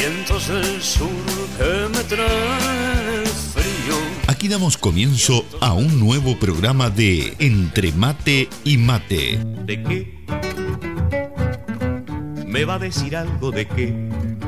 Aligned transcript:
vientos 0.00 0.48
del 0.48 0.80
sur 0.80 1.08
que 1.58 1.88
me 1.94 2.04
traen 2.04 3.26
frío. 3.26 3.96
Aquí 4.28 4.48
damos 4.48 4.78
comienzo 4.78 5.44
a 5.60 5.74
un 5.74 6.00
nuevo 6.00 6.38
programa 6.38 6.88
de 6.88 7.34
Entre 7.38 7.92
Mate 7.92 8.48
y 8.64 8.78
Mate. 8.78 9.38
¿De 9.66 9.82
qué? 9.82 10.24
¿Me 12.46 12.64
va 12.64 12.74
a 12.74 12.78
decir 12.78 13.14
algo 13.14 13.50
de 13.50 13.68
qué? 13.68 13.94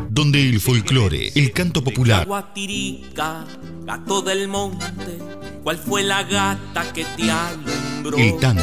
Donde 0.08 0.40
el 0.40 0.58
folclore, 0.58 1.32
el 1.34 1.52
canto 1.52 1.84
popular, 1.84 2.26
Guatirica, 2.26 3.44
gato 3.84 4.22
del 4.22 4.48
monte, 4.48 5.18
¿cuál 5.62 5.76
fue 5.76 6.02
la 6.02 6.22
gata 6.22 6.92
que 6.94 7.04
te 7.04 7.30
alumbró? 7.30 8.16
el 8.16 8.38
tango, 8.38 8.62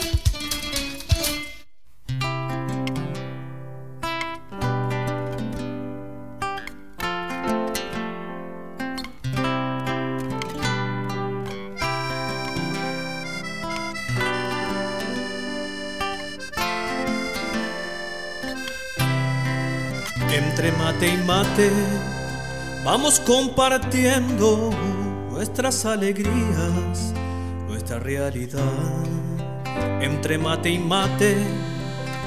Vamos 22.83 23.19
compartiendo 23.19 24.71
nuestras 25.29 25.85
alegrías, 25.85 27.13
nuestra 27.67 27.99
realidad. 27.99 28.61
Entre 30.01 30.37
mate 30.37 30.69
y 30.69 30.79
mate 30.79 31.37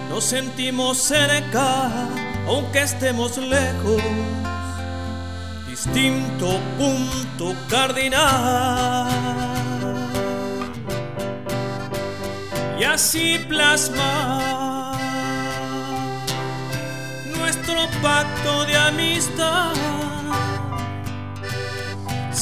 nos 0.08 0.25
sentimos 0.25 0.98
cerca, 0.98 1.91
aunque 2.47 2.82
estemos 2.82 3.36
lejos. 3.38 4.02
Distinto 5.69 6.60
punto 6.78 7.55
cardinal. 7.69 9.10
Y 12.78 12.84
así 12.84 13.38
plasmar 13.48 14.94
nuestro 17.36 17.88
pacto 18.02 18.64
de 18.66 18.77
amistad, 18.77 19.72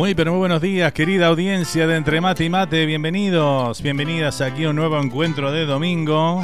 Muy 0.00 0.14
pero 0.14 0.32
muy 0.32 0.38
buenos 0.38 0.62
días, 0.62 0.94
querida 0.94 1.26
audiencia 1.26 1.86
de 1.86 1.94
Entre 1.94 2.22
Mate 2.22 2.42
y 2.42 2.48
Mate, 2.48 2.86
bienvenidos, 2.86 3.82
bienvenidas 3.82 4.40
aquí 4.40 4.64
a 4.64 4.70
un 4.70 4.76
nuevo 4.76 4.98
encuentro 4.98 5.52
de 5.52 5.66
domingo. 5.66 6.42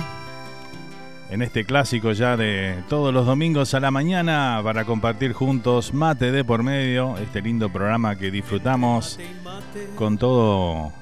En 1.30 1.40
este 1.40 1.64
clásico 1.64 2.12
ya 2.12 2.36
de 2.36 2.76
todos 2.90 3.14
los 3.14 3.24
domingos 3.24 3.72
a 3.72 3.80
la 3.80 3.90
mañana 3.90 4.60
para 4.62 4.84
compartir 4.84 5.32
juntos 5.32 5.94
mate 5.94 6.32
de 6.32 6.44
por 6.44 6.62
medio, 6.62 7.16
este 7.16 7.40
lindo 7.40 7.72
programa 7.72 8.16
que 8.16 8.30
disfrutamos 8.30 9.18
con 9.94 10.18
todo 10.18 10.92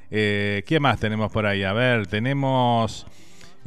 Eh, 0.10 0.63
¿Qué 0.66 0.80
más 0.80 1.00
tenemos 1.00 1.31
por 1.31 1.46
ahí? 1.46 1.62
A 1.62 1.74
ver, 1.74 2.07
tenemos... 2.07 3.06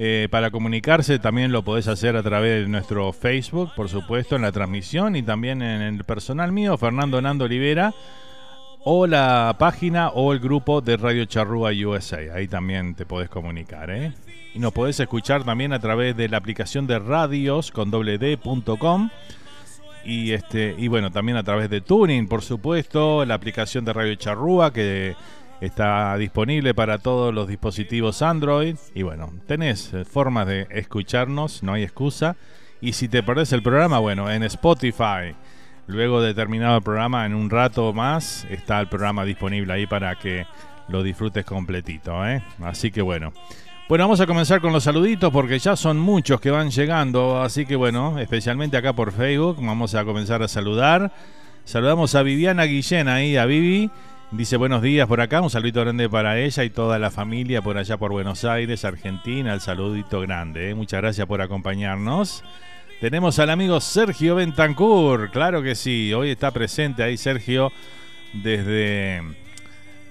Eh, 0.00 0.29
para 0.31 0.53
comunicarse 0.53 1.19
también 1.19 1.50
lo 1.50 1.65
podés 1.65 1.89
hacer 1.89 2.17
a 2.17 2.23
través 2.23 2.62
de 2.62 2.69
nuestro 2.69 3.12
Facebook, 3.12 3.73
por 3.75 3.89
supuesto, 3.89 4.37
en 4.37 4.43
la 4.43 4.53
transmisión 4.53 5.17
y 5.17 5.25
también 5.25 5.61
en 5.61 5.83
el 5.83 6.05
personal 6.05 6.53
mío, 6.53 6.79
Fernando 6.79 7.21
Nando 7.21 7.47
Olivera 7.47 7.93
o 8.85 9.09
la 9.09 9.56
página 9.59 10.11
o 10.11 10.33
el 10.33 10.39
grupo 10.39 10.81
de 10.81 10.97
Radio 10.97 11.25
Charrúa 11.25 11.73
USA. 11.73 12.21
Ahí 12.33 12.47
también 12.47 12.95
te 12.95 13.06
podés 13.06 13.29
comunicar, 13.29 13.91
¿eh? 13.91 14.12
Y 14.55 14.61
nos 14.61 14.73
podés 14.73 15.00
escuchar 15.00 15.45
también 15.45 15.73
a 15.73 15.81
través 15.81 16.17
de 16.17 16.29
la 16.29 16.37
aplicación 16.37 16.87
de 16.87 17.00
radios 17.00 17.73
con 17.73 17.91
wd.com 17.91 19.11
y 20.05 20.33
este 20.33 20.75
y 20.79 20.89
bueno, 20.89 21.11
también 21.11 21.37
a 21.37 21.43
través 21.43 21.69
de 21.71 21.81
Tuning, 21.81 22.29
por 22.29 22.43
supuesto, 22.43 23.25
la 23.25 23.35
aplicación 23.35 23.85
de 23.85 23.93
Radio 23.93 24.15
Charrúa 24.15 24.73
que 24.73 25.17
está 25.60 26.16
disponible 26.16 26.75
para 26.75 26.99
todos 26.99 27.34
los 27.34 27.49
dispositivos 27.49 28.22
Android 28.22 28.76
y 28.94 29.02
bueno, 29.02 29.32
tenés 29.46 29.93
formas 30.10 30.46
de 30.46 30.66
escucharnos, 30.70 31.62
no 31.62 31.72
hay 31.72 31.82
excusa. 31.82 32.37
Y 32.81 32.93
si 32.93 33.08
te 33.08 33.22
perdés 33.22 33.52
el 33.52 33.62
programa, 33.62 33.99
bueno, 33.99 34.31
en 34.31 34.44
Spotify, 34.44 35.34
Luego 35.88 36.20
de 36.20 36.34
terminado 36.34 36.76
el 36.76 36.82
programa, 36.82 37.25
en 37.25 37.34
un 37.34 37.49
rato 37.49 37.94
más, 37.94 38.46
está 38.50 38.78
el 38.78 38.88
programa 38.88 39.25
disponible 39.25 39.72
ahí 39.72 39.87
para 39.87 40.16
que 40.16 40.46
lo 40.88 41.02
disfrutes 41.02 41.46
completito. 41.46 42.26
¿eh? 42.26 42.43
Así 42.62 42.90
que 42.90 43.00
bueno. 43.00 43.32
Bueno, 43.88 44.04
vamos 44.04 44.20
a 44.20 44.26
comenzar 44.26 44.61
con 44.61 44.75
los 44.75 44.84
saluditos 44.84 45.32
porque 45.32 45.58
ya 45.58 45.76
son 45.76 45.99
muchos 45.99 46.43
que 46.43 46.50
van 46.50 46.70
llegando. 46.70 47.40
Así 47.40 47.64
que 47.64 47.75
bueno, 47.75 48.19
especialmente 48.19 48.76
acá 48.76 48.93
por 48.93 49.12
Facebook, 49.12 49.64
vamos 49.64 49.94
a 49.94 50.04
comenzar 50.04 50.43
a 50.43 50.49
saludar. 50.49 51.11
Saludamos 51.64 52.14
a 52.14 52.22
Viviana 52.22 52.64
Guillén 52.64 53.08
ahí, 53.08 53.38
a 53.38 53.46
Vivi. 53.46 53.90
Dice 54.30 54.58
buenos 54.58 54.82
días 54.82 55.08
por 55.08 55.22
acá, 55.22 55.40
un 55.40 55.48
saludito 55.48 55.80
grande 55.80 56.06
para 56.06 56.38
ella 56.38 56.62
y 56.62 56.69
toda 56.69 56.98
la 56.98 57.10
familia 57.10 57.62
por 57.62 57.78
allá 57.78 57.96
por 57.96 58.12
Buenos 58.12 58.44
Aires, 58.44 58.84
Argentina. 58.84 59.54
El 59.54 59.62
saludito 59.62 60.20
grande. 60.20 60.69
¿eh? 60.69 60.75
Muchas 60.75 61.00
gracias 61.00 61.26
por 61.26 61.40
acompañarnos. 61.40 62.44
Tenemos 63.00 63.38
al 63.38 63.48
amigo 63.48 63.80
Sergio 63.80 64.34
Bentancur, 64.34 65.30
claro 65.30 65.62
que 65.62 65.75
sí, 65.75 66.12
hoy 66.12 66.30
está 66.30 66.50
presente 66.50 67.02
ahí 67.02 67.16
Sergio 67.16 67.72
desde, 68.34 69.22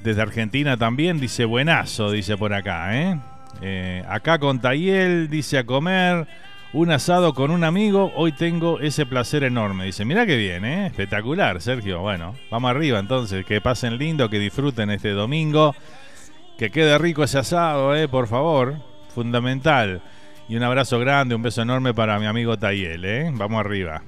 desde 0.04 0.22
Argentina 0.22 0.78
también, 0.78 1.20
dice 1.20 1.46
buenazo, 1.46 2.10
dice 2.10 2.38
por 2.38 2.54
acá, 2.54 2.98
¿eh? 2.98 3.20
¿eh? 3.62 4.04
acá 4.10 4.40
con 4.40 4.60
Tayel, 4.60 5.30
dice 5.30 5.60
a 5.60 5.66
comer 5.66 6.28
un 6.74 6.92
asado 6.92 7.34
con 7.34 7.52
un 7.52 7.64
amigo, 7.64 8.12
hoy 8.16 8.32
tengo 8.32 8.80
ese 8.80 9.06
placer 9.06 9.44
enorme, 9.44 9.86
dice, 9.86 10.06
mira 10.06 10.26
qué 10.26 10.36
bien, 10.36 10.66
¿eh? 10.66 10.88
espectacular 10.88 11.62
Sergio, 11.62 12.02
bueno, 12.02 12.36
vamos 12.52 12.72
arriba 12.72 13.00
entonces, 13.00 13.46
que 13.46 13.62
pasen 13.62 13.98
lindo, 13.98 14.30
que 14.30 14.40
disfruten 14.40 14.90
este 14.90 15.12
domingo, 15.12 15.76
que 16.58 16.70
quede 16.70 16.98
rico 16.98 17.24
ese 17.24 17.40
asado, 17.40 17.96
¿eh? 17.96 18.08
por 18.08 18.28
favor, 18.28 18.76
fundamental. 19.14 20.02
Y 20.50 20.56
un 20.56 20.64
abrazo 20.64 20.98
grande, 21.00 21.36
un 21.36 21.42
beso 21.42 21.62
enorme 21.62 21.94
para 21.94 22.20
mi 22.20 22.26
amigo 22.26 22.58
Tayel, 22.58 23.04
¿eh? 23.04 23.30
Vamos 23.34 23.60
arriba. 23.60 24.02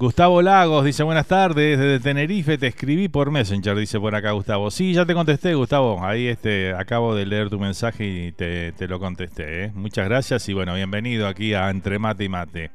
Gustavo 0.00 0.40
Lagos 0.40 0.86
dice 0.86 1.02
buenas 1.02 1.26
tardes, 1.26 1.78
desde 1.78 2.00
Tenerife 2.00 2.56
te 2.56 2.68
escribí 2.68 3.08
por 3.08 3.30
Messenger, 3.30 3.76
dice 3.76 4.00
por 4.00 4.14
acá 4.14 4.30
Gustavo. 4.30 4.70
Sí, 4.70 4.94
ya 4.94 5.04
te 5.04 5.12
contesté, 5.12 5.52
Gustavo. 5.52 6.02
Ahí 6.02 6.26
este, 6.26 6.72
acabo 6.72 7.14
de 7.14 7.26
leer 7.26 7.50
tu 7.50 7.58
mensaje 7.58 8.06
y 8.06 8.32
te, 8.32 8.72
te 8.72 8.88
lo 8.88 8.98
contesté. 8.98 9.64
¿eh? 9.64 9.72
Muchas 9.74 10.08
gracias 10.08 10.48
y 10.48 10.54
bueno, 10.54 10.72
bienvenido 10.72 11.28
aquí 11.28 11.52
a 11.52 11.68
Entre 11.68 11.98
Mate 11.98 12.24
y 12.24 12.28
Mate. 12.30 12.70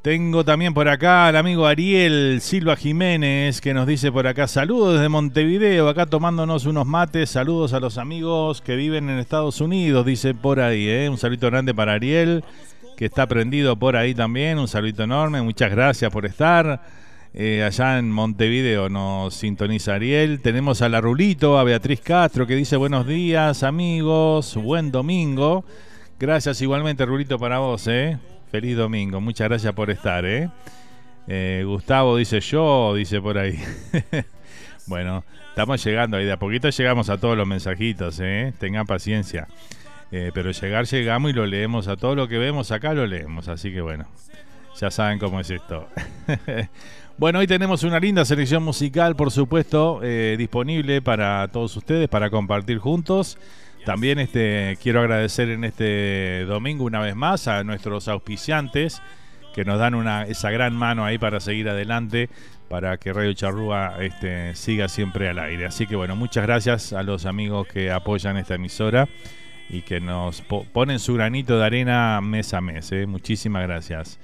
Tengo 0.00 0.44
también 0.44 0.74
por 0.74 0.86
acá 0.86 1.26
al 1.26 1.34
amigo 1.34 1.66
Ariel 1.66 2.38
Silva 2.40 2.76
Jiménez 2.76 3.60
que 3.60 3.74
nos 3.74 3.88
dice 3.88 4.12
por 4.12 4.28
acá 4.28 4.46
saludos 4.46 4.94
desde 4.94 5.08
Montevideo, 5.08 5.88
acá 5.88 6.06
tomándonos 6.06 6.66
unos 6.66 6.86
mates, 6.86 7.30
saludos 7.30 7.72
a 7.72 7.80
los 7.80 7.98
amigos 7.98 8.60
que 8.60 8.76
viven 8.76 9.10
en 9.10 9.18
Estados 9.18 9.60
Unidos, 9.60 10.06
dice 10.06 10.34
por 10.34 10.60
ahí, 10.60 10.88
¿eh? 10.88 11.08
un 11.08 11.18
saludo 11.18 11.50
grande 11.50 11.74
para 11.74 11.94
Ariel 11.94 12.44
que 12.96 13.06
está 13.06 13.26
prendido 13.26 13.76
por 13.76 13.96
ahí 13.96 14.14
también, 14.14 14.58
un 14.58 14.68
saludo 14.68 15.04
enorme, 15.04 15.42
muchas 15.42 15.70
gracias 15.70 16.10
por 16.10 16.26
estar. 16.26 16.80
Eh, 17.36 17.64
allá 17.64 17.98
en 17.98 18.12
Montevideo 18.12 18.88
nos 18.88 19.34
sintoniza 19.34 19.94
Ariel. 19.94 20.40
Tenemos 20.40 20.82
a 20.82 20.88
la 20.88 21.00
Rulito, 21.00 21.58
a 21.58 21.64
Beatriz 21.64 22.00
Castro 22.00 22.46
que 22.46 22.54
dice 22.54 22.76
buenos 22.76 23.08
días 23.08 23.64
amigos, 23.64 24.54
buen 24.54 24.92
domingo. 24.92 25.64
Gracias 26.20 26.62
igualmente 26.62 27.04
Rulito 27.04 27.36
para 27.38 27.58
vos, 27.58 27.88
¿eh? 27.88 28.18
Feliz 28.52 28.76
domingo, 28.76 29.20
muchas 29.20 29.48
gracias 29.48 29.72
por 29.74 29.90
estar, 29.90 30.24
¿eh? 30.24 30.48
¿eh? 31.26 31.64
Gustavo 31.66 32.16
dice 32.16 32.40
yo, 32.40 32.94
dice 32.94 33.20
por 33.20 33.36
ahí. 33.36 33.58
bueno, 34.86 35.24
estamos 35.48 35.84
llegando 35.84 36.16
ahí, 36.16 36.24
de 36.24 36.32
a 36.32 36.38
poquito 36.38 36.70
llegamos 36.70 37.10
a 37.10 37.18
todos 37.18 37.36
los 37.36 37.48
mensajitos, 37.48 38.20
¿eh? 38.20 38.52
Tengan 38.60 38.86
paciencia. 38.86 39.48
Eh, 40.16 40.30
pero 40.32 40.52
llegar 40.52 40.86
llegamos 40.86 41.32
y 41.32 41.34
lo 41.34 41.44
leemos 41.44 41.88
a 41.88 41.96
todo 41.96 42.14
lo 42.14 42.28
que 42.28 42.38
vemos 42.38 42.70
acá, 42.70 42.94
lo 42.94 43.04
leemos, 43.04 43.48
así 43.48 43.72
que 43.72 43.80
bueno, 43.80 44.06
ya 44.80 44.88
saben 44.88 45.18
cómo 45.18 45.40
es 45.40 45.50
esto. 45.50 45.88
bueno, 47.18 47.40
hoy 47.40 47.48
tenemos 47.48 47.82
una 47.82 47.98
linda 47.98 48.24
selección 48.24 48.62
musical, 48.62 49.16
por 49.16 49.32
supuesto, 49.32 49.98
eh, 50.04 50.36
disponible 50.38 51.02
para 51.02 51.48
todos 51.48 51.76
ustedes, 51.76 52.08
para 52.08 52.30
compartir 52.30 52.78
juntos. 52.78 53.38
También 53.84 54.20
este, 54.20 54.78
quiero 54.80 55.00
agradecer 55.00 55.48
en 55.48 55.64
este 55.64 56.44
domingo 56.44 56.84
una 56.84 57.00
vez 57.00 57.16
más 57.16 57.48
a 57.48 57.64
nuestros 57.64 58.06
auspiciantes 58.06 59.02
que 59.52 59.64
nos 59.64 59.80
dan 59.80 59.96
una, 59.96 60.26
esa 60.26 60.52
gran 60.52 60.76
mano 60.76 61.04
ahí 61.04 61.18
para 61.18 61.40
seguir 61.40 61.68
adelante, 61.68 62.30
para 62.68 62.98
que 62.98 63.12
Radio 63.12 63.32
Charrúa 63.32 63.96
este, 63.98 64.54
siga 64.54 64.86
siempre 64.86 65.28
al 65.28 65.40
aire. 65.40 65.66
Así 65.66 65.88
que 65.88 65.96
bueno, 65.96 66.14
muchas 66.14 66.46
gracias 66.46 66.92
a 66.92 67.02
los 67.02 67.26
amigos 67.26 67.66
que 67.66 67.90
apoyan 67.90 68.36
esta 68.36 68.54
emisora 68.54 69.08
y 69.68 69.82
que 69.82 70.00
nos 70.00 70.42
ponen 70.42 70.98
su 70.98 71.14
granito 71.14 71.58
de 71.58 71.64
arena 71.64 72.20
mes 72.20 72.54
a 72.54 72.60
mes. 72.60 72.92
¿eh? 72.92 73.06
Muchísimas 73.06 73.62
gracias. 73.62 74.18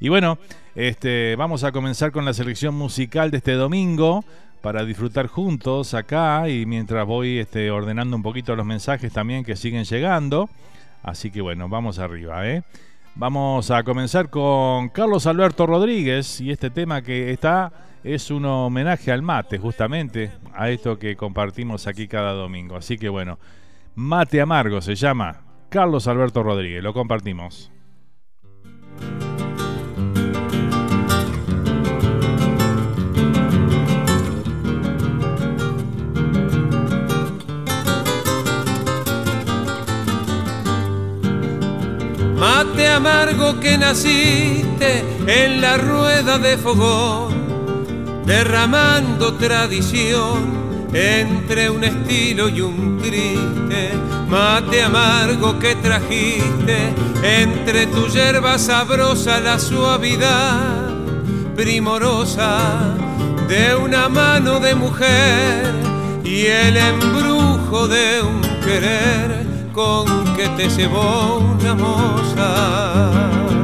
Y 0.00 0.08
bueno, 0.08 0.38
este, 0.74 1.36
vamos 1.36 1.64
a 1.64 1.72
comenzar 1.72 2.12
con 2.12 2.24
la 2.24 2.34
selección 2.34 2.74
musical 2.74 3.30
de 3.30 3.38
este 3.38 3.52
domingo 3.52 4.24
para 4.60 4.84
disfrutar 4.84 5.26
juntos 5.26 5.94
acá 5.94 6.48
y 6.48 6.66
mientras 6.66 7.06
voy 7.06 7.38
este, 7.38 7.70
ordenando 7.70 8.16
un 8.16 8.22
poquito 8.22 8.56
los 8.56 8.66
mensajes 8.66 9.12
también 9.12 9.44
que 9.44 9.56
siguen 9.56 9.84
llegando. 9.84 10.48
Así 11.02 11.30
que 11.30 11.40
bueno, 11.40 11.68
vamos 11.68 11.98
arriba. 11.98 12.48
¿eh? 12.48 12.62
Vamos 13.14 13.70
a 13.70 13.82
comenzar 13.84 14.30
con 14.30 14.88
Carlos 14.88 15.26
Alberto 15.26 15.66
Rodríguez 15.66 16.40
y 16.40 16.50
este 16.50 16.70
tema 16.70 17.02
que 17.02 17.30
está 17.30 17.72
es 18.02 18.30
un 18.30 18.44
homenaje 18.44 19.12
al 19.12 19.22
mate, 19.22 19.58
justamente, 19.58 20.30
a 20.52 20.68
esto 20.68 20.98
que 20.98 21.16
compartimos 21.16 21.86
aquí 21.86 22.08
cada 22.08 22.32
domingo. 22.32 22.76
Así 22.76 22.98
que 22.98 23.08
bueno, 23.08 23.38
Mate 23.96 24.40
Amargo 24.40 24.80
se 24.80 24.96
llama 24.96 25.44
Carlos 25.68 26.08
Alberto 26.08 26.42
Rodríguez, 26.42 26.82
lo 26.82 26.92
compartimos. 26.92 27.70
Mate 42.36 42.88
amargo 42.88 43.60
que 43.60 43.78
naciste 43.78 45.04
en 45.28 45.60
la 45.60 45.76
rueda 45.76 46.38
de 46.38 46.58
fogón, 46.58 48.24
derramando 48.26 49.34
tradición 49.34 50.73
entre 50.94 51.68
un 51.68 51.82
estilo 51.82 52.48
y 52.48 52.60
un 52.60 52.98
triste, 52.98 53.90
mate 54.28 54.82
amargo 54.82 55.58
que 55.58 55.74
trajiste, 55.74 56.94
entre 57.22 57.86
tu 57.86 58.06
hierba 58.06 58.58
sabrosa 58.58 59.40
la 59.40 59.58
suavidad 59.58 60.88
primorosa 61.56 62.94
de 63.48 63.74
una 63.74 64.08
mano 64.08 64.60
de 64.60 64.74
mujer 64.74 65.72
y 66.24 66.46
el 66.46 66.76
embrujo 66.76 67.88
de 67.88 68.22
un 68.22 68.40
querer 68.64 69.44
con 69.72 70.06
que 70.36 70.48
te 70.50 70.68
llevó 70.68 71.38
una 71.38 71.74
moza. 71.74 73.63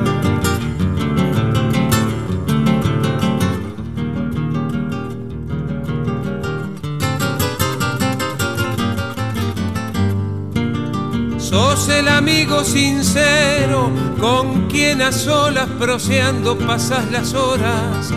Sos 11.50 11.88
el 11.88 12.06
amigo 12.06 12.62
sincero 12.62 13.90
con 14.20 14.68
quien 14.68 15.02
a 15.02 15.10
solas 15.10 15.66
proseando 15.80 16.56
pasas 16.56 17.10
las 17.10 17.34
horas, 17.34 18.14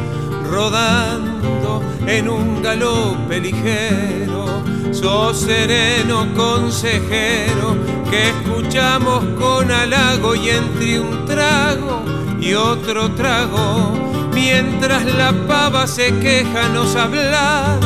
rodando 0.47 1.81
en 2.05 2.29
un 2.29 2.61
galope 2.61 3.41
ligero. 3.41 4.45
Sos 4.91 5.39
sereno 5.39 6.31
consejero 6.35 7.75
que 8.11 8.29
escuchamos 8.29 9.25
con 9.39 9.71
halago 9.71 10.35
y 10.35 10.49
entre 10.49 10.99
un 10.99 11.25
trago 11.25 12.03
y 12.39 12.53
otro 12.53 13.13
trago, 13.13 13.93
mientras 14.31 15.05
la 15.05 15.33
pava 15.47 15.87
se 15.87 16.19
queja 16.19 16.69
nos 16.69 16.95
hablas 16.95 17.79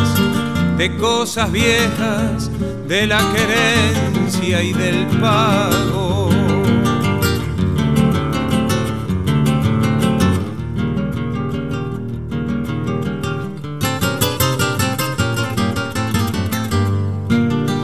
de 0.77 0.97
cosas 0.97 1.49
viejas, 1.53 2.51
de 2.87 3.05
la 3.05 3.19
querencia 3.33 4.63
y 4.63 4.71
del 4.71 5.07
pago. 5.19 6.29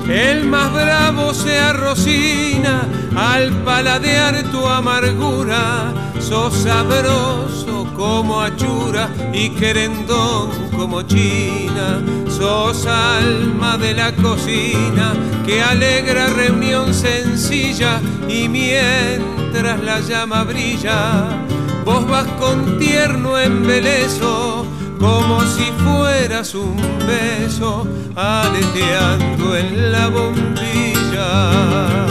El 0.10 0.46
más 0.46 0.72
bravo 0.72 1.34
se 1.34 1.60
arrocina 1.60 2.88
al 3.16 3.52
paladear 3.64 4.44
tu 4.52 4.66
amargura, 4.66 5.94
sos 6.24 6.54
sabroso 6.54 7.86
como 7.96 8.42
achura 8.42 9.10
y 9.34 9.50
querendón 9.50 10.50
como 10.76 11.02
china, 11.04 12.02
sos 12.30 12.86
alma 12.86 13.78
de 13.78 13.94
la 13.94 14.12
cocina 14.14 15.14
que 15.46 15.62
alegra 15.62 16.28
reunión 16.28 16.94
sencilla 16.94 18.02
y 18.28 18.48
mientras 18.48 19.84
la 19.84 20.00
llama 20.00 20.44
brilla, 20.44 21.46
vos 21.86 22.08
vas 22.08 22.28
con 22.40 22.80
tierno 22.80 23.38
embeleso 23.38 24.66
como 25.00 25.42
si 25.42 25.66
fueras 25.84 26.56
un 26.56 26.78
beso 27.06 27.86
aleteando 28.16 29.56
en 29.58 29.92
la 29.92 30.08
bombilla. 30.08 32.03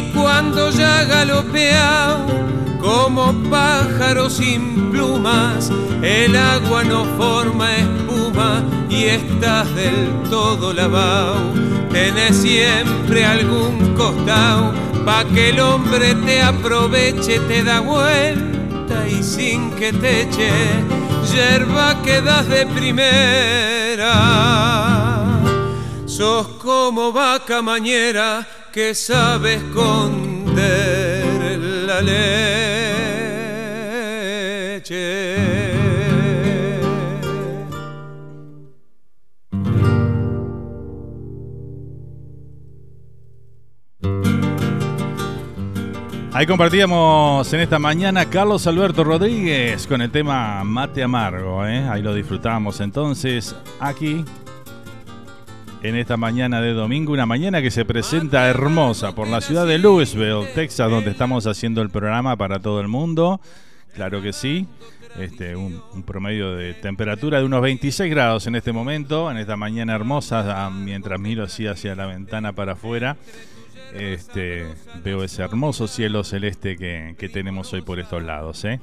Y 0.00 0.02
cuando 0.14 0.70
ya 0.70 1.04
galopeao 1.04 2.26
como 2.80 3.34
pájaro 3.50 4.30
sin 4.30 4.90
plumas, 4.90 5.70
el 6.00 6.34
agua 6.36 6.82
no 6.84 7.04
forma 7.18 7.76
espuma 7.76 8.62
y 8.88 9.04
estás 9.04 9.74
del 9.74 10.08
todo 10.30 10.72
lavado. 10.72 11.52
Tenés 11.92 12.34
siempre 12.38 13.26
algún 13.26 13.94
costado 13.94 14.72
pa' 15.04 15.24
que 15.24 15.50
el 15.50 15.60
hombre 15.60 16.14
te 16.14 16.40
aproveche, 16.40 17.38
te 17.40 17.62
da 17.62 17.80
vuelta 17.80 19.06
y 19.06 19.22
sin 19.22 19.70
que 19.72 19.92
te 19.92 20.22
eche, 20.22 20.50
yerba 21.30 22.00
quedas 22.02 22.48
de 22.48 22.64
primera. 22.64 24.14
Sos 26.06 26.48
como 26.58 27.12
vaca 27.12 27.60
mañera 27.60 28.46
que 28.72 28.94
sabe 28.94 29.54
esconder 29.54 31.24
la 31.58 32.00
leche. 32.02 32.60
Ahí 46.32 46.46
compartíamos 46.46 47.52
en 47.52 47.60
esta 47.60 47.78
mañana 47.78 48.24
Carlos 48.30 48.66
Alberto 48.66 49.04
Rodríguez 49.04 49.86
con 49.86 50.00
el 50.00 50.10
tema 50.10 50.64
Mate 50.64 51.02
Amargo. 51.02 51.66
¿eh? 51.66 51.86
Ahí 51.88 52.02
lo 52.02 52.14
disfrutamos 52.14 52.80
entonces 52.80 53.54
aquí 53.78 54.24
en 55.82 55.96
esta 55.96 56.16
mañana 56.16 56.60
de 56.60 56.72
domingo, 56.72 57.12
una 57.12 57.26
mañana 57.26 57.62
que 57.62 57.70
se 57.70 57.84
presenta 57.84 58.48
hermosa 58.48 59.14
por 59.14 59.28
la 59.28 59.40
ciudad 59.40 59.66
de 59.66 59.78
Louisville, 59.78 60.46
Texas, 60.54 60.90
donde 60.90 61.10
estamos 61.10 61.46
haciendo 61.46 61.80
el 61.80 61.90
programa 61.90 62.36
para 62.36 62.58
todo 62.58 62.80
el 62.80 62.88
mundo. 62.88 63.40
Claro 63.94 64.20
que 64.20 64.32
sí. 64.32 64.66
Este, 65.18 65.56
un, 65.56 65.82
promedio 66.06 66.54
de 66.54 66.74
temperatura 66.74 67.38
de 67.38 67.44
unos 67.44 67.62
26 67.62 68.10
grados 68.10 68.46
en 68.46 68.54
este 68.54 68.72
momento, 68.72 69.30
en 69.30 69.38
esta 69.38 69.56
mañana 69.56 69.94
hermosa, 69.94 70.70
mientras 70.70 71.18
miro 71.18 71.44
así 71.44 71.66
hacia 71.66 71.94
la 71.94 72.06
ventana 72.06 72.52
para 72.52 72.72
afuera. 72.72 73.16
Este, 73.94 74.66
veo 75.02 75.24
ese 75.24 75.42
hermoso 75.42 75.88
cielo 75.88 76.22
celeste 76.22 76.76
que, 76.76 77.16
que 77.18 77.28
tenemos 77.28 77.72
hoy 77.72 77.80
por 77.80 77.98
estos 77.98 78.22
lados, 78.22 78.64
¿eh? 78.64 78.80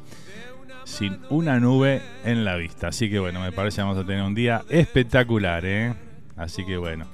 sin 0.84 1.20
una 1.30 1.60
nube 1.60 2.02
en 2.26 2.44
la 2.44 2.56
vista. 2.56 2.88
Así 2.88 3.10
que 3.10 3.20
bueno, 3.20 3.40
me 3.40 3.52
parece 3.52 3.78
que 3.78 3.82
vamos 3.84 3.98
a 3.98 4.06
tener 4.06 4.24
un 4.24 4.36
día 4.36 4.64
espectacular, 4.70 5.66
¿eh? 5.66 5.94
Así 6.38 6.66
que 6.66 6.78
bueno. 6.78 7.06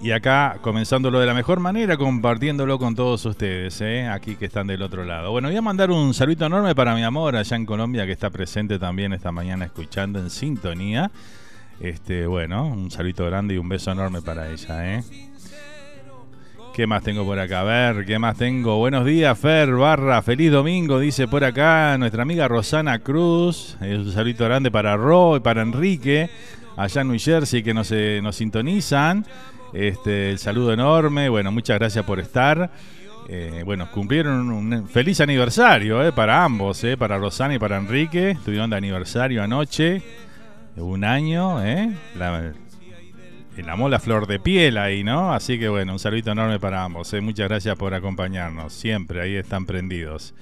Y 0.00 0.10
acá 0.10 0.58
comenzándolo 0.60 1.20
de 1.20 1.26
la 1.26 1.34
mejor 1.34 1.60
manera, 1.60 1.96
compartiéndolo 1.96 2.76
con 2.76 2.96
todos 2.96 3.24
ustedes, 3.24 3.80
¿eh? 3.82 4.08
aquí 4.08 4.34
que 4.34 4.46
están 4.46 4.66
del 4.66 4.82
otro 4.82 5.04
lado. 5.04 5.30
Bueno, 5.30 5.46
voy 5.46 5.56
a 5.56 5.62
mandar 5.62 5.92
un 5.92 6.12
saludo 6.12 6.46
enorme 6.46 6.74
para 6.74 6.96
mi 6.96 7.04
amor 7.04 7.36
allá 7.36 7.56
en 7.56 7.64
Colombia, 7.64 8.04
que 8.04 8.10
está 8.10 8.28
presente 8.30 8.80
también 8.80 9.12
esta 9.12 9.30
mañana 9.30 9.64
escuchando 9.64 10.18
en 10.18 10.28
sintonía. 10.28 11.12
Este, 11.78 12.26
bueno, 12.26 12.66
un 12.66 12.90
saludo 12.90 13.26
grande 13.26 13.54
y 13.54 13.58
un 13.58 13.68
beso 13.68 13.92
enorme 13.92 14.22
para 14.22 14.50
ella, 14.50 14.96
¿eh? 14.96 15.04
¿Qué 16.74 16.86
más 16.86 17.02
tengo 17.02 17.24
por 17.26 17.38
acá? 17.38 17.60
A 17.60 17.64
ver, 17.64 18.06
¿qué 18.06 18.18
más 18.18 18.36
tengo? 18.38 18.78
Buenos 18.78 19.04
días, 19.04 19.38
Fer 19.38 19.70
Barra. 19.74 20.22
Feliz 20.22 20.50
domingo, 20.50 20.98
dice 20.98 21.28
por 21.28 21.44
acá 21.44 21.98
nuestra 21.98 22.22
amiga 22.22 22.48
Rosana 22.48 22.98
Cruz. 23.00 23.76
Un 23.80 24.10
saludo 24.10 24.46
grande 24.46 24.70
para 24.70 24.96
Ro 24.96 25.36
y 25.36 25.40
para 25.40 25.60
Enrique, 25.60 26.30
allá 26.76 27.00
en 27.00 27.08
New 27.08 27.18
Jersey, 27.18 27.62
que 27.62 27.74
nos, 27.74 27.90
eh, 27.92 28.20
nos 28.22 28.36
sintonizan. 28.36 29.26
Este, 29.72 30.30
el 30.30 30.38
saludo 30.38 30.72
enorme. 30.72 31.28
Bueno, 31.28 31.50
muchas 31.52 31.78
gracias 31.78 32.04
por 32.04 32.20
estar. 32.20 32.70
Eh, 33.28 33.62
bueno, 33.64 33.90
cumplieron 33.90 34.50
un 34.50 34.88
feliz 34.88 35.20
aniversario 35.20 36.04
eh, 36.04 36.12
para 36.12 36.44
ambos, 36.44 36.82
eh, 36.84 36.96
para 36.96 37.18
Rosana 37.18 37.54
y 37.54 37.58
para 37.58 37.76
Enrique. 37.78 38.32
Estuvieron 38.32 38.70
de 38.70 38.76
aniversario 38.76 39.42
anoche, 39.42 40.02
un 40.76 41.04
año, 41.04 41.64
¿eh? 41.64 41.92
La, 42.16 42.52
enamó 43.56 43.88
la 43.88 44.00
flor 44.00 44.26
de 44.26 44.40
piel 44.40 44.76
ahí, 44.78 45.04
¿no? 45.04 45.32
Así 45.32 45.58
que 45.58 45.68
bueno, 45.68 45.92
un 45.92 45.98
saludo 45.98 46.32
enorme 46.32 46.58
para 46.58 46.82
ambos. 46.84 47.12
¿eh? 47.12 47.20
Muchas 47.20 47.48
gracias 47.48 47.76
por 47.76 47.94
acompañarnos. 47.94 48.72
Siempre 48.72 49.20
ahí 49.20 49.36
están 49.36 49.66
prendidos. 49.66 50.34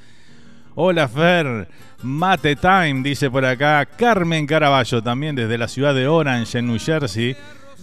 Hola 0.77 1.09
Fer, 1.09 1.67
Mate 2.05 2.55
Time, 2.55 3.03
dice 3.03 3.29
por 3.29 3.45
acá 3.45 3.85
Carmen 3.85 4.47
Caraballo, 4.47 5.03
también 5.03 5.35
desde 5.35 5.59
la 5.59 5.67
ciudad 5.67 5.93
de 5.93 6.07
Orange, 6.07 6.59
en 6.59 6.69
New 6.69 6.79
Jersey. 6.79 7.37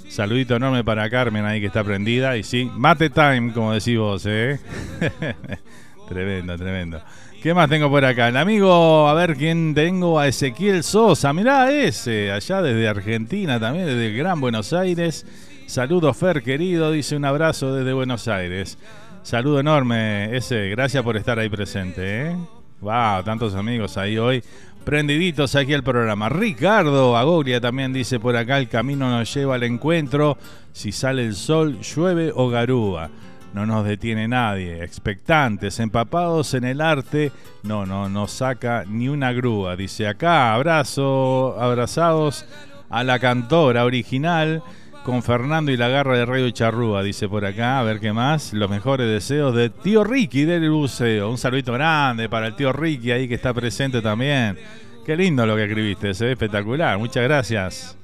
Saludito 0.08 0.56
enorme 0.56 0.86
para 0.86 1.10
Carmen 1.10 1.44
ahí 1.44 1.60
que 1.60 1.68
está 1.68 1.84
prendida. 1.84 2.38
Y 2.38 2.44
sí, 2.44 2.72
Mate 2.78 3.10
Time, 3.10 3.52
como 3.52 3.74
decís 3.74 3.98
vos, 3.98 4.26
¿eh? 4.26 4.58
tremendo, 6.08 6.56
tremendo. 6.56 7.02
¿Qué 7.44 7.54
más 7.54 7.70
tengo 7.70 7.90
por 7.90 8.06
acá? 8.06 8.30
El 8.30 8.38
amigo, 8.38 9.10
a 9.10 9.14
ver 9.14 9.36
quién 9.36 9.76
tengo, 9.76 10.18
a 10.18 10.28
Ezequiel 10.30 10.82
Sosa. 10.82 11.34
Mirá 11.34 11.70
ese, 11.70 12.32
allá 12.32 12.62
desde 12.62 12.88
Argentina 12.88 13.60
también, 13.60 13.86
desde 13.86 14.08
el 14.08 14.18
Gran 14.18 14.40
Buenos 14.40 14.72
Aires. 14.72 15.26
Saludo 15.66 16.14
Fer, 16.14 16.42
querido, 16.42 16.94
dice 16.94 17.18
un 17.18 17.26
abrazo 17.26 17.76
desde 17.76 17.92
Buenos 17.92 18.30
Aires. 18.30 18.78
Saludo 19.24 19.60
enorme, 19.60 20.36
ese, 20.38 20.70
gracias 20.70 21.04
por 21.04 21.18
estar 21.18 21.38
ahí 21.38 21.50
presente. 21.50 22.32
¿eh? 22.32 22.36
Wow, 22.82 23.24
tantos 23.24 23.56
amigos 23.56 23.98
ahí 23.98 24.20
hoy. 24.20 24.44
Prendiditos 24.84 25.56
aquí 25.56 25.74
al 25.74 25.84
programa. 25.84 26.30
Ricardo 26.30 27.18
Agoglia 27.18 27.60
también 27.60 27.92
dice 27.92 28.20
por 28.20 28.36
acá: 28.36 28.60
el 28.60 28.70
camino 28.70 29.10
nos 29.10 29.34
lleva 29.34 29.56
al 29.56 29.64
encuentro. 29.64 30.38
Si 30.72 30.92
sale 30.92 31.26
el 31.26 31.36
sol, 31.36 31.80
llueve 31.82 32.32
o 32.34 32.50
garúa. 32.50 33.10
No 33.54 33.66
nos 33.66 33.84
detiene 33.84 34.28
nadie. 34.28 34.84
Expectantes, 34.84 35.80
empapados 35.80 36.54
en 36.54 36.66
el 36.66 36.80
arte. 36.80 37.32
No, 37.64 37.88
no 37.88 38.10
nos 38.10 38.32
saca 38.32 38.86
ni 38.88 39.10
una 39.10 39.34
grúa. 39.34 39.76
Dice 39.76 40.08
acá: 40.08 40.54
abrazo, 40.54 41.60
abrazados 41.60 42.46
a 42.90 43.04
la 43.04 43.18
cantora 43.18 43.86
original 43.86 44.62
con 45.08 45.24
Fernando 45.24 45.72
y 45.72 45.78
la 45.78 45.88
garra 45.88 46.18
de 46.18 46.26
Radio 46.26 46.50
Charrúa, 46.50 47.02
dice 47.02 47.30
por 47.30 47.46
acá, 47.46 47.80
a 47.80 47.84
ver 47.84 48.02
qué 48.02 48.12
más. 48.12 48.52
Los 48.52 48.70
mejores 48.70 49.08
deseos 49.08 49.56
de 49.56 49.70
tío 49.70 50.04
Ricky 50.04 50.44
del 50.44 50.70
buceo. 50.70 51.32
Un 51.32 51.38
saludito 51.38 51.72
grande 51.72 52.28
para 52.28 52.48
el 52.48 52.58
tío 52.58 52.74
Ricky 52.74 53.12
ahí 53.12 53.26
que 53.26 53.36
está 53.36 53.54
presente 53.54 54.02
también. 54.02 54.60
Qué 55.06 55.16
lindo 55.16 55.46
lo 55.46 55.56
que 55.56 55.64
escribiste, 55.64 56.14
se 56.14 56.30
espectacular. 56.30 56.98
Muchas 56.98 57.24
gracias. 57.24 57.98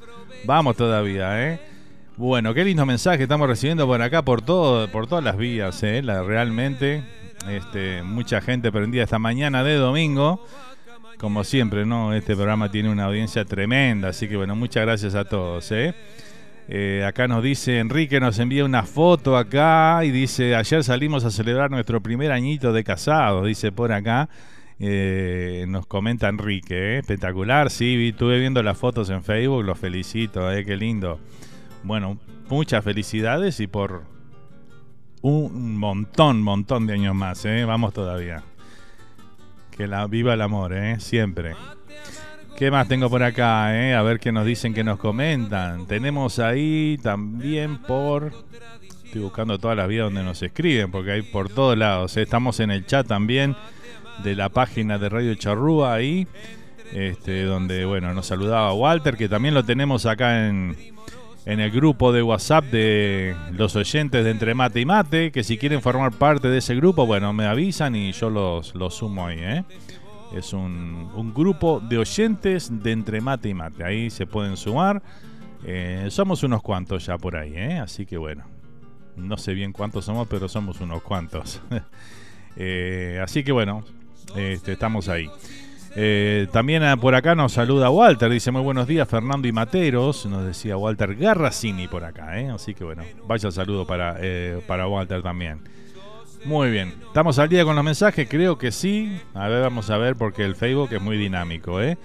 Vamos 0.45 0.77
todavía, 0.77 1.45
¿eh? 1.45 1.59
Bueno, 2.15 2.53
qué 2.53 2.63
lindo 2.63 2.85
mensaje 2.85 3.23
estamos 3.23 3.49
recibiendo 3.49 3.85
por 3.85 4.01
acá 4.01 4.21
por 4.21 4.41
todo, 4.41 4.89
por 4.89 5.05
todas 5.05 5.25
las 5.25 5.35
vías, 5.35 5.83
¿eh? 5.83 6.01
realmente, 6.01 7.03
este, 7.49 8.01
mucha 8.01 8.39
gente 8.39 8.71
prendida 8.71 9.03
esta 9.03 9.19
mañana 9.19 9.61
de 9.65 9.75
domingo. 9.75 10.47
Como 11.17 11.43
siempre, 11.43 11.85
¿no? 11.85 12.13
Este 12.13 12.33
programa 12.33 12.71
tiene 12.71 12.89
una 12.89 13.03
audiencia 13.03 13.43
tremenda, 13.43 14.07
así 14.07 14.29
que 14.29 14.37
bueno, 14.37 14.55
muchas 14.55 14.85
gracias 14.85 15.15
a 15.15 15.25
todos, 15.25 15.69
¿eh? 15.73 15.93
Eh, 16.69 17.03
acá 17.05 17.27
nos 17.27 17.43
dice 17.43 17.79
Enrique, 17.79 18.19
nos 18.19 18.39
envía 18.39 18.63
una 18.63 18.83
foto 18.83 19.37
acá 19.37 20.03
y 20.05 20.11
dice, 20.11 20.55
ayer 20.55 20.83
salimos 20.83 21.25
a 21.25 21.31
celebrar 21.31 21.69
nuestro 21.69 22.01
primer 22.01 22.31
añito 22.31 22.71
de 22.71 22.83
casados, 22.83 23.45
dice 23.45 23.71
por 23.71 23.91
acá. 23.91 24.29
Eh, 24.79 25.65
nos 25.67 25.85
comenta 25.85 26.27
Enrique, 26.29 26.95
¿eh? 26.95 26.99
espectacular, 26.99 27.69
sí, 27.69 28.09
estuve 28.09 28.39
viendo 28.39 28.63
las 28.63 28.77
fotos 28.77 29.09
en 29.09 29.23
Facebook, 29.23 29.63
los 29.63 29.77
felicito, 29.77 30.49
qué 30.65 30.75
lindo. 30.75 31.19
Bueno, 31.83 32.17
muchas 32.49 32.83
felicidades 32.83 33.59
y 33.59 33.67
por 33.67 34.03
un 35.21 35.77
montón, 35.77 36.41
montón 36.41 36.87
de 36.87 36.93
años 36.93 37.15
más, 37.15 37.45
vamos 37.67 37.93
todavía. 37.93 38.43
Que 39.71 39.87
la 39.87 40.05
viva 40.07 40.33
el 40.33 40.41
amor, 40.41 40.73
siempre. 40.99 41.55
¿Qué 42.57 42.69
más 42.69 42.87
tengo 42.87 43.09
por 43.09 43.23
acá? 43.23 43.75
Eh? 43.75 43.95
A 43.95 44.01
ver 44.03 44.19
qué 44.19 44.31
nos 44.31 44.45
dicen, 44.45 44.73
qué 44.73 44.83
nos 44.83 44.99
comentan. 44.99 45.87
Tenemos 45.87 46.39
ahí 46.39 46.99
también 47.01 47.77
por... 47.79 48.31
Estoy 49.03 49.21
buscando 49.21 49.57
todas 49.59 49.75
las 49.75 49.87
vías 49.87 50.05
donde 50.05 50.23
nos 50.23 50.41
escriben, 50.41 50.91
porque 50.91 51.11
hay 51.11 51.21
por 51.23 51.49
todos 51.49 51.77
lados. 51.77 52.15
Eh. 52.17 52.21
Estamos 52.21 52.59
en 52.59 52.71
el 52.71 52.85
chat 52.85 53.07
también 53.07 53.55
de 54.23 54.35
la 54.35 54.49
página 54.49 54.97
de 54.97 55.09
Radio 55.09 55.35
Charrúa 55.35 55.93
ahí, 55.93 56.27
este, 56.93 57.43
donde 57.43 57.85
bueno 57.85 58.13
nos 58.13 58.27
saludaba 58.27 58.73
Walter, 58.73 59.17
que 59.17 59.27
también 59.27 59.55
lo 59.55 59.63
tenemos 59.63 60.05
acá 60.05 60.47
en, 60.47 60.77
en 61.45 61.59
el 61.59 61.71
grupo 61.71 62.11
de 62.11 62.21
WhatsApp 62.21 62.65
de 62.65 63.35
los 63.51 63.75
oyentes 63.75 64.23
de 64.23 64.31
Entre 64.31 64.53
Mate 64.53 64.79
y 64.79 64.85
Mate, 64.85 65.31
que 65.31 65.43
si 65.43 65.57
quieren 65.57 65.81
formar 65.81 66.11
parte 66.11 66.47
de 66.47 66.59
ese 66.59 66.75
grupo, 66.75 67.05
bueno, 67.05 67.33
me 67.33 67.45
avisan 67.45 67.95
y 67.95 68.11
yo 68.11 68.29
los, 68.29 68.75
los 68.75 68.95
sumo 68.95 69.27
ahí, 69.27 69.39
¿eh? 69.39 69.63
Es 70.33 70.51
un, 70.51 71.31
grupo 71.33 71.79
de 71.79 71.99
oyentes 71.99 72.71
de 72.83 72.91
entre 72.91 73.21
mate 73.21 73.49
y 73.49 73.53
mate. 73.53 73.83
Ahí 73.83 74.09
se 74.09 74.25
pueden 74.25 74.57
sumar. 74.57 75.01
Eh, 75.65 76.07
somos 76.09 76.43
unos 76.43 76.61
cuantos 76.61 77.05
ya 77.05 77.17
por 77.17 77.35
ahí, 77.35 77.53
¿eh? 77.55 77.77
así 77.79 78.05
que 78.05 78.17
bueno. 78.17 78.43
No 79.15 79.37
sé 79.37 79.53
bien 79.53 79.71
cuántos 79.71 80.05
somos, 80.05 80.27
pero 80.27 80.49
somos 80.49 80.81
unos 80.81 81.01
cuantos. 81.01 81.61
Eh, 82.55 83.19
así 83.23 83.43
que 83.43 83.51
bueno, 83.51 83.83
este, 84.35 84.73
estamos 84.73 85.09
ahí. 85.09 85.27
también 86.51 86.83
ah, 86.83 86.95
por 86.97 87.15
acá 87.15 87.33
nos 87.33 87.53
saluda 87.53 87.89
Walter, 87.89 88.29
dice 88.29 88.51
muy 88.51 88.61
buenos 88.61 88.85
días 88.85 89.09
Fernando 89.09 89.47
y 89.47 89.51
Materos, 89.51 90.27
nos 90.27 90.45
decía 90.45 90.77
Walter 90.77 91.15
Garracini 91.15 91.87
por 91.87 92.03
acá, 92.03 92.53
así 92.53 92.75
que 92.75 92.83
bueno, 92.83 93.01
vaya 93.27 93.49
saludo 93.49 93.87
para, 93.87 94.19
para 94.67 94.87
Walter 94.87 95.23
también. 95.23 95.61
Muy 96.45 96.71
bien. 96.71 96.93
¿Estamos 97.07 97.39
al 97.39 97.47
día 97.47 97.63
con 97.63 97.75
los 97.75 97.85
mensajes? 97.85 98.27
Creo 98.29 98.57
que 98.57 98.71
sí. 98.71 99.17
A 99.33 99.47
ver, 99.47 99.61
vamos 99.61 99.89
a 99.89 99.97
ver 99.97 100.17
porque 100.17 100.43
el 100.43 100.55
Facebook 100.55 100.89
es 100.91 101.01
muy 101.01 101.17
dinámico, 101.17 101.81
¿eh? 101.81 101.97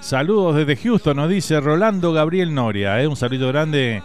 Saludos 0.00 0.54
desde 0.54 0.76
Houston, 0.76 1.16
nos 1.16 1.30
dice 1.30 1.58
Rolando 1.60 2.12
Gabriel 2.12 2.54
Noria, 2.54 3.00
¿eh? 3.02 3.08
Un 3.08 3.16
saludo 3.16 3.48
grande 3.48 4.02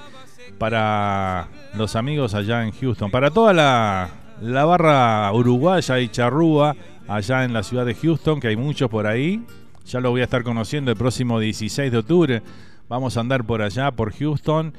para 0.57 1.49
los 1.75 1.97
amigos 1.97 2.33
allá 2.33 2.63
en 2.63 2.71
Houston. 2.71 3.11
Para 3.11 3.31
toda 3.31 3.51
la, 3.51 4.09
la 4.41 4.63
barra 4.63 5.29
uruguaya 5.33 5.99
y 5.99 6.07
charrúa 6.07 6.75
allá 7.09 7.43
en 7.43 7.51
la 7.51 7.61
ciudad 7.61 7.85
de 7.85 7.93
Houston, 7.93 8.39
que 8.39 8.47
hay 8.47 8.55
muchos 8.55 8.89
por 8.89 9.07
ahí. 9.07 9.43
Ya 9.85 9.99
lo 9.99 10.11
voy 10.11 10.21
a 10.21 10.23
estar 10.23 10.43
conociendo 10.43 10.91
el 10.91 10.97
próximo 10.97 11.37
16 11.37 11.91
de 11.91 11.97
octubre. 11.97 12.41
Vamos 12.87 13.17
a 13.17 13.19
andar 13.19 13.43
por 13.43 13.61
allá, 13.61 13.91
por 13.91 14.13
Houston, 14.13 14.73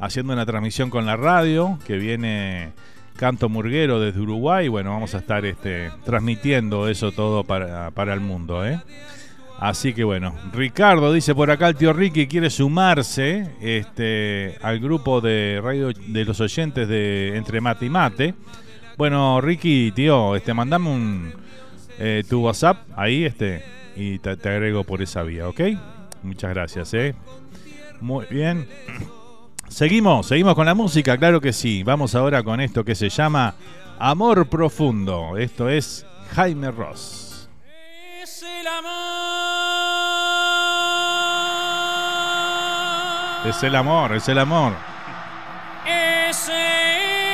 haciendo 0.00 0.32
una 0.32 0.44
transmisión 0.44 0.90
con 0.90 1.06
la 1.06 1.16
radio 1.16 1.78
que 1.86 1.98
viene 1.98 2.72
Canto 3.16 3.48
Murguero 3.48 4.00
desde 4.00 4.20
Uruguay. 4.20 4.68
Bueno, 4.68 4.90
vamos 4.90 5.14
a 5.14 5.18
estar 5.18 5.44
este, 5.44 5.90
transmitiendo 6.04 6.88
eso 6.88 7.12
todo 7.12 7.44
para, 7.44 8.12
el 8.12 8.20
mundo. 8.20 8.64
¿eh? 8.66 8.80
Así 9.58 9.94
que 9.94 10.04
bueno, 10.04 10.34
Ricardo 10.52 11.12
dice 11.12 11.34
por 11.34 11.50
acá 11.50 11.68
el 11.68 11.76
tío 11.76 11.92
Ricky 11.92 12.26
quiere 12.26 12.50
sumarse 12.50 13.54
este, 13.60 14.58
al 14.60 14.80
grupo 14.80 15.20
de 15.20 15.60
radio 15.62 15.92
de 15.92 16.24
los 16.24 16.40
oyentes 16.40 16.86
de 16.88 17.36
Entre 17.36 17.60
Mate 17.60 17.86
y 17.86 17.90
Mate. 17.90 18.34
Bueno, 18.98 19.40
Ricky, 19.40 19.92
tío, 19.92 20.36
este, 20.36 20.54
mandame 20.54 20.90
un 20.90 21.32
eh, 21.98 22.24
tu 22.28 22.42
WhatsApp 22.42 22.78
ahí, 22.96 23.24
este, 23.24 23.62
y 23.94 24.18
te, 24.18 24.36
te, 24.36 24.48
agrego 24.50 24.84
por 24.84 25.02
esa 25.02 25.22
vía, 25.22 25.48
¿ok? 25.48 25.60
Muchas 26.22 26.50
gracias, 26.50 26.92
¿eh? 26.94 27.14
Muy 28.00 28.26
bien. 28.30 28.66
Seguimos, 29.68 30.26
seguimos 30.26 30.54
con 30.54 30.66
la 30.66 30.74
música, 30.74 31.18
claro 31.18 31.40
que 31.40 31.52
sí. 31.52 31.82
Vamos 31.82 32.14
ahora 32.14 32.42
con 32.42 32.60
esto 32.60 32.84
que 32.84 32.94
se 32.94 33.08
llama 33.08 33.54
Amor 33.98 34.48
Profundo. 34.48 35.36
Esto 35.36 35.68
es 35.68 36.06
Jaime 36.34 36.70
Ross. 36.70 37.48
Es 38.22 38.42
el 38.42 38.66
amor. 38.66 38.96
Es 43.48 43.62
el 43.62 43.74
amor, 43.74 44.12
es 44.12 44.28
el 44.28 44.38
amor. 44.38 44.72
Es 45.86 46.48
el 46.48 47.25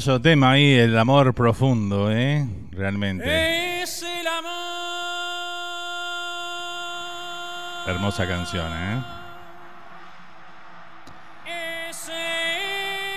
Hermoso 0.00 0.22
tema 0.22 0.52
ahí, 0.52 0.72
el 0.72 0.96
amor 0.96 1.34
profundo, 1.34 2.10
¿eh? 2.10 2.48
Realmente. 2.70 3.82
Es 3.82 4.02
el 4.02 4.26
amor. 4.26 4.50
Hermosa 7.86 8.26
canción, 8.26 8.72
¿eh? 8.72 9.02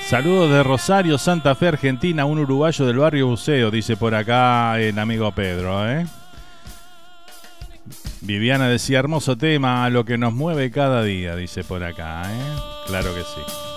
Saludos 0.10 0.52
de 0.52 0.62
Rosario, 0.62 1.17
Santa 1.17 1.56
Fe, 1.56 1.69
Argentina, 1.69 2.26
un 2.26 2.39
uruguayo 2.39 2.86
del 2.86 2.98
barrio 2.98 3.28
Buceo, 3.28 3.72
dice 3.72 3.96
por 3.96 4.13
acá 4.13 4.78
el 4.78 5.00
amigo 5.00 5.32
Pedro, 5.32 5.89
¿eh? 5.89 6.06
Viviana 8.19 8.67
decía, 8.67 9.00
hermoso 9.00 9.38
tema, 9.38 9.89
lo 9.89 10.04
que 10.04 10.17
nos 10.17 10.34
mueve 10.34 10.69
cada 10.69 11.02
día, 11.02 11.38
dice 11.38 11.63
por 11.63 11.82
acá, 11.82 12.24
¿eh? 12.30 12.58
Claro 12.88 13.15
que 13.15 13.22
sí. 13.22 13.72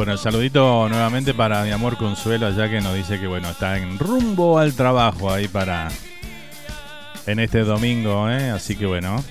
Bueno, 0.00 0.16
saludito 0.16 0.88
nuevamente 0.88 1.34
para 1.34 1.62
mi 1.62 1.72
amor 1.72 1.98
Consuelo, 1.98 2.50
ya 2.52 2.70
que 2.70 2.80
nos 2.80 2.94
dice 2.94 3.20
que 3.20 3.26
bueno, 3.26 3.50
está 3.50 3.76
en 3.76 3.98
rumbo 3.98 4.58
al 4.58 4.72
trabajo 4.72 5.30
ahí 5.30 5.46
para 5.46 5.90
en 7.26 7.38
este 7.38 7.64
domingo, 7.64 8.30
¿eh? 8.30 8.48
así 8.48 8.76
que 8.76 8.86
bueno, 8.86 9.22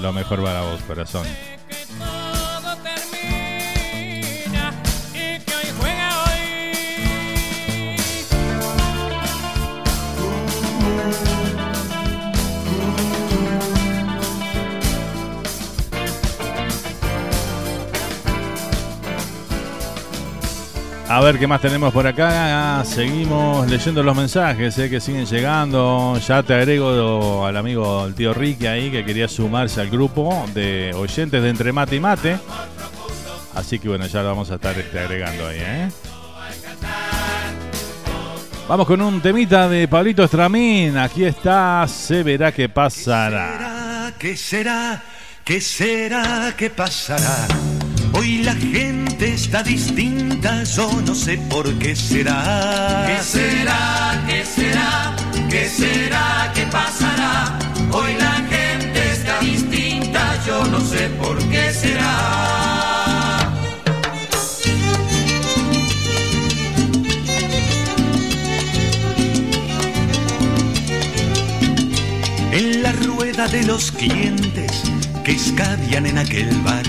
lo 0.00 0.12
mejor 0.12 0.44
para 0.44 0.62
vos, 0.62 0.80
corazón. 0.82 1.26
A 21.18 21.20
ver 21.20 21.36
qué 21.36 21.48
más 21.48 21.60
tenemos 21.60 21.92
por 21.92 22.06
acá. 22.06 22.84
Seguimos 22.84 23.68
leyendo 23.68 24.04
los 24.04 24.16
mensajes 24.16 24.78
eh, 24.78 24.88
que 24.88 25.00
siguen 25.00 25.26
llegando. 25.26 26.16
Ya 26.24 26.44
te 26.44 26.54
agrego 26.54 27.44
al 27.44 27.56
amigo 27.56 28.06
el 28.06 28.14
tío 28.14 28.32
Ricky 28.32 28.68
ahí 28.68 28.88
que 28.88 29.04
quería 29.04 29.26
sumarse 29.26 29.80
al 29.80 29.90
grupo 29.90 30.46
de 30.54 30.92
oyentes 30.94 31.42
de 31.42 31.48
Entre 31.48 31.72
Mate 31.72 31.96
y 31.96 32.00
Mate. 32.00 32.38
Así 33.56 33.80
que 33.80 33.88
bueno, 33.88 34.06
ya 34.06 34.22
lo 34.22 34.28
vamos 34.28 34.48
a 34.52 34.54
estar 34.54 34.78
este, 34.78 35.00
agregando 35.00 35.48
ahí. 35.48 35.58
¿eh? 35.60 35.88
Vamos 38.68 38.86
con 38.86 39.02
un 39.02 39.20
temita 39.20 39.68
de 39.68 39.88
Pablito 39.88 40.22
Estramín. 40.22 40.96
Aquí 40.98 41.24
está, 41.24 41.84
se 41.88 42.22
verá 42.22 42.52
qué 42.52 42.68
pasará. 42.68 44.14
¿Qué 44.20 44.36
será? 44.36 45.02
¿Qué 45.44 45.60
será? 45.60 46.54
¿Qué 46.56 46.70
pasará? 46.70 47.48
Hoy 48.12 48.38
la 48.42 48.54
gente 48.54 49.34
está 49.34 49.62
distinta, 49.62 50.64
yo 50.64 50.90
no 51.06 51.14
sé 51.14 51.38
por 51.50 51.72
qué 51.78 51.94
será. 51.94 53.04
¿Qué 53.06 53.22
será? 53.22 54.24
¿Qué 54.26 54.44
será? 54.44 55.16
¿Qué 55.50 55.68
será? 55.68 56.52
¿Qué 56.54 56.62
pasará? 56.66 57.58
Hoy 57.92 58.14
la 58.18 58.34
gente 58.34 59.12
está 59.12 59.40
distinta, 59.40 60.38
yo 60.46 60.64
no 60.66 60.80
sé 60.80 61.08
por 61.20 61.38
qué 61.48 61.72
será. 61.72 62.58
En 72.52 72.82
la 72.82 72.92
rueda 72.92 73.46
de 73.48 73.62
los 73.64 73.92
clientes 73.92 74.82
que 75.24 75.32
escabian 75.32 76.06
en 76.06 76.18
aquel 76.18 76.50
bar 76.62 76.84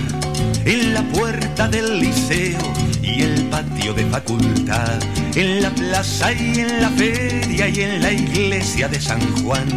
en 0.65 0.93
la 0.93 1.01
puerta 1.03 1.67
del 1.67 1.99
liceo 1.99 2.59
y 3.01 3.23
el 3.23 3.45
patio 3.45 3.93
de 3.93 4.05
facultad, 4.05 4.99
en 5.35 5.61
la 5.61 5.69
plaza 5.69 6.33
y 6.33 6.59
en 6.59 6.81
la 6.81 6.89
feria 6.89 7.67
y 7.69 7.81
en 7.81 8.01
la 8.01 8.11
iglesia 8.11 8.87
de 8.87 8.99
San 8.99 9.21
Juan, 9.41 9.67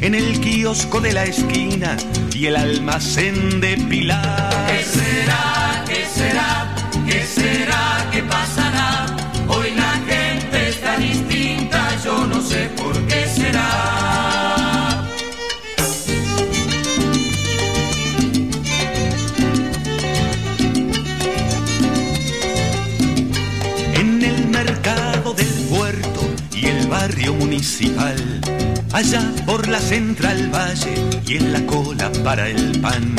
en 0.00 0.14
el 0.14 0.40
kiosco 0.40 1.00
de 1.00 1.12
la 1.12 1.24
esquina 1.24 1.96
y 2.34 2.46
el 2.46 2.56
almacén 2.56 3.60
de 3.60 3.76
Pilar. 3.76 4.66
¿Qué 4.68 4.84
será? 4.84 5.84
¿Qué 5.86 6.06
será? 6.14 6.74
¿Qué 7.06 7.26
será? 7.26 8.08
¿Qué 8.12 8.22
pasará? 8.22 9.17
Municipal, 27.16 28.16
allá 28.92 29.22
por 29.46 29.66
la 29.68 29.80
Central 29.80 30.50
Valle 30.52 30.94
y 31.26 31.36
en 31.36 31.52
la 31.52 31.64
cola 31.66 32.10
para 32.22 32.48
el 32.48 32.78
pan, 32.80 33.16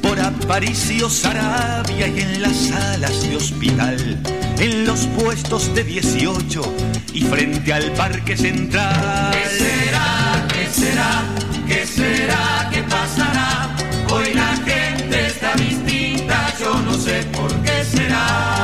por 0.00 0.18
Aparicio 0.18 1.10
Sarabia 1.10 2.08
y 2.08 2.20
en 2.20 2.42
las 2.42 2.56
salas 2.56 3.28
de 3.28 3.36
hospital, 3.36 4.18
en 4.58 4.86
los 4.86 5.00
puestos 5.18 5.74
de 5.74 5.84
18 5.84 6.74
y 7.12 7.22
frente 7.22 7.72
al 7.72 7.92
Parque 7.92 8.36
Central. 8.36 9.32
¿Qué 9.32 9.64
será? 9.64 10.46
¿Qué 10.48 10.66
será? 10.72 11.24
¿Qué 11.66 11.86
será? 11.86 12.70
¿Qué 12.72 12.82
pasará? 12.84 13.76
Hoy 14.12 14.34
la 14.34 14.56
gente 14.56 15.26
está 15.26 15.54
distinta, 15.56 16.54
yo 16.58 16.80
no 16.80 16.94
sé 16.94 17.22
por 17.32 17.52
qué 17.62 17.84
será. 17.84 18.55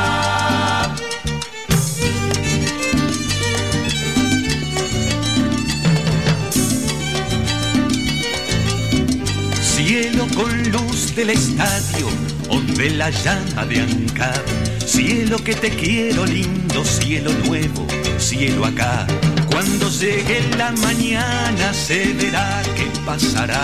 Del 11.15 11.31
estadio 11.31 12.07
o 12.49 12.61
de 12.61 12.91
la 12.91 13.11
llama 13.11 13.67
de 13.67 13.81
Ancap. 13.81 14.47
Cielo 14.87 15.37
que 15.39 15.55
te 15.55 15.71
quiero 15.71 16.25
lindo, 16.25 16.85
cielo 16.85 17.31
nuevo, 17.45 17.87
cielo 18.19 18.65
acá. 18.65 19.07
Cuando 19.51 19.91
llegue 19.91 20.41
la 20.57 20.73
mañana 20.73 21.75
se 21.75 22.13
verá 22.15 22.63
qué 22.77 22.87
pasará. 23.05 23.61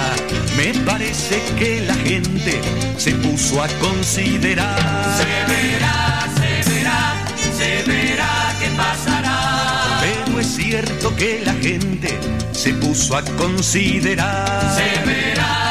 Me 0.57 0.75
parece 0.85 1.41
que 1.59 1.81
la 1.87 1.95
gente 1.95 2.61
se 2.99 3.13
puso 3.13 3.63
a 3.63 3.69
considerar. 3.81 4.79
Se 5.17 5.53
verá, 5.53 6.29
se 6.37 6.71
verá, 6.71 7.25
se 7.57 7.91
verá 7.91 8.55
qué 8.61 8.69
pasará. 8.77 10.01
Pero 10.01 10.41
es 10.41 10.47
cierto 10.47 11.17
que 11.17 11.41
la 11.45 11.55
gente 11.55 12.19
se 12.53 12.75
puso 12.75 13.17
a 13.17 13.23
considerar. 13.23 14.77
Se 14.77 15.07
verá, 15.07 15.68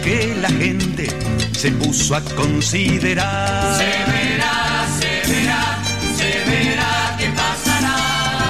que 0.00 0.34
la 0.40 0.48
gente 0.48 1.08
se 1.52 1.70
puso 1.72 2.14
a 2.14 2.20
considerar. 2.20 3.76
Se 3.76 4.10
verá, 4.10 4.86
se 4.98 5.32
verá, 5.32 5.78
se 6.16 6.50
verá 6.50 7.16
qué 7.18 7.28
pasará. 7.30 7.96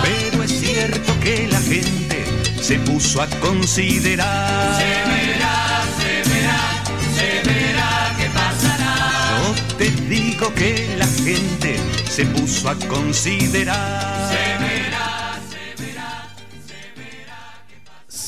Pero 0.02 0.42
es 0.42 0.50
cierto 0.50 1.12
que 1.20 1.48
la 1.48 1.60
gente 1.60 2.24
se 2.60 2.78
puso 2.78 3.22
a 3.22 3.26
considerar. 3.40 4.78
Se 4.78 5.10
verá, 5.10 5.82
se 5.98 6.12
verá, 6.30 6.60
se 7.16 7.28
verá 7.48 8.14
qué 8.18 8.26
pasará. 8.30 8.94
Yo 9.42 9.76
te 9.76 9.90
digo 10.08 10.54
que 10.54 10.96
la 10.98 11.06
gente 11.06 11.76
se 12.08 12.24
puso 12.26 12.68
a 12.68 12.74
considerar. 12.76 14.30
Se 14.32 14.64
verá, 14.64 14.71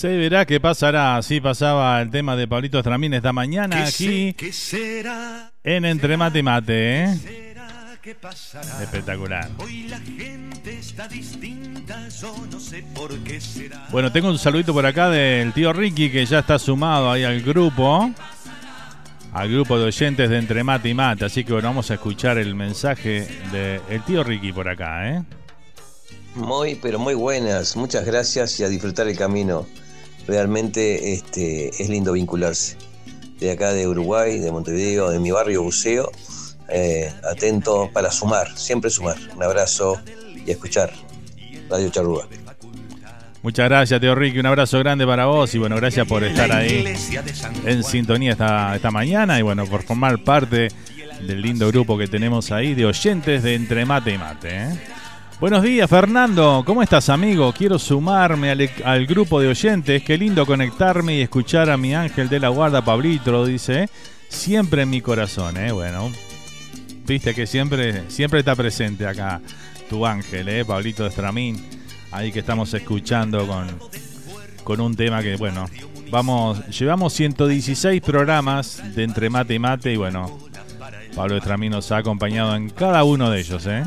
Se 0.05 0.15
verá 0.19 0.45
qué 0.45 0.61
pasará. 0.61 1.17
Así 1.17 1.41
pasaba 1.41 1.99
el 2.03 2.11
tema 2.11 2.37
de 2.37 2.47
Pablito 2.47 2.77
Estramín 2.77 3.15
esta 3.15 3.33
mañana 3.33 3.77
¿Qué 3.77 3.83
aquí 3.85 4.07
sé- 4.07 4.35
¿Qué 4.37 4.53
será? 4.53 5.51
en 5.63 5.87
Entre 5.87 6.19
Mate 6.19 6.41
y 6.41 6.43
Mate. 6.43 7.05
¿eh? 7.05 7.17
¿Será 7.17 7.99
que 8.03 8.15
pasará? 8.15 8.83
Espectacular. 8.83 9.49
Hoy 9.57 9.85
la 9.89 9.99
gente 10.01 10.79
está 10.79 11.09
distinta, 11.09 12.07
yo 12.21 12.37
no 12.53 12.61
sé 12.61 12.85
por 12.95 13.17
qué 13.21 13.41
será. 13.41 13.87
Bueno, 13.91 14.13
tengo 14.13 14.29
un 14.29 14.39
saludito 14.39 14.75
por 14.75 14.85
acá 14.85 15.09
del 15.09 15.55
tío 15.55 15.73
Ricky 15.73 16.11
que 16.11 16.27
ya 16.27 16.41
está 16.41 16.59
sumado 16.59 17.11
ahí 17.11 17.25
al 17.25 17.41
grupo. 17.41 18.11
Al 19.33 19.51
grupo 19.51 19.79
de 19.79 19.87
oyentes 19.87 20.29
de 20.29 20.37
Entre 20.37 20.63
Mate 20.63 20.91
y 20.91 20.93
Mate. 20.93 21.25
Así 21.25 21.45
que 21.45 21.55
bueno, 21.55 21.69
vamos 21.69 21.91
a 21.91 21.95
escuchar 21.95 22.37
el 22.37 22.55
mensaje 22.55 23.27
del 23.51 24.03
tío 24.03 24.23
Ricky 24.23 24.53
por 24.53 24.69
acá, 24.69 25.09
¿eh? 25.09 25.23
Muy, 26.35 26.75
pero 26.75 26.99
muy 26.99 27.15
buenas. 27.15 27.75
Muchas 27.75 28.05
gracias 28.05 28.61
y 28.61 28.65
a 28.65 28.69
disfrutar 28.69 29.09
el 29.09 29.17
camino. 29.17 29.67
Realmente 30.27 31.13
este, 31.13 31.69
es 31.69 31.89
lindo 31.89 32.13
vincularse. 32.13 32.77
De 33.41 33.51
acá 33.51 33.73
de 33.73 33.87
Uruguay, 33.87 34.39
de 34.39 34.51
Montevideo, 34.53 35.11
de 35.11 35.19
mi 35.19 35.31
barrio 35.31 35.63
Buceo. 35.63 36.11
eh, 36.69 37.13
atento 37.31 37.91
para 37.93 38.11
sumar, 38.11 38.57
siempre 38.57 38.91
sumar. 38.91 39.17
Un 39.37 39.43
abrazo 39.43 40.01
y 40.47 40.51
a 40.51 40.53
escuchar. 40.53 40.91
Radio 41.69 41.89
Charrúa. 41.91 42.29
Muchas 43.43 43.69
gracias, 43.69 44.01
Teo 44.01 44.15
Ricky. 44.15 44.39
Un 44.39 44.47
abrazo 44.47 44.79
grande 44.79 45.07
para 45.07 45.27
vos 45.27 45.55
y 45.55 45.59
bueno, 45.59 45.77
gracias 45.77 46.07
por 46.07 46.25
estar 46.25 46.51
ahí 46.51 46.95
en 47.67 47.85
sintonía 47.85 48.33
esta, 48.33 48.75
esta 48.75 48.91
mañana 48.91 49.39
y 49.39 49.43
bueno, 49.43 49.67
por 49.67 49.83
formar 49.83 50.25
parte 50.25 50.69
del 51.21 51.43
lindo 51.43 51.69
grupo 51.69 51.99
que 51.99 52.09
tenemos 52.09 52.51
ahí 52.53 52.75
de 52.75 52.87
oyentes 52.87 53.43
de 53.43 53.55
Entre 53.55 53.85
Mate 53.85 54.13
y 54.13 54.19
Mate. 54.19 54.49
¿eh? 54.51 54.69
Buenos 55.45 55.63
días, 55.63 55.91
Fernando. 55.91 56.63
¿Cómo 56.65 56.83
estás, 56.83 57.11
amigo? 57.11 57.53
Quiero 57.53 57.79
sumarme 57.79 58.51
al, 58.83 59.07
grupo 59.07 59.43
de 59.43 59.49
oyentes. 59.49 60.03
Qué 60.03 60.17
lindo 60.17 60.47
conectarme 60.47 61.17
y 61.17 61.21
escuchar 61.21 61.69
a 61.69 61.77
mi 61.77 61.95
ángel 61.95 62.31
de 62.31 62.41
la 62.41 62.49
guarda, 62.49 62.83
Pablito, 62.83 63.45
dice. 63.45 63.91
Siempre 64.27 64.85
en 64.85 64.89
mi 64.89 65.03
corazón, 65.03 65.59
¿eh? 65.59 65.71
Bueno, 65.71 66.11
viste 67.07 67.35
que 67.35 67.47
siempre, 67.47 68.11
siempre 68.11 68.39
está 68.39 68.57
presente 68.57 69.07
acá 69.07 69.43
tu 69.91 70.07
ángel, 70.07 70.49
¿eh? 70.49 70.65
Pablito 70.65 71.07
Estramín. 71.07 71.63
Ahí 72.11 72.33
que 72.33 72.39
estamos 72.39 72.73
escuchando 72.73 73.47
con, 73.47 73.67
con 74.65 74.81
un 74.81 74.97
tema 74.97 75.23
que, 75.23 75.37
bueno, 75.37 75.67
vamos, 76.11 76.67
llevamos 76.69 77.13
116 77.13 78.01
programas 78.01 78.83
de 78.95 79.03
Entre 79.03 79.29
Mate 79.29 79.53
y 79.53 79.59
Mate 79.59 79.93
y 79.93 79.97
bueno, 79.99 80.39
Pablo 81.15 81.37
Estramín 81.37 81.73
nos 81.73 81.93
ha 81.93 81.99
acompañado 81.99 82.57
en 82.57 82.71
cada 82.71 83.05
uno 83.05 83.31
de 83.31 83.41
ellos, 83.41 83.67
¿eh? 83.67 83.85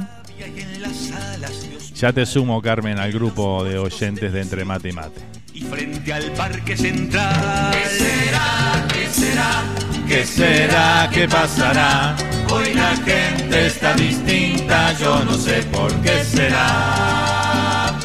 Ya 1.96 2.14
te 2.14 2.28
sumo, 2.28 2.62
Carmen, 2.62 3.00
al 3.00 3.12
grupo 3.12 3.64
de 3.64 3.80
oyentes 3.80 4.32
de 4.32 4.42
Entre 4.42 4.64
Mate 4.64 4.90
y 4.90 4.92
Mate. 4.92 5.20
Y 5.54 5.62
frente 5.62 6.14
al 6.14 6.32
Parque 6.34 6.78
Central. 6.78 7.72
¿Qué 7.72 7.90
será? 7.90 8.88
¿Qué 8.94 9.08
será? 9.10 9.64
¿Qué 10.08 10.26
será? 10.26 11.10
¿Qué 11.12 11.28
pasará? 11.28 12.16
Hoy 12.52 12.74
la 12.76 12.96
gente 12.98 13.66
está 13.66 13.96
distinta, 13.96 14.94
yo 15.00 15.26
no 15.26 15.34
sé 15.34 15.64
por 15.72 15.92
qué 16.02 16.24
será. 16.24 17.98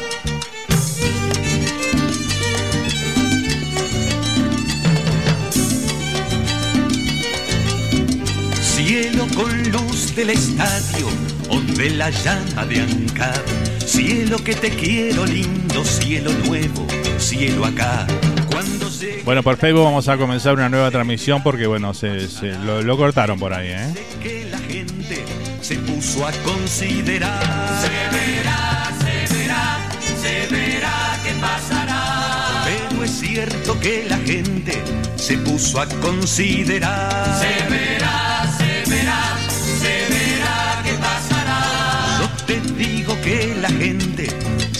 Cielo 8.59 9.27
con 9.35 9.71
luz 9.71 10.15
del 10.15 10.31
estadio 10.31 11.07
o 11.53 11.61
de 11.73 11.89
la 11.91 12.09
llama 12.09 12.65
de 12.65 12.81
Ancap. 12.81 13.47
Cielo 13.85 14.37
que 14.43 14.55
te 14.55 14.69
quiero 14.69 15.25
lindo, 15.25 15.83
cielo 15.85 16.31
nuevo, 16.45 16.87
cielo 17.19 17.65
acá. 17.65 18.07
Cuando 18.51 18.89
Bueno, 19.25 19.43
por 19.43 19.57
Facebook 19.57 19.83
vamos 19.83 20.07
a 20.07 20.17
comenzar 20.17 20.55
una 20.55 20.69
nueva 20.69 20.89
transmisión 20.89 21.43
porque, 21.43 21.67
bueno, 21.67 21.93
se, 21.93 22.27
lo, 22.63 22.97
cortaron 22.97 23.39
por 23.39 23.53
ahí, 23.53 23.69
¿eh? 23.69 23.93
que 24.21 24.47
la 24.49 24.57
gente 24.57 25.23
se 25.61 25.75
puso 25.75 26.25
a 26.25 26.31
considerar. 26.43 27.41
Se 27.81 28.17
verá, 28.17 28.89
se 28.99 29.33
verá, 29.35 29.89
se 30.21 30.53
verá 30.53 31.19
qué 31.23 31.33
pasará. 31.39 32.63
Pero 32.65 33.03
es 33.03 33.11
cierto 33.11 33.79
que 33.79 34.05
la 34.09 34.17
gente 34.17 34.81
se 35.15 35.37
puso 35.37 35.81
a 35.81 35.87
considerar. 35.87 37.39
Se 37.39 37.69
verá, 37.69 37.69
se 37.69 37.69
verá, 37.69 38.52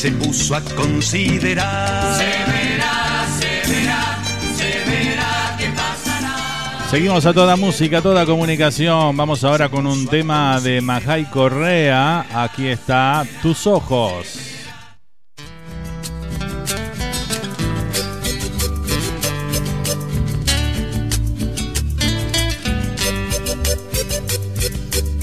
se 0.03 0.11
puso 0.11 0.53
a 0.53 0.59
considerar. 0.75 2.17
Se 2.17 2.51
verá, 2.51 3.25
se 3.39 3.71
verá, 3.71 4.21
se 4.57 4.91
verá 4.91 5.55
qué 5.57 5.67
pasará. 5.69 6.89
Seguimos 6.89 7.25
a 7.25 7.33
toda 7.33 7.55
música, 7.55 8.01
toda 8.01 8.25
comunicación. 8.25 9.15
Vamos 9.15 9.45
ahora 9.45 9.69
con 9.69 9.87
un 9.87 10.05
tema 10.07 10.59
de 10.59 10.81
Majay 10.81 11.29
Correa. 11.29 12.25
Aquí 12.33 12.67
está 12.67 13.25
Tus 13.41 13.65
Ojos. 13.65 14.27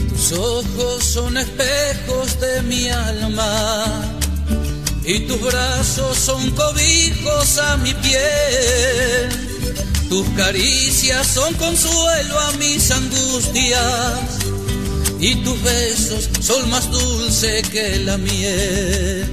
Tus 0.09 0.33
ojos 0.33 1.05
son 1.05 1.37
espejos 1.37 2.40
de 2.40 2.62
mi 2.62 2.88
alma 2.88 4.19
y 5.12 5.18
tus 5.20 5.40
brazos 5.40 6.16
son 6.16 6.51
cobijos 6.53 7.59
a 7.59 7.77
mi 7.79 7.92
piel. 7.94 9.29
Tus 10.09 10.29
caricias 10.37 11.27
son 11.27 11.53
consuelo 11.55 12.38
a 12.38 12.53
mis 12.53 12.90
angustias 12.92 14.20
y 15.18 15.35
tus 15.37 15.61
besos 15.62 16.29
son 16.40 16.70
más 16.70 16.88
dulces 16.92 17.68
que 17.70 17.99
la 17.99 18.18
miel. 18.18 19.29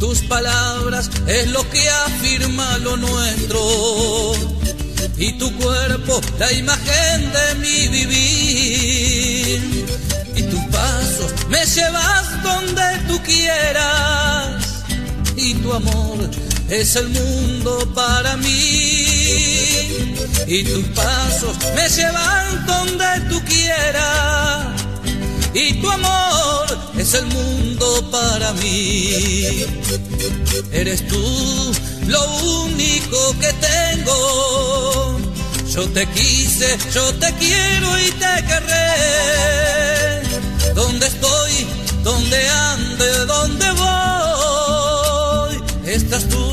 Tus 0.00 0.22
palabras 0.22 1.08
es 1.28 1.46
lo 1.48 1.68
que 1.70 1.88
afirma 1.88 2.78
lo 2.78 2.96
nuestro 2.96 4.32
y 5.16 5.38
tu 5.38 5.56
cuerpo 5.56 6.20
la 6.40 6.52
imagen 6.52 7.32
de 7.32 7.54
mi 7.60 7.88
vivir. 7.88 9.84
Y 10.34 10.42
tus 10.42 10.64
pasos 10.72 11.32
me 11.48 11.64
llevas 11.64 12.42
donde 12.42 12.82
tú 13.06 13.22
quieras 13.22 14.53
y 15.44 15.54
tu 15.54 15.72
amor 15.74 16.30
es 16.70 16.96
el 16.96 17.08
mundo 17.10 17.86
para 17.94 18.36
mí. 18.38 19.06
Y 20.46 20.64
tus 20.64 20.84
pasos 20.88 21.56
me 21.76 21.88
llevan 21.88 22.66
donde 22.66 23.04
tú 23.28 23.42
quieras 23.44 24.66
y 25.52 25.74
tu 25.74 25.90
amor 25.90 26.66
es 26.98 27.14
el 27.14 27.26
mundo 27.26 28.10
para 28.10 28.52
mí. 28.54 29.66
Eres 30.72 31.06
tú 31.08 31.72
lo 32.06 32.22
único 32.64 33.36
que 33.38 33.52
tengo. 33.70 35.18
Yo 35.74 35.88
te 35.90 36.06
quise, 36.06 36.78
yo 36.94 37.14
te 37.14 37.32
quiero 37.34 37.98
y 37.98 38.10
te 38.12 38.44
querré. 38.48 40.22
Donde 40.74 41.06
estoy, 41.06 41.66
donde 42.02 42.48
ande, 42.48 43.26
donde 43.26 43.70
voy, 43.72 43.93
estás 45.94 46.28
tú, 46.28 46.44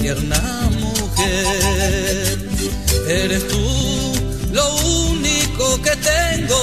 tierna 0.00 0.40
mujer. 0.80 2.38
Eres 3.08 3.48
tú 3.48 4.12
lo 4.52 4.74
único 5.10 5.82
que 5.82 5.90
tengo. 5.96 6.60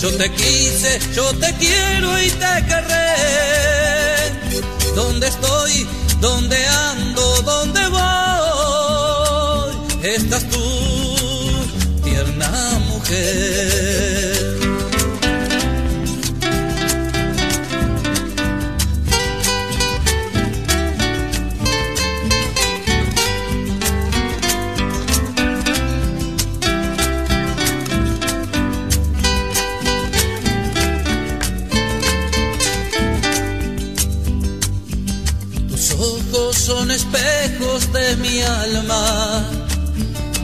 Yo 0.00 0.10
te 0.16 0.30
quise, 0.32 1.00
yo 1.14 1.24
te 1.38 1.52
quiero 1.54 2.22
y 2.22 2.30
te 2.30 2.64
querré. 2.68 3.10
Donde 4.94 5.26
estoy, 5.26 5.86
donde 6.20 6.66
ando, 6.66 7.42
donde 7.42 7.88
voy, 7.88 9.70
estás 10.02 10.44
tú, 10.48 10.64
tierna 12.04 12.50
mujer. 12.88 13.39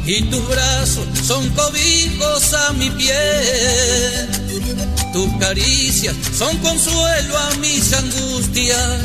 Y 0.06 0.22
tus 0.22 0.48
brazos 0.48 1.04
son 1.24 1.48
cobijos 1.50 2.54
a 2.54 2.72
mi 2.74 2.90
piel. 2.90 4.28
Tus 5.12 5.28
caricias 5.40 6.14
son 6.36 6.56
consuelo 6.58 7.36
a 7.36 7.54
mis 7.56 7.92
angustias 7.92 9.02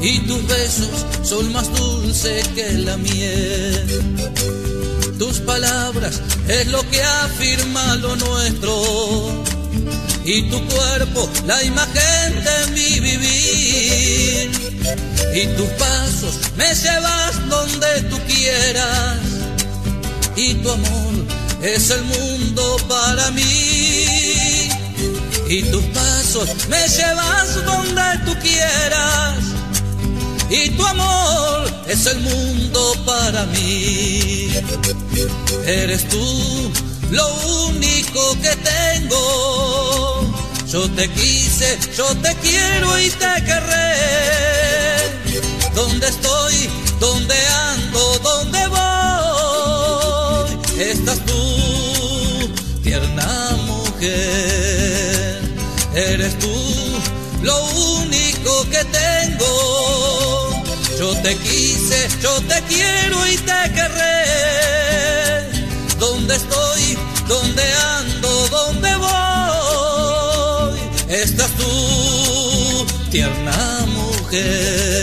y 0.00 0.18
tus 0.20 0.46
besos 0.48 1.06
son 1.22 1.52
más 1.52 1.72
dulces 1.76 2.46
que 2.48 2.72
la 2.72 2.96
miel. 2.96 4.02
Tus 5.18 5.38
palabras 5.38 6.20
es 6.48 6.66
lo 6.66 6.82
que 6.90 7.00
afirma 7.00 7.94
lo 7.96 8.16
nuestro 8.16 9.44
y 10.24 10.42
tu 10.50 10.60
cuerpo 10.66 11.30
la 11.46 11.62
imagen 11.62 12.44
de 12.44 12.66
mi 12.72 13.00
vivir. 13.00 14.50
Y 15.34 15.46
tus 15.56 15.68
pasos 15.78 16.34
me 16.56 16.74
llevas 16.74 17.48
donde 17.48 18.02
tú 18.10 18.18
quieras 18.26 19.33
y 20.36 20.54
tu 20.54 20.70
amor 20.70 21.14
es 21.62 21.90
el 21.90 22.02
mundo 22.04 22.76
para 22.88 23.30
mí. 23.30 24.68
Y 25.48 25.62
tus 25.64 25.84
pasos 25.84 26.48
me 26.68 26.88
llevas 26.88 27.64
donde 27.64 28.02
tú 28.24 28.34
quieras 28.40 29.36
y 30.50 30.70
tu 30.70 30.86
amor 30.86 31.70
es 31.88 32.06
el 32.06 32.20
mundo 32.20 32.94
para 33.04 33.44
mí. 33.46 34.50
Eres 35.66 36.08
tú 36.08 36.72
lo 37.10 37.34
único 37.68 38.36
que 38.40 38.56
tengo. 38.56 40.34
Yo 40.66 40.90
te 40.90 41.08
quise, 41.10 41.78
yo 41.96 42.06
te 42.16 42.34
quiero 42.36 42.98
y 42.98 43.10
te 43.10 43.44
querré. 43.44 43.94
¿Dónde 45.74 46.08
estoy? 46.08 46.70
¿Dónde 47.00 47.34
ando? 47.46 48.18
¿Dónde 48.18 48.68
voy? 48.68 48.83
Estás 50.78 51.20
tú, 51.24 52.50
tierna 52.82 53.56
mujer. 53.66 55.40
Eres 55.94 56.36
tú 56.40 56.52
lo 57.42 57.64
único 58.00 58.68
que 58.70 58.84
tengo. 58.84 60.50
Yo 60.98 61.14
te 61.22 61.36
quise, 61.36 62.08
yo 62.20 62.40
te 62.42 62.60
quiero 62.62 63.26
y 63.26 63.36
te 63.36 63.72
querré. 63.72 64.24
¿Dónde 65.98 66.34
estoy? 66.34 66.98
¿Dónde 67.28 67.62
ando? 67.98 68.48
¿Dónde 68.48 68.96
voy? 68.96 70.80
Estás 71.08 71.50
tú, 71.52 72.86
tierna 73.10 73.86
mujer. 73.86 74.93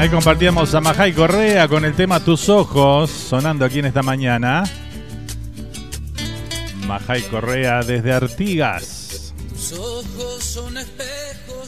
Ahí 0.00 0.08
compartíamos 0.08 0.74
a 0.74 0.80
Majay 0.80 1.12
Correa 1.12 1.68
con 1.68 1.84
el 1.84 1.94
tema 1.94 2.20
Tus 2.20 2.48
Ojos, 2.48 3.10
sonando 3.10 3.66
aquí 3.66 3.80
en 3.80 3.84
esta 3.84 4.02
mañana. 4.02 4.64
Majay 6.86 7.20
Correa 7.24 7.82
desde 7.82 8.10
Artigas. 8.10 9.34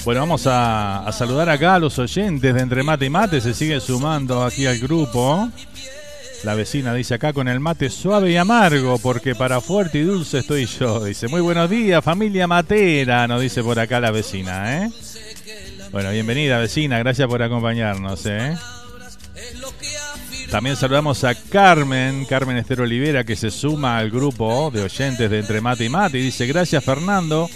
Bueno, 0.06 0.22
vamos 0.22 0.46
a, 0.46 1.06
a 1.06 1.12
saludar 1.12 1.50
acá 1.50 1.74
a 1.74 1.78
los 1.78 1.98
oyentes 1.98 2.54
de 2.54 2.60
Entre 2.60 2.82
Mate 2.82 3.04
y 3.04 3.10
Mate, 3.10 3.40
se 3.42 3.52
sigue 3.52 3.78
sumando 3.80 4.42
aquí 4.42 4.64
al 4.64 4.78
grupo. 4.78 5.50
La 6.42 6.54
vecina 6.54 6.94
dice 6.94 7.14
acá 7.14 7.32
con 7.34 7.46
el 7.46 7.60
mate 7.60 7.88
suave 7.88 8.32
y 8.32 8.36
amargo, 8.36 8.98
porque 8.98 9.34
para 9.34 9.60
fuerte 9.60 9.98
y 9.98 10.02
dulce 10.02 10.38
estoy 10.38 10.66
yo. 10.66 11.04
Dice, 11.04 11.28
muy 11.28 11.40
buenos 11.40 11.70
días, 11.70 12.02
familia 12.02 12.48
matera, 12.48 13.28
nos 13.28 13.42
dice 13.42 13.62
por 13.62 13.78
acá 13.78 14.00
la 14.00 14.10
vecina, 14.10 14.78
¿eh? 14.78 14.90
Bueno, 15.92 16.10
bienvenida 16.10 16.58
vecina, 16.58 16.98
gracias 16.98 17.28
por 17.28 17.42
acompañarnos, 17.42 18.24
¿eh? 18.24 18.56
También 20.50 20.74
saludamos 20.74 21.22
a 21.22 21.34
Carmen, 21.34 22.24
Carmen 22.24 22.56
Estero 22.56 22.84
Olivera, 22.84 23.24
que 23.24 23.36
se 23.36 23.50
suma 23.50 23.98
al 23.98 24.10
grupo 24.10 24.70
de 24.70 24.82
oyentes 24.82 25.30
de 25.30 25.38
Entre 25.38 25.60
Mate 25.60 25.84
y 25.84 25.88
Mate 25.90 26.18
y 26.18 26.22
dice, 26.22 26.46
gracias 26.46 26.82
Fernando, 26.82 27.48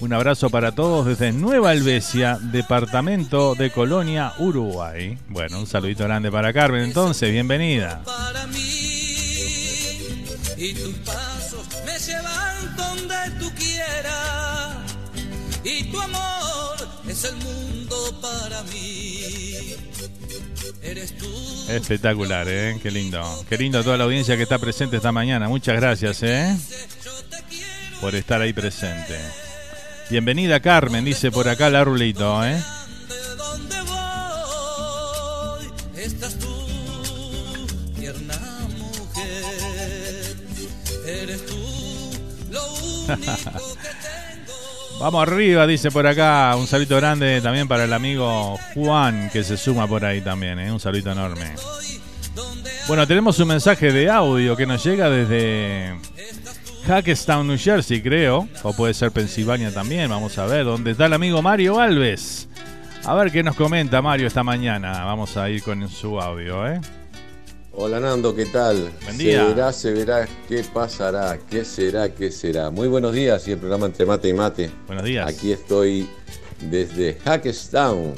un 0.00 0.12
abrazo 0.12 0.50
para 0.50 0.72
todos 0.72 1.06
desde 1.06 1.30
Nueva 1.30 1.70
Albesia, 1.70 2.36
departamento 2.40 3.54
de 3.54 3.70
Colonia, 3.70 4.32
Uruguay. 4.38 5.16
Bueno, 5.28 5.60
un 5.60 5.66
saludito 5.68 6.02
grande 6.02 6.32
para 6.32 6.52
Carmen, 6.52 6.82
entonces, 6.82 7.30
bienvenida. 7.30 8.02
para 8.04 8.46
mí 8.48 9.04
y 10.56 10.72
tus 10.74 10.94
pasos 11.04 11.66
me 11.84 11.98
llevan 11.98 12.76
donde 12.76 13.14
tú 13.38 13.52
quieras 13.54 14.78
y 15.64 15.84
tu 15.84 16.00
amor 16.00 16.63
para 18.20 18.62
mí. 18.64 19.74
Eres 20.82 21.16
tú. 21.16 21.26
Espectacular, 21.68 22.46
¿eh? 22.48 22.78
Qué 22.82 22.90
lindo. 22.90 23.44
Qué 23.48 23.56
lindo 23.56 23.82
toda 23.82 23.96
la 23.96 24.04
audiencia 24.04 24.36
que 24.36 24.42
está 24.42 24.58
presente 24.58 24.96
esta 24.96 25.12
mañana. 25.12 25.48
Muchas 25.48 25.76
gracias, 25.76 26.22
¿eh? 26.22 26.56
Por 28.00 28.14
estar 28.14 28.40
ahí 28.40 28.52
presente. 28.52 29.18
Bienvenida 30.10 30.60
Carmen, 30.60 31.04
dice 31.04 31.30
por 31.30 31.48
acá 31.48 31.70
la 31.70 31.82
rulito, 31.82 32.44
¿eh? 32.44 32.62
¿De 33.08 33.36
dónde 33.36 33.80
voy? 33.80 35.72
Estás 35.96 36.38
tú, 36.38 36.66
tierna 37.98 38.38
mujer. 38.78 40.36
Eres 41.06 41.46
tú 41.46 41.56
lo 42.50 42.62
único 42.74 43.76
Vamos 45.00 45.22
arriba, 45.22 45.66
dice 45.66 45.90
por 45.90 46.06
acá. 46.06 46.54
Un 46.56 46.66
saludo 46.66 46.96
grande 46.96 47.40
también 47.40 47.68
para 47.68 47.84
el 47.84 47.92
amigo 47.92 48.58
Juan 48.74 49.28
que 49.32 49.44
se 49.44 49.56
suma 49.56 49.86
por 49.86 50.04
ahí 50.04 50.20
también. 50.20 50.58
¿eh? 50.58 50.72
Un 50.72 50.80
saludo 50.80 51.12
enorme. 51.12 51.54
Bueno, 52.86 53.06
tenemos 53.06 53.38
un 53.38 53.48
mensaje 53.48 53.92
de 53.92 54.10
audio 54.10 54.56
que 54.56 54.66
nos 54.66 54.84
llega 54.84 55.10
desde 55.10 55.94
Hackestown, 56.86 57.46
New 57.46 57.58
Jersey, 57.58 58.02
creo. 58.02 58.48
O 58.62 58.72
puede 58.72 58.94
ser 58.94 59.10
Pensilvania 59.10 59.72
también. 59.72 60.10
Vamos 60.10 60.38
a 60.38 60.46
ver 60.46 60.64
dónde 60.64 60.92
está 60.92 61.06
el 61.06 61.12
amigo 61.12 61.42
Mario 61.42 61.80
Alves. 61.80 62.48
A 63.04 63.14
ver 63.14 63.30
qué 63.30 63.42
nos 63.42 63.56
comenta 63.56 64.00
Mario 64.00 64.26
esta 64.26 64.42
mañana. 64.42 65.04
Vamos 65.04 65.36
a 65.36 65.50
ir 65.50 65.62
con 65.62 65.88
su 65.88 66.20
audio, 66.20 66.66
¿eh? 66.66 66.80
Hola 67.76 67.98
Nando, 67.98 68.36
¿qué 68.36 68.46
tal? 68.46 68.92
Buen 69.02 69.18
día. 69.18 69.40
Se 69.40 69.48
verá, 69.48 69.72
se 69.72 69.92
verá, 69.92 70.28
¿qué 70.48 70.62
pasará? 70.62 71.40
¿Qué 71.50 71.64
será? 71.64 72.14
¿Qué 72.14 72.30
será? 72.30 72.70
Muy 72.70 72.86
buenos 72.86 73.12
días 73.12 73.48
y 73.48 73.52
el 73.52 73.58
programa 73.58 73.86
Entre 73.86 74.06
Mate 74.06 74.28
y 74.28 74.32
Mate. 74.32 74.70
Buenos 74.86 75.04
días. 75.04 75.28
Aquí 75.28 75.50
estoy 75.50 76.08
desde 76.70 77.14
Hackestown, 77.24 78.14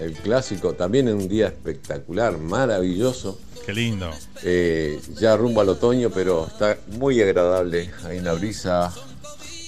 el 0.00 0.14
clásico, 0.14 0.72
también 0.74 1.06
en 1.06 1.14
un 1.14 1.28
día 1.28 1.46
espectacular, 1.46 2.36
maravilloso. 2.38 3.38
Qué 3.64 3.72
lindo. 3.72 4.10
Eh, 4.42 5.00
ya 5.14 5.36
rumbo 5.36 5.60
al 5.60 5.68
otoño, 5.68 6.10
pero 6.10 6.48
está 6.48 6.76
muy 6.98 7.22
agradable. 7.22 7.88
Hay 8.04 8.18
una 8.18 8.32
brisa 8.32 8.92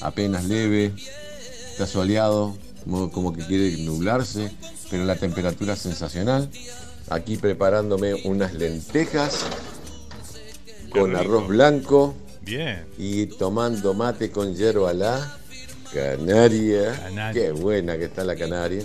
apenas 0.03 0.45
leve, 0.47 0.93
está 1.71 1.87
soleado, 1.87 2.57
como, 2.83 3.13
como 3.13 3.33
que 3.33 3.47
quiere 3.47 3.77
nublarse, 3.85 4.51
pero 4.91 5.05
la 5.05 5.15
temperatura 5.15 5.75
es 5.75 5.79
sensacional. 5.79 6.51
Aquí 7.11 7.37
preparándome 7.37 8.15
unas 8.25 8.55
lentejas 8.55 9.41
con 10.91 11.15
arroz 11.17 11.49
blanco 11.49 12.15
Bien. 12.43 12.85
y 12.99 13.27
tomando 13.27 13.95
mate 13.95 14.31
con 14.31 14.55
hierba 14.55 14.93
la 14.95 15.39
canaria. 15.93 16.93
Canaria. 17.01 17.33
Qué 17.33 17.53
buena 17.53 17.97
que 17.99 18.05
está 18.07 18.25
la 18.25 18.37
canaria. 18.37 18.83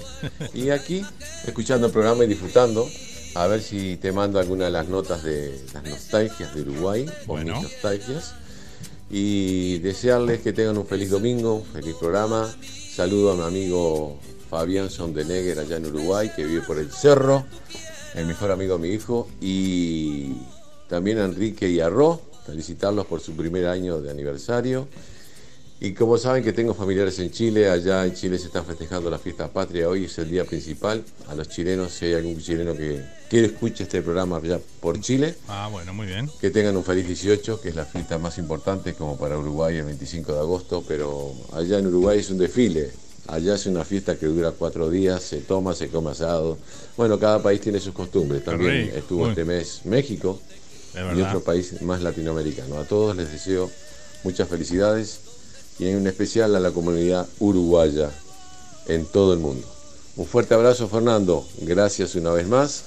Y 0.54 0.70
aquí 0.70 1.04
escuchando 1.46 1.88
el 1.88 1.94
programa 1.94 2.24
y 2.24 2.28
disfrutando. 2.28 2.88
A 3.36 3.46
ver 3.48 3.62
si 3.62 3.96
te 3.98 4.12
mando 4.12 4.40
alguna 4.40 4.66
de 4.66 4.72
las 4.72 4.88
notas 4.88 5.24
de 5.24 5.60
las 5.74 5.84
nostalgias 5.84 6.54
de 6.56 6.62
Uruguay 6.62 7.06
o 7.26 7.28
Bueno. 7.28 7.54
mis 7.62 7.64
nostalgias. 7.72 8.34
Y 9.12 9.80
desearles 9.80 10.42
que 10.42 10.52
tengan 10.54 10.78
un 10.78 10.86
feliz 10.86 11.10
domingo, 11.10 11.56
un 11.56 11.66
feliz 11.66 11.96
programa. 12.00 12.54
Saludo 12.96 13.32
a 13.32 13.36
mi 13.36 13.44
amigo 13.44 14.20
Fabián 14.50 14.90
Sondenegger 14.90 15.60
allá 15.60 15.78
en 15.78 15.86
Uruguay, 15.88 16.32
que 16.36 16.44
vive 16.46 16.62
por 16.62 16.78
el 16.80 16.92
cerro, 16.92 17.46
el 18.16 18.26
mejor 18.26 18.52
amigo 18.52 18.78
de 18.78 18.88
mi 18.88 18.94
hijo. 18.94 19.28
Y 19.42 20.34
también 20.88 21.20
a 21.20 21.26
Enrique 21.26 21.70
y 21.70 21.80
a 21.80 21.90
Ro, 21.90 22.22
felicitarlos 22.46 23.06
por 23.06 23.22
su 23.22 23.34
primer 23.34 23.68
año 23.68 24.02
de 24.02 24.10
aniversario. 24.12 24.88
Y 25.82 25.94
como 25.94 26.18
saben 26.18 26.44
que 26.44 26.52
tengo 26.52 26.74
familiares 26.74 27.18
en 27.20 27.32
Chile, 27.32 27.70
allá 27.70 28.06
en 28.06 28.14
Chile 28.14 28.38
se 28.38 28.48
están 28.48 28.66
festejando 28.66 29.10
la 29.10 29.18
fiesta 29.18 29.48
patria, 29.48 29.88
hoy 29.88 30.06
es 30.06 30.18
el 30.18 30.30
día 30.30 30.44
principal. 30.44 31.02
A 31.30 31.36
los 31.36 31.48
chilenos, 31.48 31.94
si 31.94 32.06
hay 32.08 32.16
algún 32.16 32.38
chileno 32.42 32.76
que 32.76 33.02
quiere 33.30 33.48
escuche 33.48 33.84
este 33.84 34.02
programa 34.02 34.38
allá 34.38 34.60
por 34.82 35.00
Chile, 35.00 35.36
Ah, 35.48 35.70
bueno, 35.72 35.94
muy 35.94 36.06
bien. 36.08 36.30
que 36.42 36.50
tengan 36.50 36.76
un 36.76 36.84
feliz 36.84 37.08
18, 37.08 37.62
que 37.62 37.70
es 37.70 37.76
la 37.76 37.86
fiesta 37.86 38.18
más 38.18 38.38
importante 38.40 38.94
como 38.94 39.18
para 39.18 39.38
Uruguay 39.38 39.78
el 39.78 39.86
25 39.86 40.34
de 40.34 40.40
agosto, 40.40 40.84
pero 40.86 41.32
allá 41.54 41.80
en 41.80 41.88
Uruguay 41.88 42.20
es 42.20 42.30
un 42.30 42.40
desfile. 42.40 42.92
Allá 43.32 43.56
es 43.56 43.66
una 43.68 43.86
fiesta 43.86 44.18
que 44.18 44.26
dura 44.26 44.52
cuatro 44.52 44.90
días, 44.90 45.22
se 45.22 45.38
toma, 45.42 45.76
se 45.76 45.90
come 45.90 46.12
asado. 46.12 46.58
Bueno, 46.98 47.20
cada 47.20 47.42
país 47.44 47.62
tiene 47.62 47.80
sus 47.80 47.94
costumbres. 47.94 48.44
También 48.44 48.92
estuvo 48.96 49.30
este 49.30 49.46
mes 49.46 49.82
México 49.86 50.40
y 50.96 51.22
otro 51.22 51.42
país 51.42 51.82
más 51.84 52.02
latinoamericano. 52.02 52.80
A 52.80 52.86
todos 52.86 53.16
les 53.16 53.32
deseo 53.32 53.70
muchas 54.24 54.50
felicidades 54.50 55.20
y 55.78 55.88
en 55.88 56.08
especial 56.08 56.56
a 56.56 56.60
la 56.60 56.72
comunidad 56.72 57.28
uruguaya 57.40 58.10
en 58.88 59.06
todo 59.06 59.34
el 59.34 59.40
mundo. 59.40 59.66
Un 60.16 60.26
fuerte 60.26 60.56
abrazo 60.56 60.88
Fernando, 60.90 61.48
gracias 61.62 62.16
una 62.16 62.32
vez 62.32 62.48
más 62.48 62.84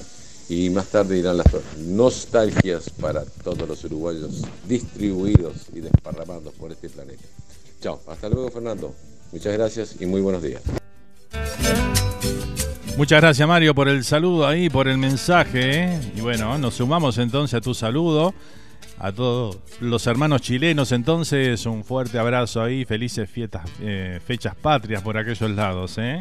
y 0.49 0.70
más 0.70 0.88
tarde 0.88 1.18
irán 1.18 1.36
las 1.36 1.47
nostalgias 1.78 2.90
para 2.90 3.24
todos 3.24 3.66
los 3.66 3.84
uruguayos 3.84 4.43
distribuidos 4.68 5.55
y 5.72 5.80
desparramados 5.80 6.53
por 6.55 6.72
este 6.72 6.90
planeta. 6.90 7.22
Chao, 7.80 8.01
hasta 8.07 8.28
luego 8.28 8.51
Fernando, 8.51 8.93
muchas 9.33 9.53
gracias 9.55 9.97
y 10.01 10.07
muy 10.07 10.20
buenos 10.20 10.43
días. 10.43 10.62
Muchas 12.97 13.22
gracias 13.22 13.49
Mario 13.49 13.74
por 13.74 13.89
el 13.89 14.05
saludo 14.05 14.47
ahí, 14.47 14.68
por 14.68 14.87
el 14.87 14.99
mensaje. 14.99 15.85
¿eh? 15.85 16.01
Y 16.14 16.20
bueno, 16.20 16.59
nos 16.59 16.74
sumamos 16.74 17.18
entonces 17.18 17.55
a 17.55 17.61
tu 17.61 17.74
saludo. 17.74 18.35
A 18.99 19.11
todos 19.11 19.59
los 19.80 20.07
hermanos 20.07 20.43
chilenos, 20.43 20.93
entonces 20.93 21.66
un 21.66 21.85
fuerte 21.85 22.18
abrazo 22.18 22.62
ahí, 22.62 22.85
felices 22.85 23.28
fiestas, 23.28 23.68
eh, 23.80 24.20
fechas 24.24 24.55
patrias 24.55 25.03
por 25.03 25.16
aquellos 25.16 25.51
lados. 25.51 25.97
¿eh? 25.99 26.20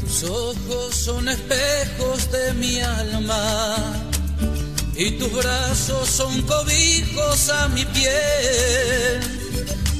Tus 0.00 0.24
ojos 0.24 0.94
son 0.94 1.28
espejos 1.28 2.30
de 2.30 2.52
mi 2.52 2.78
alma 2.78 4.11
y 4.96 5.10
tus 5.12 5.32
brazos 5.32 6.08
son 6.08 6.42
cobijos 6.42 7.50
a 7.50 7.68
mi 7.68 7.84
piel. 7.84 9.20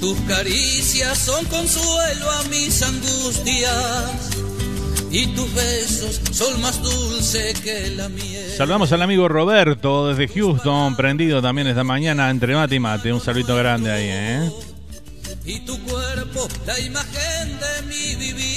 Tus 0.00 0.18
caricias 0.22 1.18
son 1.18 1.44
consuelo 1.46 2.30
a 2.30 2.42
mis 2.44 2.82
angustias 2.82 4.30
y 5.10 5.26
tus 5.28 5.54
besos 5.54 6.20
son 6.32 6.60
más 6.60 6.82
dulces 6.82 7.60
que 7.60 7.90
la 7.90 8.08
miel. 8.08 8.50
Saludamos 8.56 8.90
al 8.92 9.02
amigo 9.02 9.28
Roberto 9.28 10.08
desde 10.08 10.32
Houston, 10.32 10.96
prendido 10.96 11.40
también 11.40 11.68
esta 11.68 11.84
mañana 11.84 12.30
entre 12.30 12.54
mate 12.54 12.76
y 12.76 12.80
mate. 12.80 13.12
Un 13.12 13.20
saludito 13.20 13.54
grande 13.56 13.92
ahí, 13.92 14.08
¿eh? 14.08 14.50
Y 15.44 15.60
tu 15.60 15.78
cuerpo, 15.84 16.48
la 16.66 16.78
imagen 16.80 17.58
de 17.58 17.82
mi 17.86 18.14
vivir. 18.16 18.51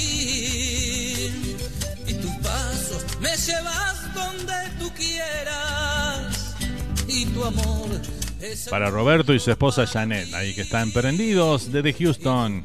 Tu 7.36 7.44
amor 7.44 8.00
es 8.40 8.68
Para 8.68 8.90
Roberto 8.90 9.34
y 9.34 9.38
su 9.38 9.50
esposa 9.50 9.86
Janet, 9.86 10.32
ahí 10.34 10.54
que 10.54 10.62
están 10.62 10.90
prendidos 10.90 11.70
desde 11.70 11.92
Houston, 11.92 12.64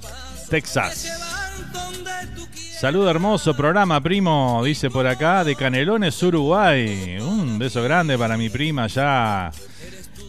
Texas. 0.49 1.07
Saludo 2.79 3.09
hermoso 3.09 3.53
programa, 3.53 4.01
primo, 4.01 4.61
dice 4.63 4.89
por 4.89 5.05
acá, 5.07 5.43
de 5.43 5.55
Canelones, 5.55 6.21
Uruguay. 6.23 7.17
Un 7.19 7.59
beso 7.59 7.83
grande 7.83 8.17
para 8.17 8.37
mi 8.37 8.49
prima 8.49 8.87
ya, 8.87 9.51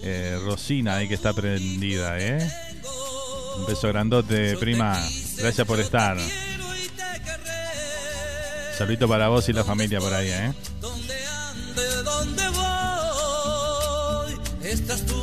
eh, 0.03 0.39
Rosina, 0.45 0.97
ahí 0.97 1.09
que 1.09 1.15
está 1.15 1.33
prendida, 1.33 2.19
¿eh? 2.19 2.51
Un 3.59 3.67
beso 3.67 3.89
grandote, 3.89 4.57
prima. 4.59 4.99
Gracias 5.39 5.67
por 5.67 5.81
estar. 5.81 6.19
Saludito 8.77 9.09
para 9.09 9.29
vos 9.29 9.49
y 9.49 9.53
la 9.53 9.65
familia 9.65 10.01
por 10.01 10.13
ahí, 10.13 10.29
¿eh? 10.29 10.53
voy. 12.53 12.72
Estás 14.65 15.05
tú, 15.07 15.15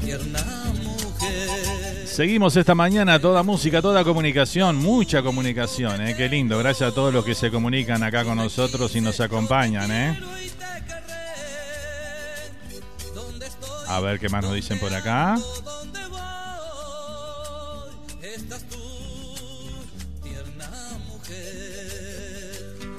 tierna 0.00 0.42
mujer. 0.82 2.06
Seguimos 2.06 2.56
esta 2.56 2.74
mañana, 2.74 3.20
toda 3.20 3.42
música, 3.42 3.82
toda 3.82 4.04
comunicación, 4.04 4.76
mucha 4.76 5.22
comunicación, 5.22 6.06
¿eh? 6.06 6.14
Qué 6.16 6.28
lindo, 6.28 6.58
gracias 6.58 6.92
a 6.92 6.94
todos 6.94 7.12
los 7.12 7.24
que 7.24 7.34
se 7.34 7.50
comunican 7.50 8.02
acá 8.02 8.24
con 8.24 8.36
nosotros 8.36 8.94
y 8.96 9.00
nos 9.00 9.20
acompañan, 9.20 9.92
¿eh? 9.92 10.18
A 13.86 14.00
ver 14.00 14.18
qué 14.18 14.28
más 14.28 14.44
nos 14.44 14.54
dicen 14.54 14.78
por 14.78 14.94
acá. 14.94 15.36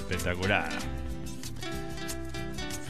Espectacular. 0.09 0.90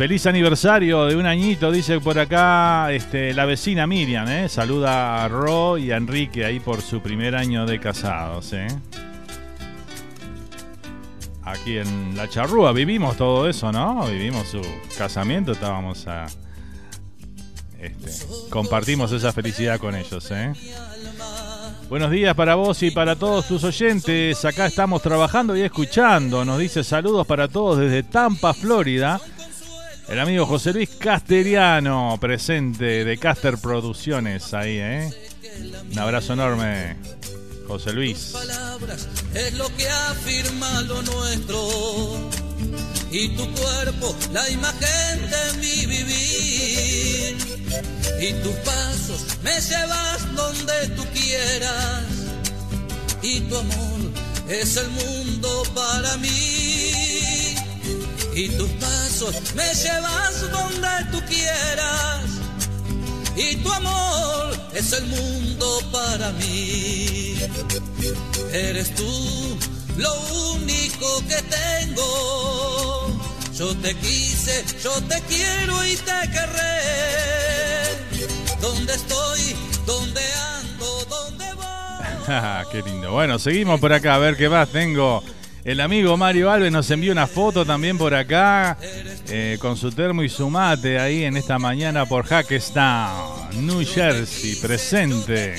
Feliz 0.02 0.26
aniversario 0.26 1.06
de 1.06 1.16
un 1.16 1.28
añito, 1.28 1.72
dice 1.72 2.00
por 2.00 2.18
acá 2.18 2.92
este, 2.92 3.36
la 3.36 3.46
vecina 3.46 3.86
Miriam, 3.86 4.28
¿eh? 4.30 4.50
Saluda 4.50 5.24
a 5.24 5.28
Ro 5.28 5.78
y 5.78 5.92
a 5.92 5.98
Enrique 5.98 6.44
ahí 6.44 6.60
por 6.60 6.82
su 6.82 7.02
primer 7.02 7.36
año 7.36 7.68
de 7.68 7.80
casados, 7.80 8.52
¿eh? 8.54 8.66
Aquí 11.44 11.78
en 11.78 12.18
La 12.18 12.28
Charrúa 12.28 12.74
vivimos 12.74 13.16
todo 13.16 13.48
eso, 13.48 13.72
¿no? 13.72 14.08
Vivimos 14.08 14.48
su 14.48 14.62
casamiento, 14.98 15.52
estábamos 15.52 16.08
a... 16.08 16.26
Este, 17.80 18.26
compartimos 18.50 19.12
esa 19.12 19.32
felicidad 19.32 19.80
con 19.80 19.94
ellos, 19.94 20.32
¿eh? 20.32 20.52
Buenos 21.90 22.10
días 22.10 22.34
para 22.34 22.56
vos 22.56 22.82
y 22.82 22.90
para 22.90 23.16
todos 23.16 23.48
tus 23.48 23.64
oyentes. 23.64 24.44
Acá 24.46 24.66
estamos 24.66 25.04
trabajando 25.04 25.56
y 25.56 25.62
escuchando. 25.62 26.44
Nos 26.44 26.58
dice 26.58 26.84
saludos 26.84 27.28
para 27.28 27.48
todos 27.48 27.78
desde 27.78 28.02
Tampa, 28.02 28.56
Florida. 28.56 29.22
El 30.12 30.20
amigo 30.20 30.46
José 30.46 30.74
Luis 30.74 30.90
Casteriano, 30.90 32.18
presente 32.20 33.06
de 33.06 33.18
Caster 33.18 33.58
Producciones, 33.58 34.54
ahí, 34.54 34.78
¿eh? 34.78 35.10
Un 35.90 35.98
abrazo 35.98 36.34
enorme, 36.34 36.98
José 37.66 37.94
Luis. 37.94 38.32
palabras 38.34 39.08
es 39.34 39.54
lo 39.54 39.74
que 39.78 39.88
afirma 39.88 40.82
lo 40.82 41.02
nuestro. 41.02 42.30
Y 43.10 43.30
tu 43.38 43.50
cuerpo, 43.54 44.14
la 44.34 44.50
imagen 44.50 45.30
de 45.30 45.54
mi 45.62 45.86
vivir. 45.86 47.38
Y 48.20 48.34
tus 48.44 48.56
pasos 48.66 49.26
me 49.42 49.62
llevas 49.62 50.36
donde 50.36 50.90
tú 50.90 51.06
quieras. 51.14 52.04
Y 53.22 53.40
tu 53.40 53.58
amor 53.58 54.12
es 54.50 54.76
el 54.76 54.90
mundo 54.90 55.64
para 55.74 56.18
mí. 56.18 57.61
Y 58.34 58.48
tus 58.50 58.70
pasos 58.72 59.36
me 59.56 59.74
llevas 59.74 60.52
donde 60.52 60.88
tú 61.12 61.22
quieras. 61.26 62.22
Y 63.36 63.56
tu 63.58 63.72
amor 63.72 64.58
es 64.74 64.94
el 64.94 65.06
mundo 65.08 65.80
para 65.92 66.32
mí. 66.32 67.36
Eres 68.54 68.94
tú 68.96 69.58
lo 69.98 70.14
único 70.54 71.22
que 71.28 71.42
tengo. 71.44 73.20
Yo 73.58 73.76
te 73.78 73.94
quise, 73.96 74.64
yo 74.84 74.92
te 75.04 75.22
quiero 75.22 75.86
y 75.86 75.96
te 75.98 76.32
querré. 76.32 76.82
¿Dónde 78.62 78.94
estoy? 78.94 79.56
¿Dónde 79.86 80.22
ando? 80.34 81.06
¿Dónde 81.10 81.54
voy? 81.54 82.66
qué 82.72 82.82
lindo. 82.82 83.12
Bueno, 83.12 83.40
seguimos 83.40 83.80
por 83.80 83.92
acá 83.92 84.16
a 84.16 84.20
ver 84.20 84.38
qué 84.38 84.48
más 84.50 84.70
tengo. 84.70 85.24
El 85.64 85.80
amigo 85.80 86.18
Mario 86.18 86.50
Alves 86.50 86.72
nos 86.72 86.90
envió 86.90 87.12
una 87.12 87.28
foto 87.28 87.66
también 87.66 87.98
por 87.98 88.16
acá 88.16 88.78
eh, 89.28 89.58
con 89.62 89.78
su 89.78 89.92
termo 89.92 90.24
y 90.24 90.30
su 90.30 90.50
mate 90.50 91.00
ahí 91.00 91.24
en 91.24 91.38
esta 91.38 91.60
mañana 91.60 92.08
por 92.08 92.26
Hackestown, 92.26 93.68
New 93.68 93.86
Jersey, 93.86 94.56
presente. 94.56 95.56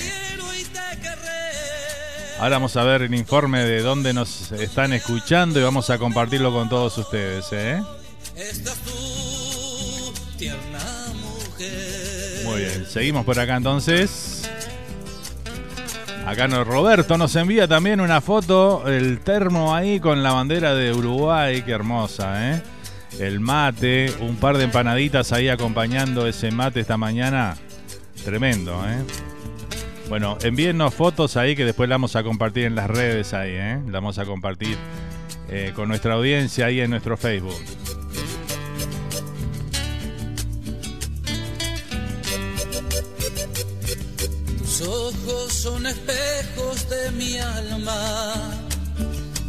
Ahora 2.39 2.57
vamos 2.57 2.77
a 2.77 2.83
ver 2.83 3.03
el 3.03 3.15
informe 3.15 3.61
de 3.65 3.81
dónde 3.83 4.13
nos 4.13 4.51
están 4.51 4.93
escuchando 4.93 5.61
y 5.61 5.63
vamos 5.63 5.89
a 5.91 5.99
compartirlo 5.99 6.53
con 6.53 6.69
todos 6.69 6.99
ustedes. 6.99 7.47
¿eh? 7.53 7.81
Muy 12.45 12.61
bien, 12.61 12.87
seguimos 12.89 13.25
por 13.25 13.39
acá 13.39 13.57
entonces. 13.57 14.42
Acá 16.27 16.47
nos, 16.47 16.67
Roberto 16.67 17.19
nos 17.19 17.35
envía 17.37 17.67
también 17.67 18.01
una 18.01 18.21
foto, 18.21 18.87
el 18.87 19.21
termo 19.21 19.75
ahí 19.75 19.99
con 19.99 20.23
la 20.23 20.33
bandera 20.33 20.75
de 20.75 20.93
Uruguay, 20.93 21.63
qué 21.63 21.73
hermosa, 21.73 22.53
¿eh? 22.53 22.63
El 23.19 23.41
mate, 23.41 24.13
un 24.21 24.37
par 24.37 24.57
de 24.57 24.65
empanaditas 24.65 25.33
ahí 25.33 25.49
acompañando 25.49 26.27
ese 26.27 26.51
mate 26.51 26.81
esta 26.81 26.97
mañana. 26.97 27.57
Tremendo, 28.25 28.83
¿eh? 28.89 29.05
Bueno, 30.09 30.39
envíennos 30.43 30.95
fotos 30.95 31.37
ahí 31.37 31.57
que 31.57 31.65
después 31.65 31.89
la 31.89 31.97
vamos 31.97 32.17
a 32.17 32.23
compartir 32.23 32.65
en 32.65 32.77
las 32.77 32.89
redes 32.89 33.35
ahí, 33.35 33.53
¿eh? 33.53 33.81
La 33.87 33.95
vamos 33.95 34.19
a 34.19 34.25
compartir 34.25 34.77
eh, 35.49 35.73
con 35.75 35.89
nuestra 35.89 36.15
audiencia 36.15 36.67
ahí 36.67 36.81
en 36.81 36.91
nuestro 36.91 37.17
Facebook. 37.17 37.61
Tus 44.59 44.81
ojos 44.83 45.52
son 45.63 45.87
espejos 45.87 46.91
de 46.91 47.13
mi 47.13 47.39
alma 47.39 48.43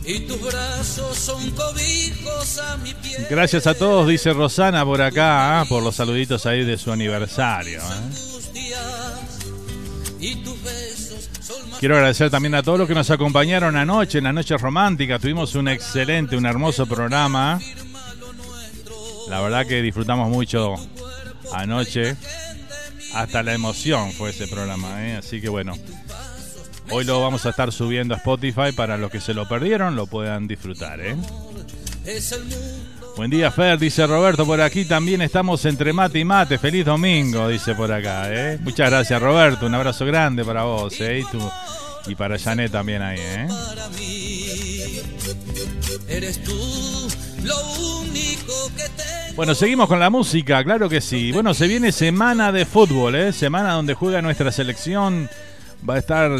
y 0.05 0.19
tus 0.27 0.39
brazos 0.43 1.17
son 1.17 1.49
cobijos 1.51 2.59
a 2.59 2.77
mi 2.77 2.93
piel. 2.93 3.25
Gracias 3.31 3.65
a 3.65 3.73
todos, 3.73 4.07
dice 4.07 4.31
Rosana 4.31 4.85
por 4.85 5.01
acá, 5.01 5.59
¿ah? 5.59 5.65
por 5.65 5.81
los 5.81 5.95
saluditos 5.95 6.45
ahí 6.45 6.63
de 6.63 6.77
su 6.77 6.91
aniversario. 6.91 7.81
¿eh? 7.81 7.93
Quiero 11.79 11.95
agradecer 11.95 12.29
también 12.29 12.53
a 12.53 12.61
todos 12.61 12.77
los 12.77 12.87
que 12.87 12.93
nos 12.93 13.09
acompañaron 13.09 13.75
anoche, 13.75 14.19
en 14.19 14.25
la 14.25 14.33
noche 14.33 14.55
romántica. 14.55 15.17
Tuvimos 15.17 15.55
un 15.55 15.67
excelente, 15.67 16.37
un 16.37 16.45
hermoso 16.45 16.85
programa. 16.85 17.59
La 19.29 19.41
verdad 19.41 19.65
que 19.65 19.81
disfrutamos 19.81 20.29
mucho 20.29 20.75
anoche. 21.53 22.15
Hasta 23.15 23.41
la 23.41 23.55
emoción 23.55 24.11
fue 24.11 24.29
ese 24.29 24.47
programa, 24.47 25.07
¿eh? 25.07 25.15
así 25.15 25.41
que 25.41 25.49
bueno. 25.49 25.73
Hoy 26.89 27.05
lo 27.05 27.21
vamos 27.21 27.45
a 27.45 27.49
estar 27.49 27.71
subiendo 27.71 28.13
a 28.13 28.17
Spotify 28.17 28.71
para 28.75 28.97
los 28.97 29.09
que 29.09 29.19
se 29.19 29.33
lo 29.33 29.47
perdieron, 29.47 29.95
lo 29.95 30.07
puedan 30.07 30.47
disfrutar. 30.47 30.99
¿eh? 31.01 31.15
Buen 33.15 33.29
día, 33.29 33.51
Fer, 33.51 33.77
dice 33.79 34.05
Roberto 34.07 34.45
por 34.45 34.59
aquí. 34.59 34.85
También 34.85 35.21
estamos 35.21 35.63
entre 35.65 35.93
mate 35.93 36.19
y 36.19 36.25
mate. 36.25 36.57
Feliz 36.57 36.85
domingo, 36.85 37.47
dice 37.47 37.75
por 37.75 37.91
acá. 37.91 38.25
¿eh? 38.27 38.57
Muchas 38.61 38.89
gracias, 38.89 39.21
Roberto. 39.21 39.65
Un 39.65 39.75
abrazo 39.75 40.05
grande 40.05 40.43
para 40.43 40.63
vos 40.63 40.99
¿eh? 40.99 41.19
y, 41.19 41.31
tú, 41.31 41.39
y 42.07 42.15
para 42.15 42.37
Janet 42.37 42.71
también 42.71 43.01
ahí. 43.01 43.19
¿eh? 43.19 43.47
Para 43.47 43.89
mí 43.89 44.47
eres 46.07 46.43
tú 46.43 47.07
lo 47.43 47.55
único 47.99 48.71
que 48.75 48.83
tengo. 48.83 49.35
Bueno, 49.35 49.55
seguimos 49.55 49.87
con 49.87 49.99
la 49.99 50.09
música, 50.09 50.63
claro 50.63 50.89
que 50.89 51.01
sí. 51.01 51.31
Bueno, 51.31 51.53
se 51.53 51.67
viene 51.67 51.91
semana 51.91 52.51
de 52.51 52.65
fútbol, 52.65 53.15
¿eh? 53.15 53.31
semana 53.31 53.73
donde 53.73 53.93
juega 53.93 54.21
nuestra 54.21 54.51
selección. 54.51 55.29
Va 55.87 55.95
a 55.95 55.99
estar 55.99 56.31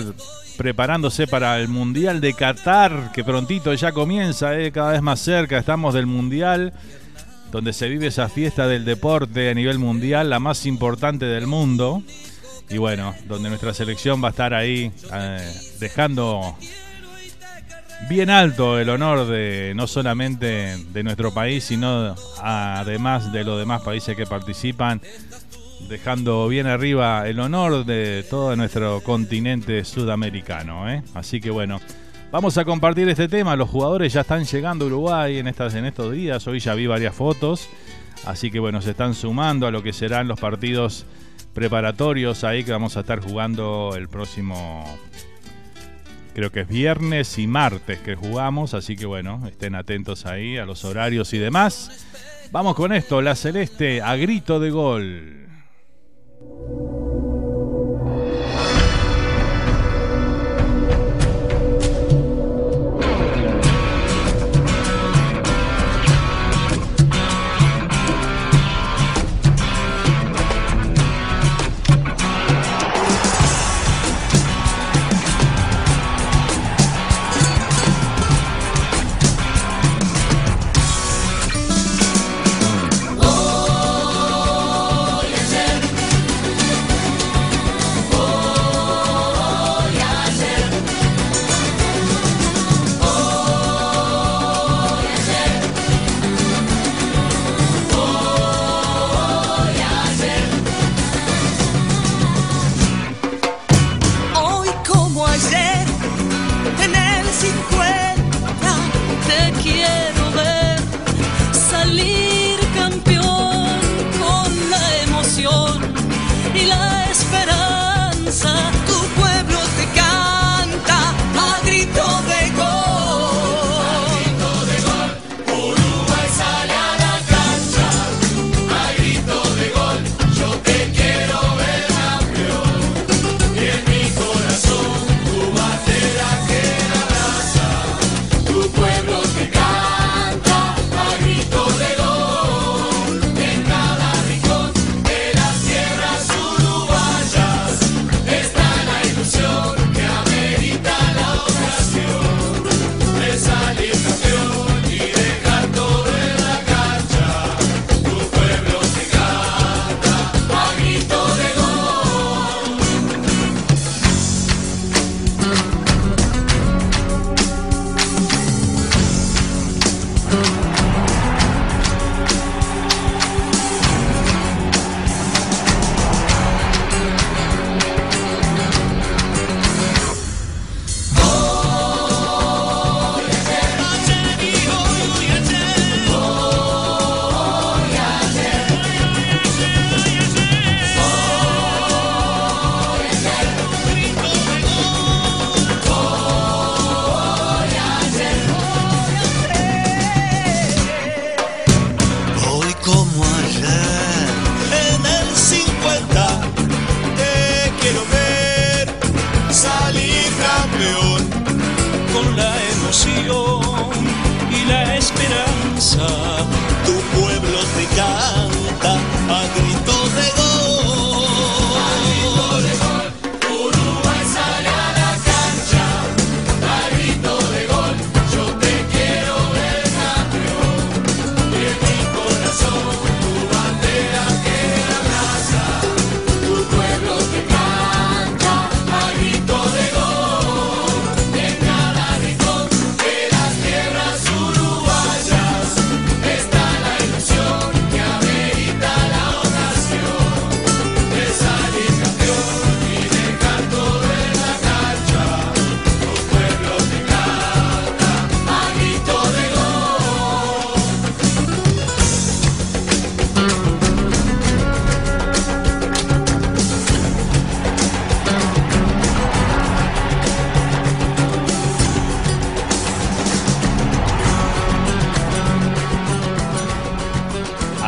preparándose 0.57 1.27
para 1.27 1.59
el 1.59 1.67
Mundial 1.67 2.21
de 2.21 2.33
Qatar, 2.33 3.11
que 3.11 3.23
prontito 3.23 3.73
ya 3.73 3.91
comienza, 3.91 4.57
eh, 4.57 4.71
cada 4.71 4.91
vez 4.91 5.01
más 5.01 5.19
cerca 5.19 5.57
estamos 5.57 5.93
del 5.93 6.05
Mundial, 6.05 6.73
donde 7.51 7.73
se 7.73 7.87
vive 7.87 8.07
esa 8.07 8.29
fiesta 8.29 8.67
del 8.67 8.85
deporte 8.85 9.49
a 9.49 9.53
nivel 9.53 9.79
mundial, 9.79 10.29
la 10.29 10.39
más 10.39 10.65
importante 10.65 11.25
del 11.25 11.45
mundo. 11.45 12.01
Y 12.69 12.77
bueno, 12.77 13.13
donde 13.27 13.49
nuestra 13.49 13.73
selección 13.73 14.23
va 14.23 14.29
a 14.29 14.31
estar 14.31 14.53
ahí 14.53 14.91
eh, 15.13 15.53
dejando 15.79 16.57
bien 18.09 18.29
alto 18.29 18.79
el 18.79 18.89
honor 18.89 19.27
de 19.27 19.73
no 19.75 19.87
solamente 19.87 20.77
de 20.77 21.03
nuestro 21.03 21.33
país, 21.33 21.63
sino 21.63 22.15
además 22.41 23.31
de 23.31 23.43
los 23.43 23.59
demás 23.59 23.81
países 23.81 24.15
que 24.15 24.25
participan, 24.25 25.01
dejando 25.87 26.47
bien 26.47 26.67
arriba 26.67 27.27
el 27.27 27.39
honor 27.39 27.85
de 27.85 28.25
todo 28.29 28.55
nuestro 28.55 29.01
continente 29.01 29.83
sudamericano. 29.85 30.89
¿eh? 30.89 31.03
Así 31.13 31.41
que 31.41 31.49
bueno, 31.49 31.79
vamos 32.31 32.57
a 32.57 32.65
compartir 32.65 33.07
este 33.09 33.27
tema. 33.27 33.55
Los 33.55 33.69
jugadores 33.69 34.13
ya 34.13 34.21
están 34.21 34.45
llegando 34.45 34.85
a 34.85 34.87
Uruguay 34.87 35.37
en, 35.37 35.47
en 35.47 35.85
estos 35.85 36.13
días. 36.13 36.47
Hoy 36.47 36.59
ya 36.59 36.73
vi 36.73 36.87
varias 36.87 37.15
fotos. 37.15 37.69
Así 38.25 38.51
que 38.51 38.59
bueno, 38.59 38.81
se 38.81 38.91
están 38.91 39.13
sumando 39.13 39.67
a 39.67 39.71
lo 39.71 39.83
que 39.83 39.93
serán 39.93 40.27
los 40.27 40.39
partidos 40.39 41.05
preparatorios 41.53 42.43
ahí 42.43 42.63
que 42.63 42.71
vamos 42.71 42.97
a 42.97 43.01
estar 43.01 43.19
jugando 43.19 43.93
el 43.95 44.09
próximo 44.09 44.83
creo 46.33 46.51
que 46.51 46.61
es 46.61 46.67
viernes 46.67 47.37
y 47.37 47.45
martes 47.45 47.99
que 47.99 48.15
jugamos, 48.15 48.73
así 48.73 48.95
que 48.95 49.05
bueno, 49.05 49.43
estén 49.47 49.75
atentos 49.75 50.25
ahí 50.25 50.57
a 50.57 50.65
los 50.65 50.83
horarios 50.83 51.31
y 51.33 51.37
demás. 51.37 52.07
Vamos 52.51 52.75
con 52.75 52.93
esto, 52.93 53.21
la 53.21 53.35
celeste 53.35 54.01
a 54.01 54.15
grito 54.15 54.59
de 54.59 54.69
gol. 54.71 55.42
thank 56.65 56.87
you 56.87 56.92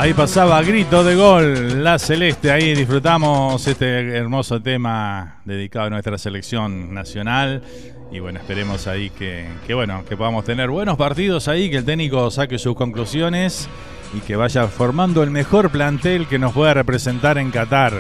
Ahí 0.06 0.14
pasaba 0.14 0.62
grito 0.62 1.03
de 1.03 1.16
gol, 1.16 1.84
la 1.84 1.97
celeste. 1.97 2.51
Ahí 2.51 2.76
disfrutamos 2.76 3.66
este 3.66 4.16
hermoso 4.16 4.62
tema 4.62 5.39
dedicado 5.45 5.88
a 5.88 5.89
nuestra 5.89 6.20
selección 6.20 6.93
nacional. 6.93 7.64
Y 8.12 8.20
bueno, 8.20 8.39
esperemos 8.39 8.86
ahí 8.86 9.10
que, 9.10 9.47
bueno, 9.74 10.06
que 10.08 10.16
podamos 10.16 10.45
tener 10.45 10.70
buenos 10.70 10.95
partidos 10.95 11.47
ahí, 11.47 11.72
que 11.72 11.78
el 11.78 11.86
técnico 11.86 12.30
saque 12.30 12.60
sus 12.60 12.76
conclusiones 12.76 13.68
y 14.16 14.20
que 14.20 14.36
vaya 14.36 14.68
formando 14.68 15.24
el 15.24 15.32
mejor 15.32 15.72
plantel 15.72 16.28
que 16.28 16.38
nos 16.38 16.53
pueda 16.53 16.76
representar 16.76 17.39
en 17.39 17.49
Qatar. 17.49 17.93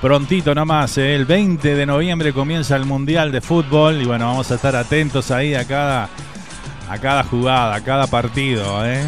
Prontito 0.00 0.54
nomás, 0.54 0.98
¿eh? 0.98 1.16
el 1.16 1.24
20 1.24 1.74
de 1.74 1.84
noviembre 1.84 2.32
comienza 2.32 2.76
el 2.76 2.84
Mundial 2.84 3.32
de 3.32 3.40
Fútbol 3.40 4.00
y 4.00 4.04
bueno, 4.04 4.26
vamos 4.26 4.52
a 4.52 4.54
estar 4.54 4.76
atentos 4.76 5.32
ahí 5.32 5.56
a 5.56 5.66
cada, 5.66 6.08
a 6.88 6.98
cada 6.98 7.24
jugada, 7.24 7.74
a 7.74 7.80
cada 7.80 8.06
partido. 8.06 8.86
¿eh? 8.86 9.02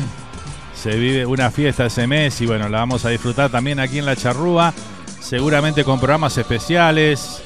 Se 0.80 0.96
vive 0.96 1.26
una 1.26 1.50
fiesta 1.50 1.86
ese 1.86 2.06
mes 2.06 2.40
y 2.40 2.46
bueno, 2.46 2.68
la 2.68 2.78
vamos 2.78 3.04
a 3.04 3.08
disfrutar 3.08 3.50
también 3.50 3.80
aquí 3.80 3.98
en 3.98 4.06
La 4.06 4.14
Charrúa, 4.14 4.72
seguramente 5.20 5.84
con 5.84 5.98
programas 5.98 6.36
especiales 6.38 7.42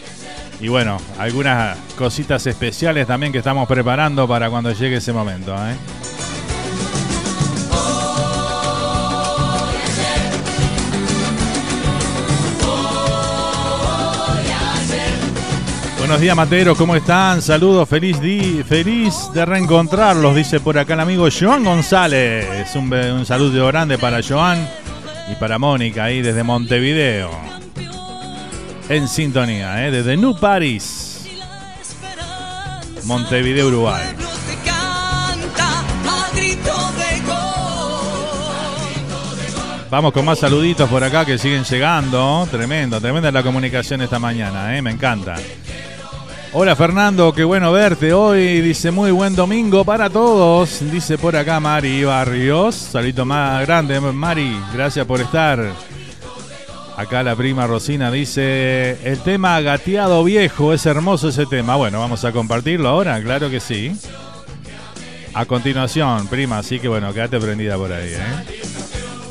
y 0.61 0.68
bueno, 0.68 0.99
algunas 1.18 1.78
cositas 1.97 2.47
especiales 2.47 3.07
también 3.07 3.33
que 3.33 3.39
estamos 3.39 3.66
preparando 3.66 4.28
para 4.28 4.51
cuando 4.51 4.72
llegue 4.72 4.97
ese 4.97 5.12
momento. 5.12 5.55
¿eh? 5.55 5.74
Buenos 16.11 16.22
días, 16.22 16.36
Matero, 16.36 16.74
¿cómo 16.74 16.96
están? 16.96 17.40
Saludos, 17.40 17.88
feliz, 17.88 18.20
di 18.20 18.64
feliz 18.64 19.30
de 19.32 19.46
reencontrarlos, 19.46 20.34
dice 20.34 20.58
por 20.58 20.76
acá 20.76 20.94
el 20.94 21.00
amigo 21.00 21.28
Joan 21.30 21.62
González. 21.62 22.74
Un, 22.74 22.92
un 22.92 23.24
saludo 23.24 23.68
grande 23.68 23.96
para 23.96 24.20
Joan 24.20 24.58
y 25.30 25.36
para 25.36 25.61
Mónica 25.61 26.02
ahí 26.02 26.20
desde 26.20 26.42
Montevideo. 26.42 27.30
En 28.88 29.06
sintonía, 29.06 29.86
¿eh? 29.86 29.92
desde 29.92 30.16
New 30.16 30.36
Paris, 30.36 31.28
Montevideo, 33.04 33.68
Uruguay. 33.68 34.02
Vamos 39.88 40.12
con 40.12 40.24
más 40.24 40.40
saluditos 40.40 40.90
por 40.90 41.04
acá 41.04 41.24
que 41.24 41.38
siguen 41.38 41.62
llegando. 41.62 42.48
Tremendo, 42.50 43.00
tremenda 43.00 43.30
la 43.30 43.44
comunicación 43.44 44.02
esta 44.02 44.18
mañana, 44.18 44.76
¿eh? 44.76 44.82
me 44.82 44.90
encanta. 44.90 45.36
Hola 46.53 46.74
Fernando, 46.74 47.32
qué 47.32 47.44
bueno 47.44 47.70
verte 47.70 48.12
hoy. 48.12 48.61
Dice 48.61 48.90
muy 48.90 49.12
buen 49.12 49.36
domingo 49.36 49.84
para 49.84 50.11
todos. 50.11 50.80
Dice 50.90 51.16
por 51.16 51.36
acá 51.36 51.61
Mari 51.61 52.03
Barrios. 52.03 52.74
Salito 52.74 53.24
más 53.24 53.64
grande, 53.64 54.01
Mari. 54.01 54.61
Gracias 54.74 55.07
por 55.07 55.20
estar. 55.20 55.64
Acá 56.96 57.22
la 57.22 57.36
prima 57.36 57.68
Rosina 57.68 58.11
dice, 58.11 58.98
el 59.05 59.20
tema 59.20 59.61
gateado 59.61 60.24
viejo, 60.24 60.72
es 60.72 60.84
hermoso 60.86 61.28
ese 61.28 61.46
tema. 61.46 61.76
Bueno, 61.76 62.01
vamos 62.01 62.24
a 62.24 62.32
compartirlo 62.32 62.88
ahora, 62.88 63.22
claro 63.22 63.48
que 63.48 63.61
sí. 63.61 63.92
A 65.32 65.44
continuación, 65.46 66.26
prima, 66.26 66.59
así 66.59 66.80
que 66.80 66.88
bueno, 66.88 67.14
quédate 67.14 67.38
prendida 67.38 67.76
por 67.76 67.92
ahí. 67.92 68.09
¿eh? 68.09 68.61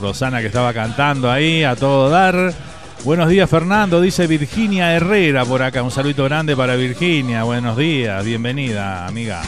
Rosana 0.02 0.40
que 0.40 0.48
estaba 0.48 0.74
cantando 0.74 1.30
ahí 1.30 1.66
a 1.66 1.76
todo 1.76 2.10
dar. 2.10 2.69
Buenos 3.06 3.30
días 3.30 3.50
Fernando, 3.50 4.02
dice 4.02 4.28
Virginia 4.28 4.94
Herrera 4.94 5.46
por 5.46 5.64
acá. 5.64 5.82
Un 5.84 5.92
saludito 5.92 6.26
grande 6.26 6.56
para 6.56 6.76
Virginia. 6.76 7.44
Buenos 7.44 7.78
días, 7.78 8.24
bienvenida 8.26 9.08
amiga. 9.08 9.42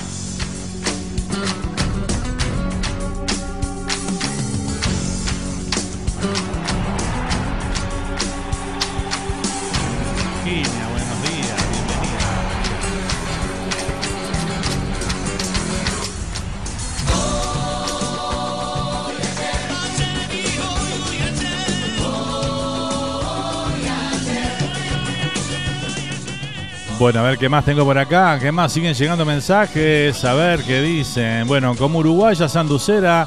Bueno, 27.02 27.22
a 27.22 27.24
ver 27.24 27.40
qué 27.40 27.50
más 27.50 27.66
tengo 27.66 27.84
por 27.84 27.98
acá. 27.98 28.38
¿Qué 28.40 28.52
más? 28.52 28.72
Siguen 28.72 28.94
llegando 28.94 29.26
mensajes. 29.26 30.24
A 30.24 30.36
ver 30.36 30.62
qué 30.62 30.84
dicen. 30.84 31.48
Bueno, 31.48 31.76
como 31.76 31.98
uruguaya 31.98 32.48
sanducera, 32.48 33.26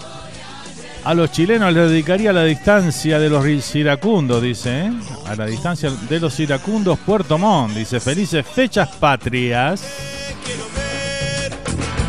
a 1.02 1.12
los 1.12 1.32
chilenos 1.32 1.72
les 1.72 1.90
dedicaría 1.90 2.32
la 2.32 2.44
distancia 2.44 3.18
de 3.18 3.28
los 3.28 3.44
iracundos, 3.74 4.40
dice. 4.40 4.86
¿eh? 4.86 4.92
A 5.26 5.34
la 5.34 5.46
distancia 5.46 5.90
de 5.90 6.20
los 6.20 6.38
iracundos, 6.38 7.00
Puerto 7.00 7.36
Montt. 7.36 7.74
Dice, 7.74 7.98
felices 7.98 8.46
fechas 8.46 8.90
patrias. 8.90 9.84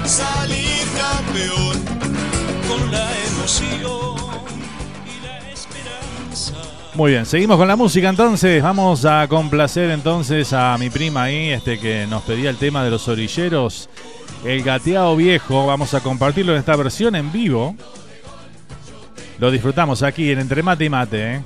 salir 0.04 0.86
campeón 0.96 1.84
con 2.68 2.92
la 2.92 3.10
emoción. 3.28 4.15
Muy 6.96 7.12
bien, 7.12 7.26
seguimos 7.26 7.58
con 7.58 7.68
la 7.68 7.76
música 7.76 8.08
entonces. 8.08 8.64
Vamos 8.64 9.04
a 9.04 9.28
complacer 9.28 9.92
entonces 9.92 10.54
a 10.54 10.78
mi 10.78 10.90
prima 10.90 11.24
ahí, 11.24 11.50
este 11.50 11.78
que 11.78 12.08
nos 12.08 12.24
pedía 12.24 12.50
el 12.50 12.56
tema 12.56 12.86
de 12.86 12.90
los 12.90 13.10
orilleros. 13.10 13.90
El 14.46 14.64
gateado 14.64 15.14
viejo. 15.18 15.68
Vamos 15.68 15.94
a 15.94 16.00
compartirlo 16.00 16.54
en 16.54 16.60
esta 16.60 16.74
versión 16.78 17.18
en 17.18 17.34
vivo. 17.34 17.76
Lo 19.40 19.52
disfrutamos 19.52 20.04
aquí 20.04 20.32
en 20.32 20.40
Entre 20.40 20.64
Mate 20.64 20.86
y 20.86 20.90
Mate. 20.90 21.34
¿eh? 21.34 21.42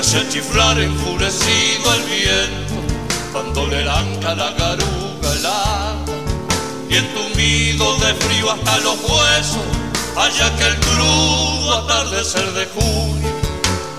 Que 0.00 0.28
chiflar 0.28 0.78
enfurecido 0.78 1.94
el 1.94 2.02
viento 2.04 2.74
cuando 3.32 3.66
le 3.66 3.82
arranca 3.82 4.32
la 4.36 4.52
garuga 4.52 5.32
helada 5.34 6.04
y 6.88 6.94
entumido 6.94 7.96
de 7.96 8.14
frío 8.14 8.52
hasta 8.52 8.78
los 8.78 8.94
huesos 9.00 9.58
haya 10.16 10.56
que 10.56 10.66
el 10.68 10.76
crudo 10.76 11.78
atardecer 11.78 12.48
de 12.52 12.66
junio 12.66 13.28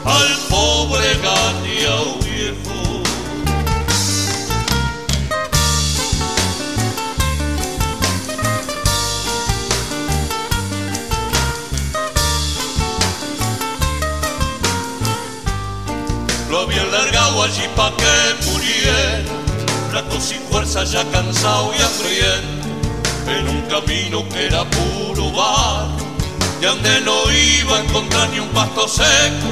al 0.06 0.38
pobre 0.50 1.16
gateado 1.16 2.16
viejo 2.20 2.79
Lo 16.50 16.62
habían 16.62 16.92
largado 16.92 17.44
allí 17.44 17.68
pa' 17.76 17.94
que 17.96 18.50
muriera, 18.50 19.22
flaco 19.92 20.20
sin 20.20 20.42
fuerza, 20.50 20.84
ya 20.84 21.04
cansado 21.12 21.72
y 21.78 21.82
hambriento, 21.82 22.68
en 23.28 23.50
un 23.50 23.62
camino 23.70 24.28
que 24.30 24.48
era 24.48 24.66
puro 24.66 25.32
barro, 25.32 25.96
de 26.60 26.68
donde 26.68 27.02
no 27.02 27.32
iba 27.32 27.78
a 27.78 27.84
encontrar 27.84 28.30
ni 28.30 28.40
un 28.40 28.50
pasto 28.50 28.88
seco, 28.88 29.48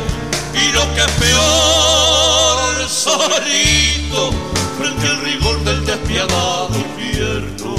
y 0.55 0.71
lo 0.71 0.81
que 0.95 1.01
es 1.01 1.11
peor, 1.19 2.89
solito, 2.89 4.31
frente 4.79 5.07
al 5.07 5.21
rigor 5.21 5.63
del 5.65 5.85
despiadado 5.85 6.71
invierno. 6.73 7.76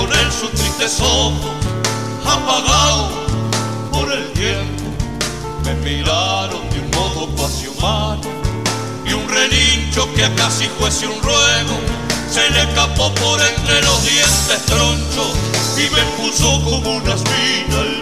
Con 0.00 0.12
él 0.12 0.32
sus 0.32 0.50
tristes 0.52 1.00
ojos, 1.00 1.52
apagado 2.24 3.10
por 3.92 4.10
el 4.10 4.32
tiempo, 4.32 4.84
me 5.64 5.74
miraron 5.74 6.68
de 6.70 6.80
un 6.80 6.90
modo 6.90 7.28
humano 7.76 8.20
y 9.04 9.12
un 9.12 9.28
relincho 9.28 10.10
que 10.14 10.32
casi 10.36 10.66
fuese 10.78 11.06
un 11.06 11.20
ruego 11.22 11.76
se 12.30 12.48
le 12.50 12.62
escapó 12.62 13.12
por 13.14 13.40
entre 13.42 13.82
los 13.82 14.02
dientes 14.02 14.66
tronchos 14.66 15.34
y 15.76 15.90
me 15.94 16.02
puso 16.16 16.62
como 16.64 16.96
una 16.96 17.14
espina 17.14 17.99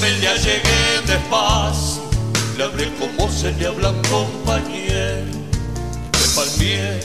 Me 0.00 0.10
le 0.18 0.28
allegué 0.28 1.00
despacio, 1.06 2.02
le 2.56 2.64
hablé 2.64 2.92
como 2.98 3.30
se 3.30 3.52
le 3.52 3.66
habla 3.66 3.88
a 3.88 3.90
un 3.90 4.02
compañero, 4.02 5.32
le 6.12 6.28
palmié 6.34 7.00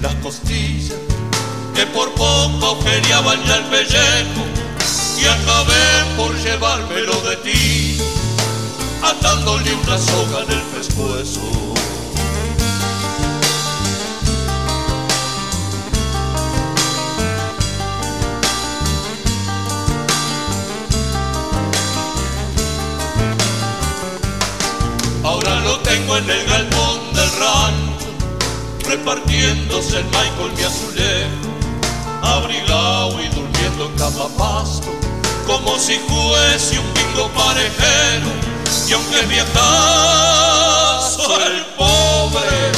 las 0.00 0.14
costillas 0.16 0.98
que 1.74 1.86
por 1.86 2.12
poco 2.12 2.78
ya 3.08 3.18
el 3.56 3.64
pellejo 3.64 4.44
y 5.18 5.24
acabé 5.24 6.16
por 6.16 6.34
llevármelo 6.36 7.20
de 7.22 7.36
ti, 7.36 7.98
atándole 9.02 9.74
una 9.74 9.98
soga 9.98 10.42
en 10.44 10.52
el 10.52 10.62
pescuezo. 10.62 11.69
Ahora 25.30 25.60
lo 25.60 25.78
tengo 25.78 26.16
en 26.16 26.28
el 26.28 26.44
galpón 26.44 27.14
del 27.14 27.30
rancho, 27.38 28.08
repartiéndose 28.84 29.98
el 29.98 30.06
con 30.36 30.52
mi 30.56 30.62
azulejo, 30.64 31.30
abrigado 32.20 33.22
y 33.22 33.28
durmiendo 33.28 33.86
en 33.86 33.96
cama 33.96 34.26
como 35.46 35.78
si 35.78 36.00
fuese 36.00 36.80
un 36.80 36.94
bingo 36.94 37.28
parejero. 37.28 38.26
Y 38.88 38.92
aunque 38.92 39.26
viajazo 39.26 40.26
el 41.46 41.64
pobre, 41.78 42.72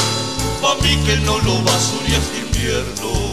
pa' 0.61 0.75
mí 0.83 0.95
que 1.07 1.15
no 1.25 1.39
lo 1.39 1.59
basuría 1.63 2.19
este 2.19 2.37
invierno. 2.37 3.32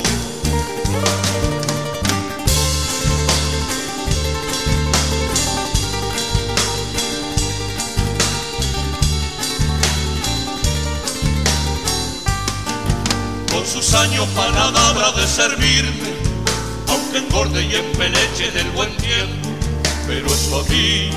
Con 13.60 13.68
sus 13.68 13.92
años 13.92 14.26
para 14.34 14.52
nada 14.52 14.88
habrá 14.88 15.12
de 15.12 15.26
servirme, 15.26 16.14
aunque 16.88 17.18
engorde 17.18 17.62
y 17.62 17.74
empeleche 17.74 18.50
del 18.52 18.70
buen 18.70 18.96
tiempo. 18.96 19.50
Pero 20.06 20.26
eso 20.28 20.60
a 20.60 20.72
mí 20.72 21.10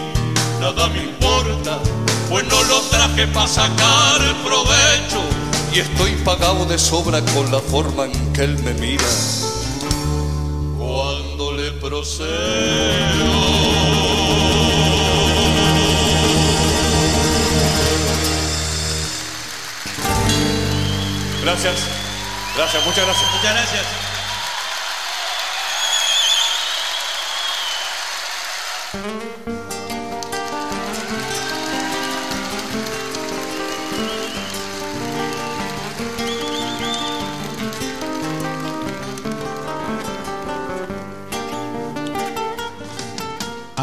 nada 0.59 0.89
me 0.89 1.03
importa, 1.03 1.79
pues 2.29 2.45
no 2.47 2.61
lo 2.63 2.81
traje 2.81 3.27
para 3.27 3.47
sacar 3.47 4.19
provecho. 4.43 5.21
Y 5.73 5.79
estoy 5.79 6.11
pagado 6.25 6.65
de 6.65 6.77
sobra 6.77 7.21
con 7.33 7.49
la 7.49 7.59
forma 7.59 8.05
en 8.05 8.33
que 8.33 8.43
él 8.43 8.59
me 8.59 8.73
mira 8.73 9.05
cuando 10.77 11.53
le 11.53 11.71
procedo. 11.71 12.27
Gracias. 21.41 22.02
Gracias, 22.55 22.85
muchas 22.85 23.05
gracias. 23.05 23.31
Muchas 23.33 23.53
gracias. 23.53 24.13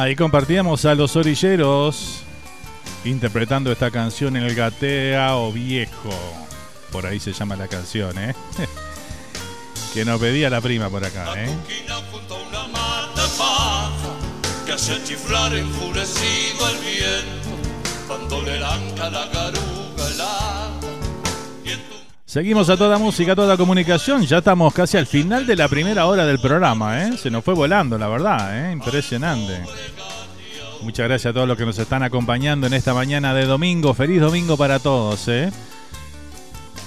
Ahí 0.00 0.16
compartíamos 0.16 0.86
a 0.86 0.94
los 0.94 1.14
orilleros 1.14 2.22
interpretando 3.04 3.70
esta 3.70 3.90
canción 3.90 4.34
en 4.36 4.44
el 4.44 4.54
Gatea 4.54 5.36
Viejo. 5.52 6.49
Por 6.92 7.06
ahí 7.06 7.20
se 7.20 7.32
llama 7.32 7.56
la 7.56 7.68
canción, 7.68 8.18
¿eh? 8.18 8.34
que 9.94 10.04
nos 10.04 10.20
pedía 10.20 10.50
la 10.50 10.60
prima 10.60 10.88
por 10.88 11.04
acá, 11.04 11.34
¿eh? 11.36 11.56
mata 12.72 13.26
paja 13.38 14.14
que 14.66 14.72
hace 14.72 15.02
chiflar 15.04 15.54
enfurecido 15.54 16.68
el 16.68 16.78
viento 16.78 17.50
cuando 18.06 18.42
le 18.42 18.58
arranca 18.58 19.10
la 19.10 19.26
garuga. 19.26 19.70
Seguimos 22.30 22.70
a 22.70 22.76
toda 22.76 22.96
música, 22.96 23.32
a 23.32 23.34
toda 23.34 23.56
comunicación. 23.56 24.24
Ya 24.24 24.38
estamos 24.38 24.72
casi 24.72 24.96
al 24.96 25.08
final 25.08 25.46
de 25.46 25.56
la 25.56 25.66
primera 25.66 26.06
hora 26.06 26.24
del 26.24 26.38
programa, 26.38 27.02
¿eh? 27.02 27.16
Se 27.18 27.28
nos 27.28 27.42
fue 27.42 27.54
volando, 27.54 27.98
la 27.98 28.06
verdad, 28.06 28.68
¿eh? 28.68 28.72
Impresionante. 28.72 29.64
Muchas 30.82 31.08
gracias 31.08 31.32
a 31.32 31.34
todos 31.34 31.48
los 31.48 31.58
que 31.58 31.66
nos 31.66 31.76
están 31.76 32.04
acompañando 32.04 32.68
en 32.68 32.74
esta 32.74 32.94
mañana 32.94 33.34
de 33.34 33.46
domingo. 33.46 33.94
Feliz 33.94 34.20
domingo 34.20 34.56
para 34.56 34.78
todos, 34.78 35.26
¿eh? 35.26 35.50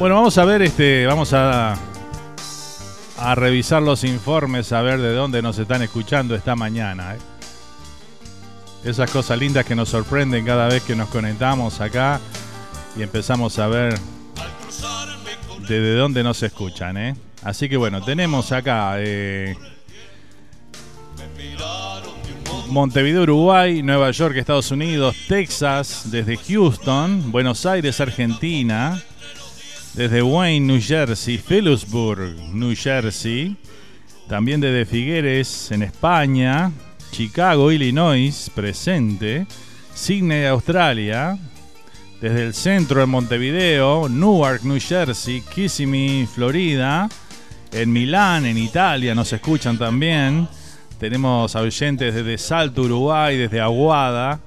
Bueno, 0.00 0.14
vamos 0.14 0.38
a 0.38 0.46
ver, 0.46 0.62
este, 0.62 1.04
vamos 1.04 1.34
a, 1.34 1.76
a 3.18 3.34
revisar 3.34 3.82
los 3.82 4.02
informes, 4.02 4.72
a 4.72 4.80
ver 4.80 4.98
de 4.98 5.12
dónde 5.12 5.42
nos 5.42 5.58
están 5.58 5.82
escuchando 5.82 6.34
esta 6.34 6.56
mañana. 6.56 7.16
¿eh? 7.16 7.18
Esas 8.82 9.10
cosas 9.10 9.38
lindas 9.38 9.66
que 9.66 9.74
nos 9.74 9.90
sorprenden 9.90 10.46
cada 10.46 10.68
vez 10.68 10.84
que 10.84 10.96
nos 10.96 11.10
conectamos 11.10 11.82
acá 11.82 12.18
y 12.96 13.02
empezamos 13.02 13.58
a 13.58 13.66
ver 13.66 13.98
desde 15.68 15.94
dónde 15.96 16.22
nos 16.22 16.42
escuchan. 16.42 16.96
¿eh? 16.96 17.14
Así 17.42 17.68
que 17.68 17.76
bueno, 17.76 18.02
tenemos 18.02 18.52
acá 18.52 18.94
eh, 18.96 19.54
Montevideo, 22.68 23.24
Uruguay, 23.24 23.82
Nueva 23.82 24.12
York, 24.12 24.34
Estados 24.38 24.70
Unidos, 24.70 25.14
Texas, 25.28 26.04
desde 26.06 26.38
Houston, 26.38 27.30
Buenos 27.30 27.66
Aires, 27.66 28.00
Argentina, 28.00 28.98
desde 29.94 30.22
Wayne, 30.22 30.66
New 30.66 30.80
Jersey, 30.80 31.38
Phillipsburg, 31.38 32.36
New 32.52 32.74
Jersey, 32.76 33.56
también 34.28 34.60
desde 34.60 34.86
Figueres, 34.86 35.70
en 35.72 35.82
España, 35.82 36.70
Chicago, 37.10 37.72
Illinois, 37.72 38.50
presente, 38.54 39.46
Sydney, 39.94 40.46
Australia, 40.46 41.36
desde 42.20 42.46
el 42.46 42.54
centro 42.54 43.00
de 43.00 43.06
Montevideo, 43.06 44.08
Newark, 44.08 44.62
New 44.62 44.78
Jersey, 44.80 45.42
Kissimmee, 45.54 46.26
Florida, 46.26 47.08
en 47.72 47.92
Milán, 47.92 48.46
en 48.46 48.58
Italia, 48.58 49.14
nos 49.14 49.32
escuchan 49.32 49.78
también. 49.78 50.48
Tenemos 50.98 51.54
oyentes 51.54 52.14
desde 52.14 52.36
Salto, 52.36 52.82
Uruguay, 52.82 53.38
desde 53.38 53.60
Aguada, 53.60 54.38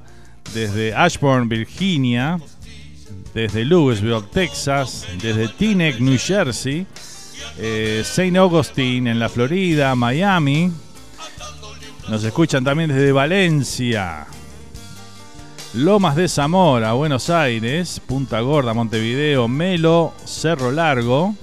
desde 0.54 0.94
Ashburn, 0.94 1.50
Virginia, 1.50 2.38
desde 3.34 3.66
Louisville, 3.66 4.24
Texas, 4.32 5.08
desde 5.22 5.48
Teaneck, 5.48 6.00
New 6.00 6.18
Jersey, 6.18 6.86
eh, 7.58 8.00
St. 8.02 8.38
Augustine 8.38 9.12
en 9.12 9.20
la 9.20 9.30
Florida, 9.30 9.96
Miami. 9.96 10.72
Nos 12.10 12.24
escuchan 12.24 12.64
también 12.64 12.90
desde 12.90 13.12
Valencia, 13.12 14.28
Lomas 15.74 16.16
de 16.16 16.28
Zamora, 16.28 16.94
Buenos 16.94 17.30
Aires, 17.30 18.00
Punta 18.06 18.42
Gorda, 18.42 18.74
Montevideo, 18.74 19.48
Melo, 19.48 20.14
Cerro 20.26 20.72
Largo, 20.72 21.34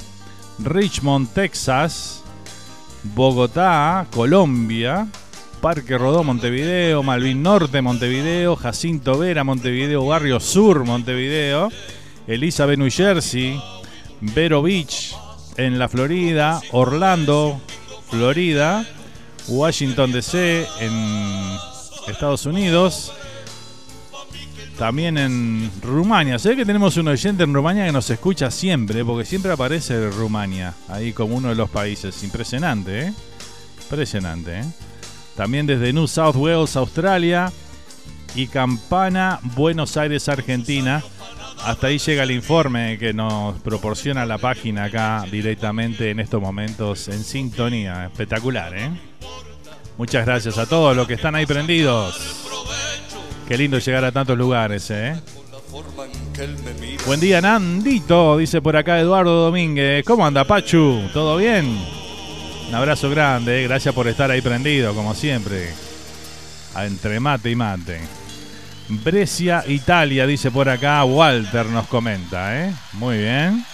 Richmond, 0.58 1.32
Texas, 1.32 2.22
Bogotá, 3.02 4.06
Colombia, 4.12 5.08
Parque 5.60 5.98
Rodó, 5.98 6.24
Montevideo, 6.24 7.02
Malvin 7.02 7.42
Norte, 7.42 7.82
Montevideo, 7.82 8.56
Jacinto 8.56 9.18
Vera, 9.18 9.44
Montevideo, 9.44 10.06
Barrio 10.06 10.40
Sur, 10.40 10.84
Montevideo, 10.84 11.70
Elizabeth, 12.26 12.78
New 12.78 12.90
Jersey, 12.90 13.60
Vero 14.20 14.62
Beach, 14.62 15.14
en 15.56 15.78
la 15.78 15.88
Florida, 15.88 16.60
Orlando, 16.72 17.60
Florida, 18.08 18.86
Washington 19.48 20.12
DC, 20.12 20.66
en 20.80 21.56
Estados 22.08 22.46
Unidos, 22.46 23.12
también 24.78 25.18
en 25.18 25.70
Rumania. 25.82 26.38
Sé 26.38 26.56
que 26.56 26.64
tenemos 26.64 26.96
un 26.96 27.08
oyente 27.08 27.42
en 27.42 27.52
Rumania 27.52 27.84
que 27.84 27.92
nos 27.92 28.08
escucha 28.08 28.50
siempre, 28.50 29.04
porque 29.04 29.26
siempre 29.26 29.52
aparece 29.52 30.08
Rumania 30.08 30.72
ahí 30.88 31.12
como 31.12 31.36
uno 31.36 31.50
de 31.50 31.54
los 31.54 31.68
países. 31.68 32.22
Impresionante, 32.24 33.08
¿eh? 33.08 33.12
Impresionante, 33.82 34.60
¿eh? 34.60 34.64
También 35.36 35.66
desde 35.66 35.92
New 35.92 36.06
South 36.06 36.36
Wales, 36.36 36.76
Australia, 36.76 37.52
y 38.34 38.46
Campana, 38.46 39.40
Buenos 39.42 39.96
Aires, 39.96 40.28
Argentina. 40.28 41.02
Hasta 41.64 41.88
ahí 41.88 41.98
llega 41.98 42.22
el 42.22 42.30
informe 42.30 42.96
que 42.98 43.12
nos 43.12 43.58
proporciona 43.60 44.24
la 44.24 44.38
página 44.38 44.84
acá 44.84 45.24
directamente 45.30 46.10
en 46.10 46.20
estos 46.20 46.40
momentos 46.40 47.08
en 47.08 47.22
sintonía. 47.22 48.06
Espectacular, 48.06 48.76
¿eh? 48.76 48.90
Muchas 49.98 50.24
gracias 50.24 50.56
a 50.56 50.66
todos 50.66 50.96
los 50.96 51.06
que 51.06 51.14
están 51.14 51.34
ahí 51.34 51.44
prendidos. 51.44 52.46
Qué 53.46 53.58
lindo 53.58 53.78
llegar 53.78 54.04
a 54.04 54.12
tantos 54.12 54.38
lugares, 54.38 54.90
¿eh? 54.90 55.20
Buen 57.06 57.20
día, 57.20 57.40
Nandito, 57.40 58.38
dice 58.38 58.62
por 58.62 58.76
acá 58.76 58.98
Eduardo 58.98 59.44
Domínguez. 59.44 60.04
¿Cómo 60.04 60.24
anda, 60.24 60.44
Pachu? 60.44 61.10
¿Todo 61.12 61.36
bien? 61.36 61.99
Un 62.70 62.76
abrazo 62.76 63.10
grande, 63.10 63.60
¿eh? 63.60 63.66
gracias 63.66 63.92
por 63.92 64.06
estar 64.06 64.30
ahí 64.30 64.40
prendido, 64.42 64.94
como 64.94 65.12
siempre. 65.12 65.74
entre 66.76 67.18
mate 67.18 67.50
y 67.50 67.56
mate. 67.56 68.00
Brescia, 68.88 69.64
Italia, 69.66 70.24
dice 70.24 70.52
por 70.52 70.68
acá 70.68 71.02
Walter, 71.02 71.66
nos 71.66 71.88
comenta, 71.88 72.60
¿eh? 72.60 72.72
Muy 72.92 73.18
bien. 73.18 73.66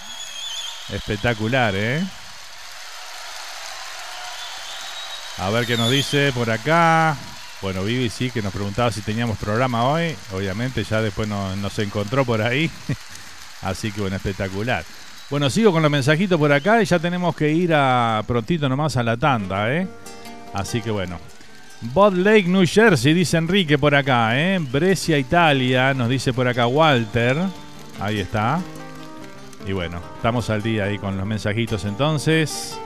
Espectacular, 0.91 1.75
¿eh? 1.75 2.03
A 5.37 5.51
ver 5.51 5.67
qué 5.67 5.77
nos 5.77 5.91
dice 5.91 6.31
por 6.33 6.49
acá. 6.49 7.15
Bueno, 7.61 7.83
Vivi 7.83 8.09
sí 8.09 8.31
que 8.31 8.41
nos 8.41 8.51
preguntaba 8.51 8.91
si 8.91 9.01
teníamos 9.01 9.37
programa 9.37 9.83
hoy. 9.83 10.15
Obviamente 10.33 10.83
ya 10.83 11.03
después 11.03 11.27
nos 11.27 11.77
encontró 11.77 12.25
por 12.25 12.41
ahí. 12.41 12.71
Así 13.61 13.91
que 13.91 14.01
bueno, 14.01 14.15
espectacular. 14.15 14.83
Bueno, 15.29 15.49
sigo 15.49 15.73
con 15.73 15.81
los 15.81 15.91
mensajitos 15.91 16.39
por 16.39 16.51
acá 16.53 16.81
y 16.81 16.85
ya 16.85 16.99
tenemos 16.99 17.35
que 17.35 17.51
ir 17.51 17.73
a 17.73 18.23
prontito 18.25 18.69
nomás 18.69 18.95
a 18.95 19.03
la 19.03 19.17
tanda, 19.17 19.73
¿eh? 19.73 19.85
Así 20.53 20.81
que 20.81 20.89
bueno. 20.89 21.19
Bot 21.81 22.13
Lake, 22.13 22.45
New 22.47 22.65
Jersey, 22.65 23.13
dice 23.13 23.37
Enrique 23.37 23.77
por 23.77 23.93
acá, 23.93 24.39
¿eh? 24.39 24.57
Brescia, 24.59 25.17
Italia, 25.17 25.93
nos 25.93 26.09
dice 26.09 26.31
por 26.31 26.47
acá 26.47 26.65
Walter. 26.65 27.37
Ahí 27.99 28.19
está. 28.19 28.61
Y 29.67 29.73
bueno, 29.73 30.01
estamos 30.15 30.49
al 30.49 30.63
día 30.63 30.85
ahí 30.85 30.97
con 30.97 31.17
los 31.17 31.25
mensajitos 31.25 31.83
entonces. 31.83 32.79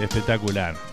Espectacular. 0.00 0.91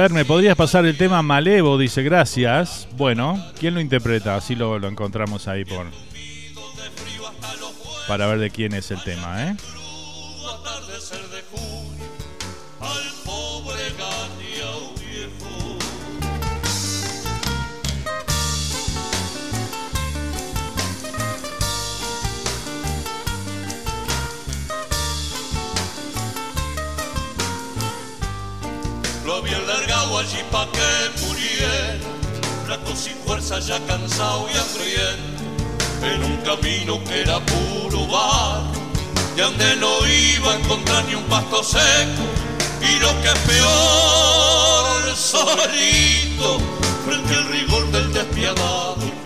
Fer, 0.00 0.14
¿me 0.14 0.24
podrías 0.24 0.56
pasar 0.56 0.86
el 0.86 0.96
tema 0.96 1.20
Malevo? 1.20 1.76
Dice, 1.76 2.02
gracias. 2.02 2.88
Bueno, 2.96 3.38
¿quién 3.58 3.74
lo 3.74 3.80
interpreta? 3.82 4.34
Así 4.34 4.54
lo, 4.54 4.78
lo 4.78 4.88
encontramos 4.88 5.46
ahí 5.46 5.66
por... 5.66 5.84
Para 8.08 8.26
ver 8.26 8.38
de 8.38 8.48
quién 8.48 8.72
es 8.72 8.90
el 8.90 9.02
tema, 9.02 9.48
¿eh? 9.48 9.56
Allí 30.20 30.42
pa' 30.50 30.66
que 30.70 31.24
muriera, 31.24 31.96
flaco 32.66 32.94
sin 32.94 33.16
fuerza, 33.24 33.58
ya 33.58 33.78
cansado 33.86 34.46
y 34.52 34.56
hambriento, 34.58 35.42
en 36.12 36.24
un 36.24 36.36
camino 36.38 37.02
que 37.04 37.22
era 37.22 37.40
puro 37.40 38.06
bar, 38.06 38.62
y 39.34 39.40
donde 39.40 39.76
no 39.76 40.06
iba 40.06 40.52
a 40.52 40.56
encontrar 40.56 41.04
ni 41.06 41.14
un 41.14 41.24
pasto 41.24 41.64
seco, 41.64 42.24
y 42.82 42.98
lo 43.00 43.10
que 43.22 43.28
es 43.28 43.38
peor, 43.48 45.16
solito, 45.16 46.58
frente 47.06 47.34
al 47.34 47.48
rigor 47.48 47.90
del 47.90 48.12
despiadado 48.12 49.19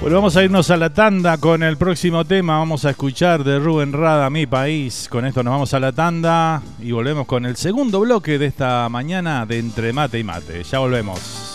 bueno, 0.00 0.16
vamos 0.16 0.36
a 0.36 0.42
irnos 0.42 0.70
a 0.70 0.76
la 0.76 0.90
tanda 0.90 1.36
con 1.38 1.62
el 1.62 1.76
próximo 1.76 2.24
tema. 2.24 2.58
Vamos 2.58 2.84
a 2.84 2.90
escuchar 2.90 3.44
de 3.44 3.58
Rubén 3.58 3.92
Rada, 3.92 4.30
Mi 4.30 4.46
País. 4.46 5.08
Con 5.10 5.26
esto 5.26 5.42
nos 5.42 5.52
vamos 5.52 5.74
a 5.74 5.80
la 5.80 5.92
tanda 5.92 6.62
y 6.80 6.92
volvemos 6.92 7.26
con 7.26 7.44
el 7.44 7.56
segundo 7.56 8.00
bloque 8.00 8.38
de 8.38 8.46
esta 8.46 8.88
mañana 8.88 9.44
de 9.44 9.58
Entre 9.58 9.92
Mate 9.92 10.18
y 10.18 10.24
Mate. 10.24 10.62
Ya 10.62 10.78
volvemos. 10.78 11.49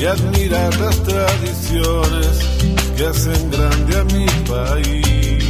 Y 0.00 0.06
admirar 0.06 0.74
las 0.80 1.02
tradiciones 1.02 2.28
que 2.96 3.06
hacen 3.06 3.50
grande 3.50 3.98
a 3.98 4.04
mi 4.04 4.26
país. 4.48 5.44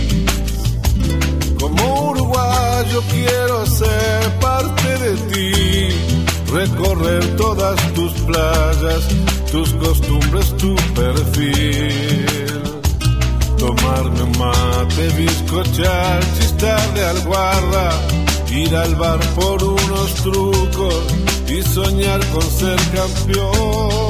Como 1.61 2.11
uruguayo 2.11 3.01
quiero 3.11 3.65
ser 3.67 4.39
parte 4.41 4.99
de 4.99 5.17
ti, 5.31 5.89
recorrer 6.53 7.37
todas 7.37 7.79
tus 7.93 8.13
playas, 8.23 9.03
tus 9.53 9.73
costumbres, 9.75 10.57
tu 10.57 10.75
perfil. 10.95 12.63
Tomarme 13.57 14.23
un 14.23 14.39
mate, 14.39 15.09
bizcochar, 15.17 16.21
chistar 16.39 16.95
de 16.95 17.05
alguarda, 17.05 17.93
ir 18.51 18.75
al 18.75 18.97
bar 18.97 19.21
por 19.37 19.63
unos 19.63 20.15
trucos 20.25 21.05
y 21.47 21.63
soñar 21.63 22.21
con 22.33 22.43
ser 22.43 22.81
campeón. 22.95 24.10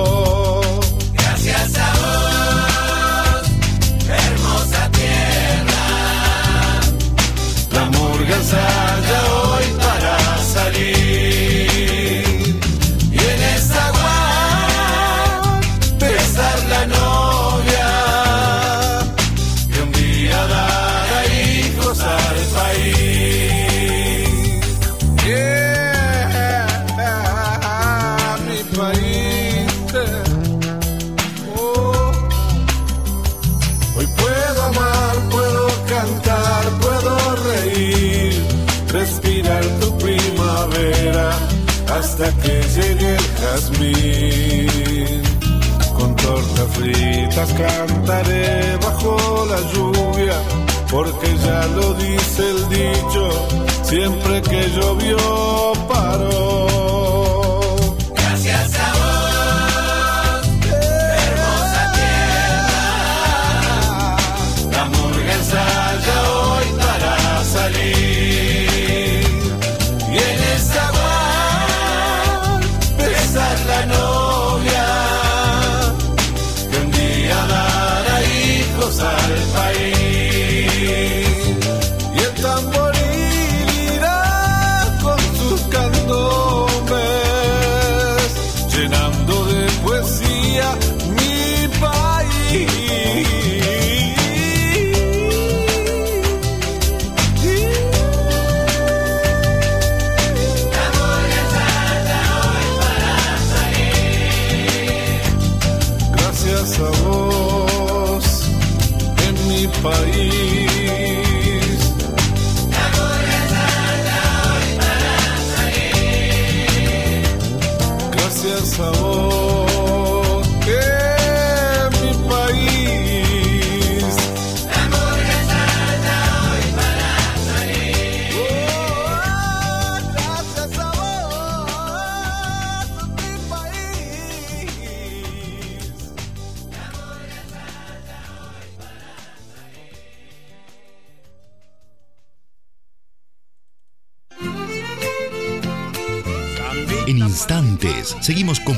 time. 8.51 8.90
Jazmín. 43.41 45.21
Con 45.97 46.15
tortas 46.15 46.67
fritas 46.77 47.49
cantaré 47.53 48.77
bajo 48.77 49.45
la 49.51 49.59
lluvia, 49.73 50.37
porque 50.89 51.27
ya 51.45 51.65
lo 51.75 51.93
dice 51.95 52.49
el 52.49 52.69
dicho, 52.69 53.29
siempre 53.83 54.41
que 54.41 54.69
llovió 54.75 55.17
paró. 55.87 56.60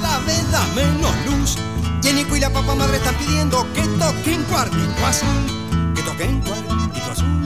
Cada 0.00 0.18
vez 0.20 0.42
menos 0.74 1.12
luz. 1.26 1.56
Y 2.02 2.08
el 2.08 2.16
Nico 2.16 2.36
y 2.36 2.40
la 2.40 2.50
papá 2.50 2.74
madre 2.74 2.96
están 2.96 3.14
pidiendo 3.16 3.66
que 3.72 3.82
toquen 3.82 4.42
cuartito 4.44 5.06
azul. 5.06 5.94
Que 5.94 6.02
toquen 6.02 6.40
cuartito 6.40 7.12
azul. 7.12 7.44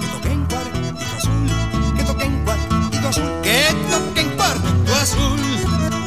Que 0.00 0.06
toquen 0.06 0.46
cuartito 0.46 1.06
azul. 1.16 1.50
Que 1.96 2.04
toquen 2.04 2.44
cuartito 2.44 3.08
azul. 3.08 3.40
Que 3.42 3.74
toquen 3.90 4.28
cuartito 4.36 4.94
azul. 4.94 5.40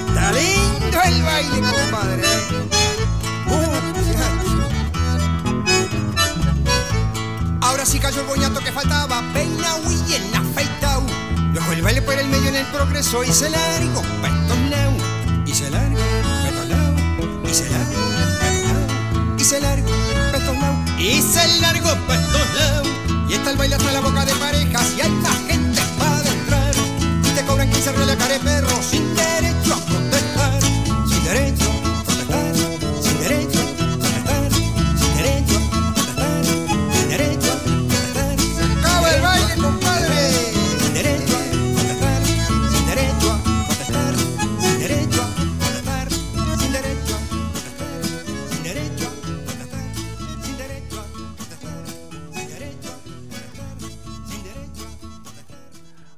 Está 0.08 0.32
lindo 0.32 1.02
el 1.04 1.24
baile, 1.24 1.62
compadre. 1.62 2.28
Uh, 3.48 3.82
Ahora 7.62 7.86
sí 7.86 8.00
cayó 8.00 8.22
el 8.22 8.28
boñato 8.28 8.60
que 8.60 8.72
faltaba, 8.72 9.22
peinao 9.34 9.80
y 9.92 10.14
en 10.16 10.36
afeitao. 10.36 11.04
Dejó 11.54 11.72
el 11.74 11.82
baile 11.82 12.02
por 12.02 12.16
el 12.16 12.28
medio 12.28 12.50
en 12.50 12.56
el 12.56 12.66
progreso 12.68 13.24
y 13.24 13.32
se 13.32 13.50
largó 13.50 14.02
petonao. 14.22 15.11
Y 15.52 15.54
se 15.54 15.70
largó 15.70 15.98
petonao. 16.46 16.96
Y 17.44 17.54
se 17.54 17.70
largó 17.70 18.02
petonao. 18.40 19.38
Y 19.38 19.44
se 19.44 19.60
largó 19.60 19.92
petonao. 20.32 20.86
Y 20.98 21.22
se 21.22 21.60
largó 21.60 21.90
petonao. 22.08 23.28
Y 23.28 23.34
está 23.34 23.52
el 23.52 23.58
baile 23.58 23.76
hasta 23.76 23.92
la 23.92 24.00
boca 24.00 24.24
de 24.24 24.34
parejas 24.36 24.94
y 24.98 25.02
hay 25.02 25.12
más 25.12 25.38
gente 25.50 25.82
para 26.00 26.30
entrar. 26.30 26.74
Y 27.26 27.30
te 27.36 27.44
cobran 27.44 27.70
15 27.70 27.92
reales 27.92 28.16
care 28.16 28.40
perro 28.40 28.82
sin 28.82 29.14
derecho 29.14 29.74
a 29.74 29.86
protestar. 29.88 30.62
Sin 31.10 31.24
derecho 31.26 31.61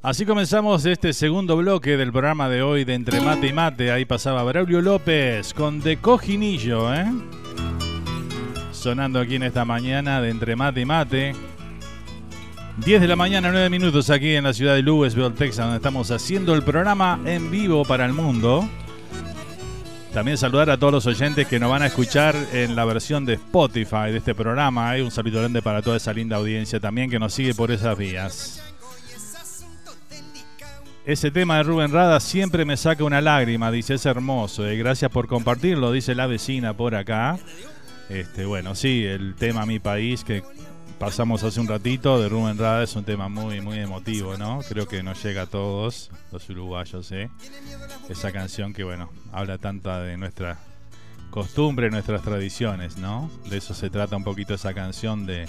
Así 0.03 0.25
comenzamos 0.25 0.85
este 0.85 1.13
segundo 1.13 1.55
bloque 1.55 1.95
del 1.95 2.11
programa 2.11 2.49
de 2.49 2.61
hoy 2.61 2.83
de 2.83 2.93
Entre 2.93 3.21
Mate 3.21 3.47
y 3.47 3.53
Mate. 3.53 3.89
Ahí 3.89 4.03
pasaba 4.03 4.43
Braulio 4.43 4.81
López 4.81 5.53
con 5.53 5.79
De 5.79 5.95
Cojinillo, 5.95 6.93
¿eh? 6.93 7.05
Sonando 8.73 9.21
aquí 9.21 9.35
en 9.35 9.43
esta 9.43 9.63
mañana 9.63 10.21
de 10.21 10.29
Entre 10.29 10.57
Mate 10.57 10.81
y 10.81 10.85
Mate. 10.85 11.33
10 12.83 12.99
de 12.99 13.07
la 13.07 13.15
mañana, 13.15 13.49
9 13.49 13.69
minutos 13.69 14.09
aquí 14.09 14.35
en 14.35 14.43
la 14.43 14.53
ciudad 14.53 14.75
de 14.75 14.81
Louisville, 14.81 15.31
Texas, 15.31 15.63
donde 15.63 15.77
estamos 15.77 16.11
haciendo 16.11 16.53
el 16.53 16.63
programa 16.63 17.17
en 17.23 17.49
vivo 17.49 17.85
para 17.85 18.05
el 18.05 18.11
mundo. 18.11 18.67
También 20.13 20.37
saludar 20.37 20.69
a 20.69 20.77
todos 20.77 20.91
los 20.91 21.05
oyentes 21.05 21.47
que 21.47 21.61
nos 21.61 21.71
van 21.71 21.81
a 21.81 21.85
escuchar 21.85 22.35
en 22.51 22.75
la 22.75 22.83
versión 22.83 23.23
de 23.25 23.35
Spotify 23.35 24.11
de 24.11 24.17
este 24.17 24.35
programa. 24.35 24.95
Un 25.01 25.11
saludo 25.11 25.39
grande 25.39 25.61
para 25.61 25.81
toda 25.81 25.95
esa 25.95 26.11
linda 26.11 26.35
audiencia 26.35 26.81
también 26.81 27.09
que 27.09 27.19
nos 27.19 27.33
sigue 27.33 27.55
por 27.55 27.71
esas 27.71 27.97
vías. 27.97 28.72
Ese 31.05 31.31
tema 31.31 31.57
de 31.57 31.63
Rubén 31.63 31.91
Rada 31.91 32.21
siempre 32.21 32.63
me 32.63 32.77
saca 32.77 33.03
una 33.03 33.19
lágrima, 33.19 33.71
dice, 33.71 33.95
es 33.95 34.05
hermoso. 34.05 34.65
eh, 34.65 34.77
gracias 34.77 35.11
por 35.11 35.27
compartirlo, 35.27 35.91
dice 35.91 36.15
la 36.15 36.27
vecina 36.27 36.73
por 36.75 36.95
acá. 36.95 37.37
Este, 38.07 38.45
bueno, 38.45 38.73
sí, 38.73 39.03
el 39.03 39.35
tema 39.35 39.65
Mi 39.65 39.79
País 39.79 40.23
que 40.23 40.43
pasamos 40.99 41.43
hace 41.43 41.59
un 41.59 41.67
ratito 41.67 42.21
de 42.21 42.29
Rubén 42.29 42.57
Rada 42.57 42.83
es 42.83 42.95
un 42.95 43.03
tema 43.03 43.27
muy, 43.27 43.59
muy 43.59 43.79
emotivo, 43.79 44.37
¿no? 44.37 44.61
Creo 44.69 44.87
que 44.87 45.03
nos 45.03 45.21
llega 45.21 45.41
a 45.41 45.45
todos 45.47 46.09
los 46.31 46.49
uruguayos, 46.49 47.11
¿eh? 47.11 47.29
Esa 48.07 48.31
canción 48.31 48.71
que, 48.71 48.85
bueno, 48.85 49.09
habla 49.33 49.57
tanta 49.57 49.99
de 49.99 50.15
nuestra 50.15 50.57
costumbre, 51.31 51.89
nuestras 51.89 52.21
tradiciones, 52.21 52.95
¿no? 52.95 53.29
De 53.49 53.57
eso 53.57 53.73
se 53.73 53.89
trata 53.89 54.15
un 54.15 54.23
poquito 54.23 54.53
esa 54.53 54.73
canción 54.73 55.25
de, 55.25 55.47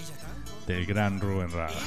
del 0.67 0.85
gran 0.85 1.21
Rubén 1.21 1.53
Rada. 1.53 1.79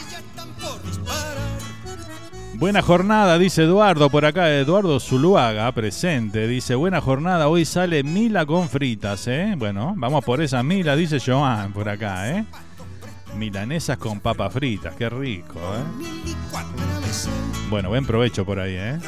Buena 2.60 2.82
jornada, 2.82 3.38
dice 3.38 3.66
Eduardo 3.66 4.10
por 4.10 4.26
acá, 4.26 4.50
Eduardo 4.50 5.00
Zuluaga, 5.00 5.72
presente. 5.74 6.48
Dice, 6.48 6.74
buena 6.74 7.02
jornada, 7.02 7.50
hoy 7.50 7.66
sale 7.66 8.02
Mila 8.02 8.48
con 8.48 8.68
fritas, 8.68 9.28
¿eh? 9.28 9.54
Bueno, 9.56 9.94
vamos 9.96 10.26
por 10.26 10.42
esa 10.42 10.64
Mila, 10.64 10.96
dice 10.96 11.20
Joan 11.24 11.72
por 11.72 11.88
acá, 11.88 12.32
¿eh? 12.32 12.46
Milanesas 13.36 14.00
con 14.00 14.22
papas 14.22 14.52
fritas, 14.52 14.96
qué 14.96 15.08
rico, 15.08 15.60
¿eh? 15.60 15.84
Bueno, 17.70 17.90
buen 17.90 18.08
provecho 18.08 18.44
por 18.44 18.60
ahí, 18.60 18.74
¿eh? 18.76 19.00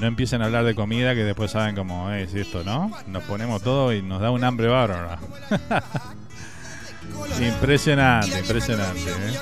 No 0.00 0.06
empiecen 0.06 0.40
a 0.40 0.46
hablar 0.46 0.64
de 0.64 0.74
comida 0.74 1.14
que 1.14 1.24
después 1.24 1.50
saben 1.50 1.76
cómo 1.76 2.10
es 2.12 2.32
esto, 2.32 2.64
¿no? 2.64 2.90
Nos 3.08 3.24
ponemos 3.24 3.60
todo 3.62 3.92
y 3.92 4.00
nos 4.00 4.22
da 4.22 4.30
un 4.30 4.42
hambre 4.42 4.68
bárbaro. 4.68 5.18
impresionante, 7.42 8.38
impresionante. 8.38 9.10
¿eh? 9.10 9.38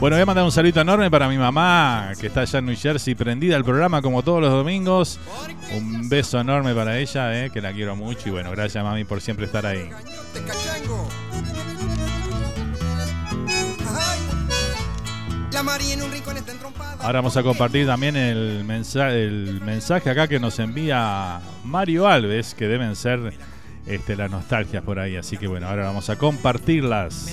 Bueno, 0.00 0.16
voy 0.16 0.22
a 0.22 0.26
mandar 0.26 0.44
un 0.44 0.52
saludo 0.52 0.80
enorme 0.80 1.10
para 1.10 1.28
mi 1.28 1.38
mamá, 1.38 2.12
que 2.20 2.26
está 2.26 2.40
allá 2.40 2.58
en 2.58 2.66
New 2.66 2.76
Jersey, 2.76 3.14
prendida 3.14 3.56
al 3.56 3.64
programa 3.64 4.02
como 4.02 4.22
todos 4.22 4.40
los 4.40 4.50
domingos. 4.50 5.18
Un 5.72 6.08
beso 6.08 6.40
enorme 6.40 6.74
para 6.74 6.98
ella, 6.98 7.44
eh, 7.44 7.50
que 7.50 7.60
la 7.60 7.72
quiero 7.72 7.94
mucho. 7.94 8.28
Y 8.28 8.32
bueno, 8.32 8.50
gracias 8.50 8.82
mami 8.82 9.04
por 9.04 9.20
siempre 9.20 9.46
estar 9.46 9.64
ahí. 9.64 9.90
Ahora 17.00 17.20
vamos 17.20 17.36
a 17.36 17.42
compartir 17.42 17.86
también 17.86 18.16
el 18.16 18.64
mensaje, 18.64 20.10
acá 20.10 20.26
que 20.26 20.40
nos 20.40 20.58
envía 20.58 21.40
Mario 21.62 22.08
Alves, 22.08 22.54
que 22.54 22.66
deben 22.66 22.96
ser 22.96 23.32
este, 23.86 24.16
las 24.16 24.30
nostalgias 24.30 24.82
por 24.82 24.98
ahí. 24.98 25.16
Así 25.16 25.36
que 25.36 25.46
bueno, 25.46 25.68
ahora 25.68 25.84
vamos 25.84 26.10
a 26.10 26.16
compartirlas. 26.16 27.26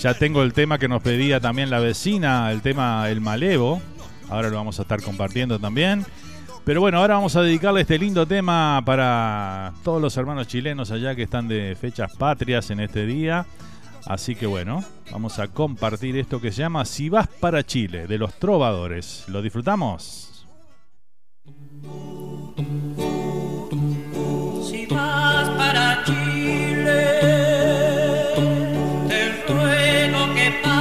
Ya 0.00 0.14
tengo 0.14 0.42
el 0.42 0.52
tema 0.52 0.78
que 0.78 0.88
nos 0.88 1.02
pedía 1.02 1.40
también 1.40 1.70
la 1.70 1.78
vecina, 1.78 2.50
el 2.50 2.60
tema 2.60 3.08
El 3.08 3.20
Malevo. 3.20 3.80
Ahora 4.28 4.48
lo 4.48 4.56
vamos 4.56 4.78
a 4.78 4.82
estar 4.82 5.02
compartiendo 5.02 5.58
también. 5.58 6.04
Pero 6.64 6.80
bueno, 6.80 6.98
ahora 6.98 7.14
vamos 7.14 7.34
a 7.36 7.42
dedicarle 7.42 7.80
este 7.82 7.98
lindo 7.98 8.26
tema 8.26 8.82
para 8.84 9.72
todos 9.82 10.00
los 10.00 10.16
hermanos 10.16 10.46
chilenos 10.46 10.90
allá 10.90 11.14
que 11.14 11.22
están 11.22 11.48
de 11.48 11.76
fechas 11.80 12.14
patrias 12.16 12.70
en 12.70 12.80
este 12.80 13.04
día. 13.04 13.46
Así 14.06 14.34
que 14.34 14.46
bueno, 14.46 14.84
vamos 15.10 15.38
a 15.38 15.48
compartir 15.48 16.16
esto 16.16 16.40
que 16.40 16.52
se 16.52 16.62
llama 16.62 16.84
Si 16.84 17.08
vas 17.08 17.28
para 17.28 17.64
Chile, 17.64 18.06
de 18.06 18.18
los 18.18 18.34
trovadores. 18.34 19.24
¿Lo 19.28 19.42
disfrutamos? 19.42 20.46
Si 24.68 24.86
vas 24.86 25.48
para 25.50 26.04
Chile. 26.04 27.51
Bueno, 30.42 30.72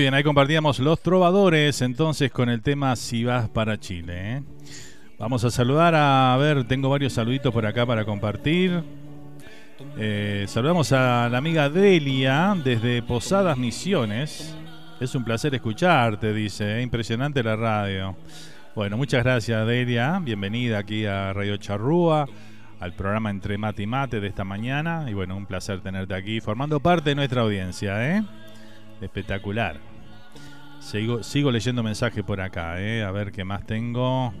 muy 0.00 0.04
bien, 0.04 0.14
ahí 0.14 0.22
compartíamos 0.22 0.78
Los 0.78 1.02
Trovadores 1.02 1.82
entonces 1.82 2.30
con 2.30 2.48
el 2.48 2.62
tema 2.62 2.96
Si 2.96 3.22
vas 3.22 3.50
para 3.50 3.78
Chile. 3.78 4.36
¿eh? 4.36 4.42
Vamos 5.18 5.44
a 5.44 5.50
saludar 5.50 5.94
a, 5.94 6.34
ver, 6.38 6.66
tengo 6.66 6.88
varios 6.88 7.12
saluditos 7.12 7.52
por 7.52 7.66
acá 7.66 7.84
para 7.84 8.06
compartir. 8.06 8.82
Eh, 9.98 10.46
saludamos 10.48 10.90
a 10.92 11.28
la 11.28 11.36
amiga 11.36 11.68
Delia 11.68 12.56
desde 12.64 13.02
Posadas 13.02 13.58
Misiones. 13.58 14.56
Es 15.00 15.14
un 15.14 15.22
placer 15.22 15.54
escucharte, 15.54 16.32
dice. 16.32 16.78
¿eh? 16.78 16.82
Impresionante 16.82 17.42
la 17.42 17.56
radio. 17.56 18.16
Bueno, 18.74 18.96
muchas 18.96 19.22
gracias 19.22 19.66
Delia. 19.66 20.18
Bienvenida 20.18 20.78
aquí 20.78 21.04
a 21.04 21.34
Radio 21.34 21.58
Charrúa. 21.58 22.26
al 22.80 22.94
programa 22.94 23.28
Entre 23.28 23.58
Mate 23.58 23.82
y 23.82 23.86
Mate 23.86 24.18
de 24.18 24.28
esta 24.28 24.44
mañana. 24.44 25.04
Y 25.10 25.12
bueno, 25.12 25.36
un 25.36 25.44
placer 25.44 25.82
tenerte 25.82 26.14
aquí, 26.14 26.40
formando 26.40 26.80
parte 26.80 27.10
de 27.10 27.16
nuestra 27.16 27.42
audiencia, 27.42 28.16
¿eh? 28.16 28.22
Espectacular. 29.02 29.89
Sigo, 30.80 31.50
leyendo 31.50 31.82
mensajes 31.82 32.24
por 32.24 32.40
acá, 32.40 32.80
¿eh? 32.80 33.04
A 33.04 33.10
ver 33.10 33.30
qué 33.30 33.44
más 33.44 33.64
tengo. 33.66 34.32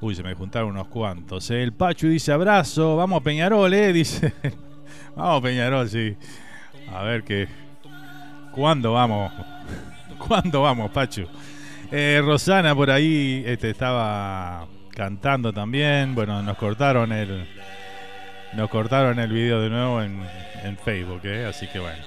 Uy, 0.00 0.14
se 0.14 0.22
me 0.22 0.34
juntaron 0.34 0.70
unos 0.70 0.88
cuantos. 0.88 1.50
¿eh? 1.50 1.62
El 1.62 1.72
Pachu 1.72 2.08
dice 2.08 2.30
abrazo, 2.30 2.94
vamos 2.96 3.22
Peñarol, 3.22 3.72
¿eh? 3.72 3.92
Dice. 3.94 4.34
vamos 5.16 5.42
Peñarol, 5.42 5.88
sí. 5.88 6.14
A 6.92 7.02
ver 7.02 7.24
qué. 7.24 7.48
¿Cuándo 8.52 8.92
vamos? 8.92 9.32
¿Cuándo 10.18 10.62
vamos, 10.62 10.90
Pachu? 10.90 11.26
Eh, 11.90 12.20
Rosana 12.22 12.74
por 12.74 12.90
ahí 12.90 13.42
este, 13.46 13.70
estaba 13.70 14.66
cantando 14.90 15.52
también. 15.54 16.14
Bueno, 16.14 16.42
nos 16.42 16.58
cortaron 16.58 17.12
el. 17.12 17.48
Nos 18.52 18.68
cortaron 18.68 19.18
el 19.18 19.32
video 19.32 19.60
de 19.60 19.70
nuevo 19.70 20.02
en, 20.02 20.20
Facebook. 20.84 21.22
Así 21.48 21.66
que 21.68 21.78
bueno. 21.78 22.02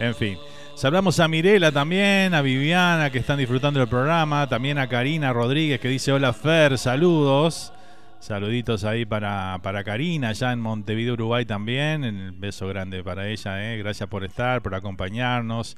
En 0.00 0.14
fin. 0.14 0.38
Saludamos 0.78 1.18
a 1.18 1.26
Mirela 1.26 1.72
también, 1.72 2.34
a 2.34 2.40
Viviana 2.40 3.10
que 3.10 3.18
están 3.18 3.36
disfrutando 3.36 3.80
del 3.80 3.88
programa, 3.88 4.48
también 4.48 4.78
a 4.78 4.88
Karina 4.88 5.32
Rodríguez 5.32 5.80
que 5.80 5.88
dice 5.88 6.12
hola 6.12 6.32
Fer, 6.32 6.78
saludos. 6.78 7.72
Saluditos 8.20 8.84
ahí 8.84 9.04
para, 9.04 9.58
para 9.60 9.82
Karina, 9.82 10.28
allá 10.28 10.52
en 10.52 10.60
Montevideo, 10.60 11.14
Uruguay 11.14 11.44
también. 11.44 12.04
El 12.04 12.30
beso 12.30 12.68
grande 12.68 13.02
para 13.02 13.26
ella, 13.26 13.74
eh. 13.74 13.78
gracias 13.78 14.08
por 14.08 14.22
estar, 14.22 14.62
por 14.62 14.72
acompañarnos. 14.76 15.76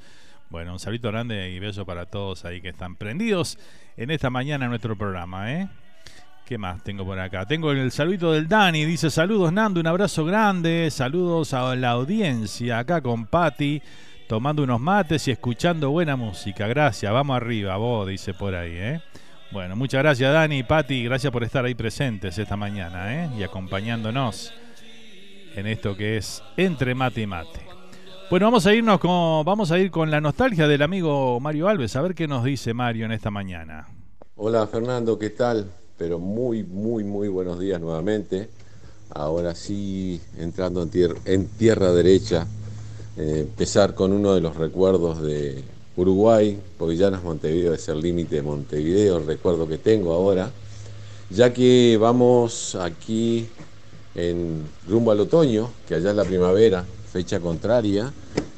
Bueno, 0.50 0.74
un 0.74 0.78
saludo 0.78 1.10
grande 1.10 1.50
y 1.50 1.58
beso 1.58 1.86
para 1.86 2.04
todos 2.04 2.44
ahí 2.44 2.60
que 2.60 2.68
están 2.68 2.94
prendidos 2.96 3.56
en 3.96 4.10
esta 4.10 4.28
mañana 4.28 4.66
en 4.66 4.70
nuestro 4.70 4.98
programa. 4.98 5.50
¿eh? 5.50 5.68
¿Qué 6.44 6.58
más 6.58 6.84
tengo 6.84 7.06
por 7.06 7.18
acá? 7.18 7.46
Tengo 7.46 7.72
el 7.72 7.90
saludito 7.90 8.32
del 8.32 8.46
Dani, 8.46 8.84
dice 8.84 9.08
saludos 9.08 9.50
Nando, 9.50 9.80
un 9.80 9.86
abrazo 9.86 10.26
grande, 10.26 10.90
saludos 10.90 11.54
a 11.54 11.74
la 11.74 11.92
audiencia 11.92 12.80
acá 12.80 13.00
con 13.00 13.24
Patti 13.24 13.80
tomando 14.30 14.62
unos 14.62 14.80
mates 14.80 15.26
y 15.26 15.32
escuchando 15.32 15.90
buena 15.90 16.14
música. 16.14 16.68
Gracias, 16.68 17.12
vamos 17.12 17.36
arriba, 17.36 17.76
vos, 17.78 18.06
dice 18.06 18.32
por 18.32 18.54
ahí, 18.54 18.70
¿eh? 18.74 19.00
Bueno, 19.50 19.74
muchas 19.74 20.04
gracias 20.04 20.32
Dani 20.32 20.58
y 20.58 20.62
Pati, 20.62 21.02
gracias 21.02 21.32
por 21.32 21.42
estar 21.42 21.64
ahí 21.64 21.74
presentes 21.74 22.38
esta 22.38 22.56
mañana, 22.56 23.24
¿eh? 23.24 23.30
Y 23.36 23.42
acompañándonos 23.42 24.52
en 25.56 25.66
esto 25.66 25.96
que 25.96 26.16
es 26.16 26.44
Entre 26.56 26.94
Mate 26.94 27.22
y 27.22 27.26
Mate. 27.26 27.66
Bueno, 28.30 28.46
vamos 28.46 28.64
a 28.68 28.72
irnos 28.72 29.00
con, 29.00 29.44
vamos 29.44 29.72
a 29.72 29.80
ir 29.80 29.90
con 29.90 30.12
la 30.12 30.20
nostalgia 30.20 30.68
del 30.68 30.82
amigo 30.82 31.40
Mario 31.40 31.66
Alves, 31.66 31.96
a 31.96 32.00
ver 32.00 32.14
qué 32.14 32.28
nos 32.28 32.44
dice 32.44 32.72
Mario 32.72 33.06
en 33.06 33.12
esta 33.12 33.32
mañana. 33.32 33.88
Hola 34.36 34.64
Fernando, 34.68 35.18
¿qué 35.18 35.30
tal? 35.30 35.68
Pero 35.98 36.20
muy, 36.20 36.62
muy, 36.62 37.02
muy 37.02 37.26
buenos 37.26 37.58
días 37.58 37.80
nuevamente. 37.80 38.48
Ahora 39.12 39.56
sí, 39.56 40.20
entrando 40.38 40.84
en, 40.84 40.90
en 41.24 41.48
tierra 41.48 41.90
derecha, 41.90 42.46
eh, 43.20 43.40
empezar 43.40 43.94
con 43.94 44.14
uno 44.14 44.34
de 44.34 44.40
los 44.40 44.56
recuerdos 44.56 45.20
de 45.20 45.62
Uruguay, 45.94 46.58
porque 46.78 46.96
Montevideo, 47.22 47.74
es 47.74 47.86
el 47.90 48.00
límite 48.00 48.36
de 48.36 48.42
Montevideo, 48.42 49.18
el 49.18 49.26
recuerdo 49.26 49.68
que 49.68 49.76
tengo 49.76 50.14
ahora, 50.14 50.50
ya 51.28 51.52
que 51.52 51.98
vamos 52.00 52.74
aquí 52.76 53.46
en 54.14 54.64
rumbo 54.88 55.10
al 55.10 55.20
otoño, 55.20 55.68
que 55.86 55.96
allá 55.96 56.10
es 56.10 56.16
la 56.16 56.24
primavera, 56.24 56.86
fecha 57.12 57.40
contraria, 57.40 58.10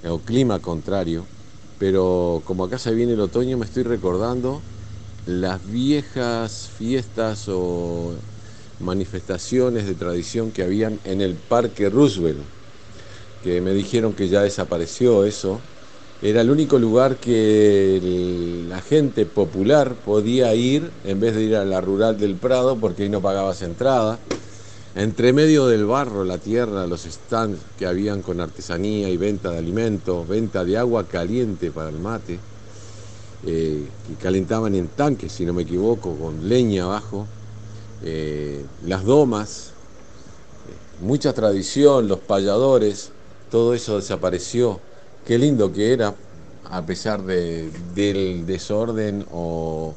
o 0.09 0.19
clima 0.19 0.61
contrario, 0.61 1.25
pero 1.81 2.41
como 2.45 2.65
acá 2.65 2.79
se 2.79 2.95
viene 2.95 3.15
el 3.15 3.21
otoño 3.21 3.59
me 3.59 3.65
estoy 3.65 3.83
recordando 3.83 4.61
las 5.27 5.61
viejas 5.73 6.71
fiestas 6.79 7.49
o 7.49 8.13
manifestaciones 8.79 9.87
de 9.87 9.95
tradición 9.95 10.53
que 10.53 10.63
habían 10.63 11.01
en 11.05 11.21
el 11.21 11.35
Parque 11.35 11.91
Roosevelt 11.91 12.62
que 13.43 13.61
me 13.61 13.73
dijeron 13.75 14.13
que 14.13 14.29
ya 14.29 14.43
desapareció 14.43 15.25
eso. 15.25 15.61
Era 16.23 16.41
el 16.41 16.51
único 16.51 16.79
lugar 16.79 17.17
que 17.17 18.01
la 18.69 18.81
gente 18.81 19.27
popular 19.27 19.95
podía 20.05 20.55
ir 20.55 20.91
en 21.05 21.19
vez 21.19 21.35
de 21.35 21.43
ir 21.43 21.57
a 21.57 21.65
la 21.65 21.81
rural 21.81 22.19
del 22.19 22.37
Prado 22.37 22.77
porque 22.77 23.03
ahí 23.03 23.09
no 23.09 23.21
pagabas 23.21 23.63
entrada. 23.63 24.19
Entre 24.95 25.33
medio 25.33 25.67
del 25.67 25.87
barro, 25.87 26.23
la 26.23 26.39
tierra, 26.39 26.87
los 26.87 27.03
stands 27.03 27.59
que 27.79 27.87
habían 27.87 28.23
con 28.23 28.41
artesanía 28.41 29.09
y 29.09 29.17
venta 29.17 29.51
de 29.51 29.59
alimentos, 29.59 30.29
venta 30.29 30.65
de 30.65 30.77
agua 30.77 31.05
caliente 31.05 31.71
para 31.71 31.89
el 31.89 31.99
mate, 31.99 32.39
eh, 33.47 33.87
que 34.07 34.23
calentaban 34.23 34.75
en 34.75 34.89
tanques, 34.89 35.33
si 35.33 35.47
no 35.47 35.55
me 35.55 35.63
equivoco, 35.63 36.15
con 36.15 36.49
leña 36.49 36.85
abajo, 36.85 37.27
eh, 38.05 38.65
las 38.87 39.05
domas, 39.05 39.71
eh, 40.69 41.05
mucha 41.05 41.33
tradición, 41.33 42.07
los 42.07 42.19
payadores, 42.19 43.13
todo 43.53 43.75
eso 43.75 43.97
desapareció. 43.97 44.81
Qué 45.27 45.39
lindo 45.39 45.71
que 45.73 45.93
era, 45.93 46.15
a 46.71 46.87
pesar 46.87 47.23
del 47.23 48.47
desorden 48.47 49.27
o, 49.31 49.95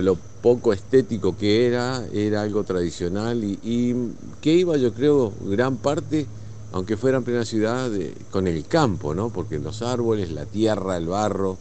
lo 0.00 0.16
poco 0.40 0.72
estético 0.72 1.36
que 1.36 1.66
era, 1.66 2.04
era 2.12 2.42
algo 2.42 2.62
tradicional 2.62 3.42
y, 3.42 4.12
que 4.40 4.52
iba 4.52 4.76
yo 4.76 4.94
creo 4.94 5.32
gran 5.44 5.78
parte, 5.78 6.26
aunque 6.72 6.96
fuera 6.96 7.18
en 7.18 7.24
plena 7.24 7.44
ciudad, 7.44 7.90
con 8.30 8.46
el 8.46 8.64
campo, 8.66 9.14
¿no? 9.14 9.30
porque 9.30 9.58
los 9.58 9.82
árboles, 9.82 10.30
la 10.30 10.46
tierra, 10.46 10.96
el 10.96 11.08
barro 11.08 11.58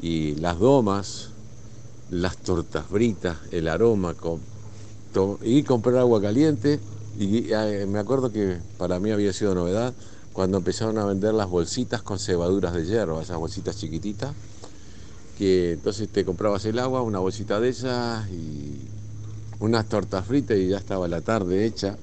y 0.00 0.36
las 0.36 0.58
domas, 0.58 1.30
las 2.10 2.36
tortas 2.36 2.88
britas, 2.88 3.38
el 3.50 3.66
aroma, 3.66 4.14
y 5.42 5.62
comprar 5.64 5.96
agua 5.96 6.22
caliente 6.22 6.78
y 7.18 7.52
eh, 7.52 7.86
me 7.86 7.98
acuerdo 7.98 8.32
que 8.32 8.58
para 8.78 8.98
mí 8.98 9.10
había 9.10 9.32
sido 9.32 9.54
novedad 9.54 9.92
cuando 10.32 10.58
empezaron 10.58 10.98
a 10.98 11.04
vender 11.04 11.34
las 11.34 11.48
bolsitas 11.48 12.02
con 12.02 12.18
cebaduras 12.18 12.74
de 12.74 12.84
hierro, 12.84 13.20
esas 13.20 13.38
bolsitas 13.38 13.76
chiquititas, 13.76 14.32
que 15.36 15.72
entonces 15.72 16.08
te 16.08 16.24
comprabas 16.24 16.64
el 16.64 16.78
agua, 16.78 17.02
una 17.02 17.18
bolsita 17.18 17.60
de 17.60 17.68
esas 17.68 18.28
y 18.30 18.88
unas 19.60 19.88
tortas 19.88 20.26
fritas 20.26 20.56
y 20.56 20.68
ya 20.68 20.78
estaba 20.78 21.06
la 21.08 21.20
tarde 21.20 21.64
hecha. 21.64 21.96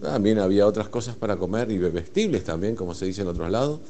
También 0.00 0.38
había 0.38 0.66
otras 0.66 0.88
cosas 0.88 1.16
para 1.16 1.36
comer 1.36 1.70
y 1.70 1.78
bebestibles 1.78 2.44
también, 2.44 2.76
como 2.76 2.94
se 2.94 3.06
dice 3.06 3.22
en 3.22 3.28
otros 3.28 3.50
lados, 3.50 3.80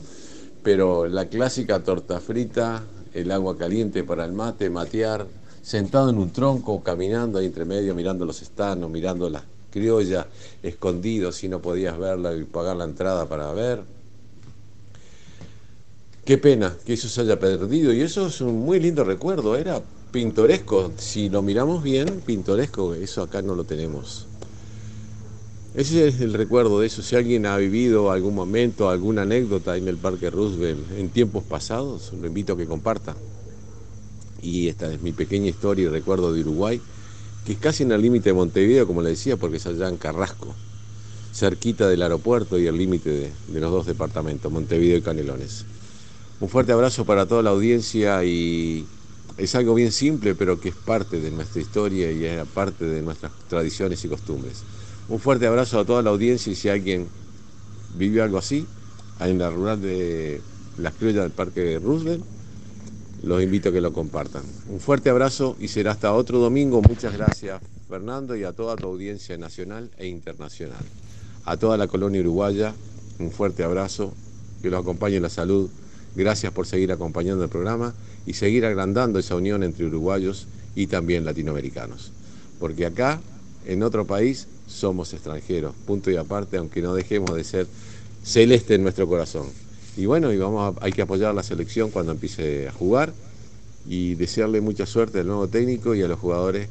pero 0.62 1.06
la 1.06 1.26
clásica 1.26 1.82
torta 1.82 2.20
frita, 2.20 2.82
el 3.14 3.30
agua 3.30 3.56
caliente 3.56 4.04
para 4.04 4.24
el 4.24 4.32
mate, 4.32 4.70
matear, 4.70 5.26
sentado 5.62 6.10
en 6.10 6.18
un 6.18 6.30
tronco, 6.30 6.82
caminando 6.82 7.38
ahí 7.38 7.46
entre 7.46 7.64
medio, 7.64 7.94
mirando 7.94 8.24
los 8.24 8.42
estanos, 8.42 8.90
mirando 8.90 9.28
las 9.28 9.42
criolla, 9.70 10.26
escondido 10.62 11.32
si 11.32 11.48
no 11.48 11.60
podías 11.60 11.98
verla 11.98 12.34
y 12.34 12.44
pagar 12.44 12.76
la 12.76 12.84
entrada 12.84 13.28
para 13.28 13.52
ver. 13.52 13.82
Qué 16.24 16.36
pena 16.36 16.76
que 16.84 16.92
eso 16.92 17.08
se 17.08 17.22
haya 17.22 17.38
perdido 17.38 17.92
y 17.92 18.02
eso 18.02 18.26
es 18.26 18.40
un 18.40 18.60
muy 18.60 18.80
lindo 18.80 19.02
recuerdo, 19.04 19.56
era 19.56 19.80
pintoresco, 20.12 20.92
si 20.98 21.28
lo 21.28 21.42
miramos 21.42 21.82
bien, 21.82 22.22
pintoresco, 22.24 22.94
eso 22.94 23.22
acá 23.22 23.40
no 23.40 23.54
lo 23.54 23.64
tenemos. 23.64 24.26
Ese 25.74 26.08
es 26.08 26.20
el 26.20 26.34
recuerdo 26.34 26.80
de 26.80 26.86
eso, 26.86 27.02
si 27.02 27.14
alguien 27.16 27.46
ha 27.46 27.56
vivido 27.56 28.10
algún 28.10 28.34
momento, 28.34 28.90
alguna 28.90 29.22
anécdota 29.22 29.76
en 29.76 29.86
el 29.86 29.96
Parque 29.96 30.28
Roosevelt 30.28 30.80
en 30.96 31.08
tiempos 31.10 31.44
pasados, 31.44 32.12
lo 32.12 32.26
invito 32.26 32.54
a 32.54 32.56
que 32.56 32.66
comparta. 32.66 33.14
Y 34.42 34.68
esta 34.68 34.92
es 34.92 35.00
mi 35.02 35.12
pequeña 35.12 35.48
historia 35.48 35.84
y 35.84 35.88
recuerdo 35.88 36.32
de 36.32 36.40
Uruguay 36.40 36.80
que 37.48 37.54
es 37.54 37.60
casi 37.60 37.82
en 37.82 37.92
el 37.92 38.02
límite 38.02 38.28
de 38.28 38.34
Montevideo, 38.34 38.86
como 38.86 39.00
le 39.00 39.08
decía, 39.08 39.38
porque 39.38 39.56
es 39.56 39.66
allá 39.66 39.88
en 39.88 39.96
Carrasco, 39.96 40.54
cerquita 41.32 41.88
del 41.88 42.02
aeropuerto 42.02 42.58
y 42.58 42.66
el 42.66 42.76
límite 42.76 43.32
de, 43.48 43.58
los 43.58 43.70
dos 43.70 43.86
departamentos, 43.86 44.52
Montevideo 44.52 44.98
y 44.98 45.00
Canelones. 45.00 45.64
Un 46.40 46.50
fuerte 46.50 46.72
abrazo 46.72 47.06
para 47.06 47.24
toda 47.24 47.42
la 47.42 47.48
audiencia 47.48 48.22
y 48.22 48.84
es 49.38 49.54
algo 49.54 49.74
bien 49.74 49.92
simple, 49.92 50.34
pero 50.34 50.60
que 50.60 50.68
es 50.68 50.74
parte 50.74 51.22
de 51.22 51.30
nuestra 51.30 51.62
historia 51.62 52.12
y 52.12 52.22
es 52.26 52.46
parte 52.48 52.84
de 52.84 53.00
nuestras 53.00 53.32
tradiciones 53.48 54.04
y 54.04 54.08
costumbres. 54.08 54.62
Un 55.08 55.18
fuerte 55.18 55.46
abrazo 55.46 55.80
a 55.80 55.86
toda 55.86 56.02
la 56.02 56.10
audiencia 56.10 56.52
y 56.52 56.54
si 56.54 56.68
alguien 56.68 57.06
vivió 57.96 58.24
algo 58.24 58.36
así, 58.36 58.66
en 59.20 59.38
la 59.38 59.48
rural 59.48 59.80
de 59.80 60.42
las 60.76 60.92
criollas 60.92 61.22
del 61.22 61.32
Parque 61.32 61.80
Roosevelt, 61.82 62.22
los 63.22 63.42
invito 63.42 63.70
a 63.70 63.72
que 63.72 63.80
lo 63.80 63.92
compartan. 63.92 64.42
Un 64.68 64.80
fuerte 64.80 65.10
abrazo 65.10 65.56
y 65.60 65.68
será 65.68 65.92
hasta 65.92 66.12
otro 66.12 66.38
domingo. 66.38 66.82
Muchas 66.82 67.16
gracias 67.16 67.60
Fernando 67.88 68.36
y 68.36 68.44
a 68.44 68.52
toda 68.52 68.76
tu 68.76 68.86
audiencia 68.86 69.36
nacional 69.38 69.90
e 69.96 70.06
internacional. 70.06 70.84
A 71.44 71.56
toda 71.56 71.76
la 71.76 71.86
colonia 71.86 72.20
uruguaya, 72.20 72.74
un 73.18 73.30
fuerte 73.30 73.64
abrazo, 73.64 74.12
que 74.60 74.70
los 74.70 74.80
acompañe 74.80 75.16
en 75.16 75.22
la 75.22 75.30
salud. 75.30 75.70
Gracias 76.14 76.52
por 76.52 76.66
seguir 76.66 76.92
acompañando 76.92 77.44
el 77.44 77.50
programa 77.50 77.94
y 78.26 78.34
seguir 78.34 78.66
agrandando 78.66 79.18
esa 79.18 79.36
unión 79.36 79.62
entre 79.62 79.86
uruguayos 79.86 80.46
y 80.74 80.86
también 80.86 81.24
latinoamericanos. 81.24 82.12
Porque 82.60 82.84
acá, 82.84 83.20
en 83.66 83.82
otro 83.82 84.04
país, 84.06 84.46
somos 84.66 85.14
extranjeros, 85.14 85.74
punto 85.86 86.10
y 86.10 86.16
aparte, 86.16 86.58
aunque 86.58 86.82
no 86.82 86.94
dejemos 86.94 87.34
de 87.34 87.44
ser 87.44 87.66
celeste 88.22 88.74
en 88.74 88.82
nuestro 88.82 89.08
corazón. 89.08 89.46
Y 89.98 90.06
bueno, 90.06 90.32
y 90.32 90.38
vamos 90.38 90.76
hay 90.80 90.92
que 90.92 91.02
apoyar 91.02 91.30
a 91.30 91.32
la 91.32 91.42
selección 91.42 91.90
cuando 91.90 92.12
empiece 92.12 92.68
a 92.68 92.72
jugar 92.72 93.12
y 93.84 94.14
desearle 94.14 94.60
mucha 94.60 94.86
suerte 94.86 95.18
al 95.18 95.26
nuevo 95.26 95.48
técnico 95.48 95.92
y 95.92 96.02
a 96.02 96.06
los 96.06 96.20
jugadores 96.20 96.68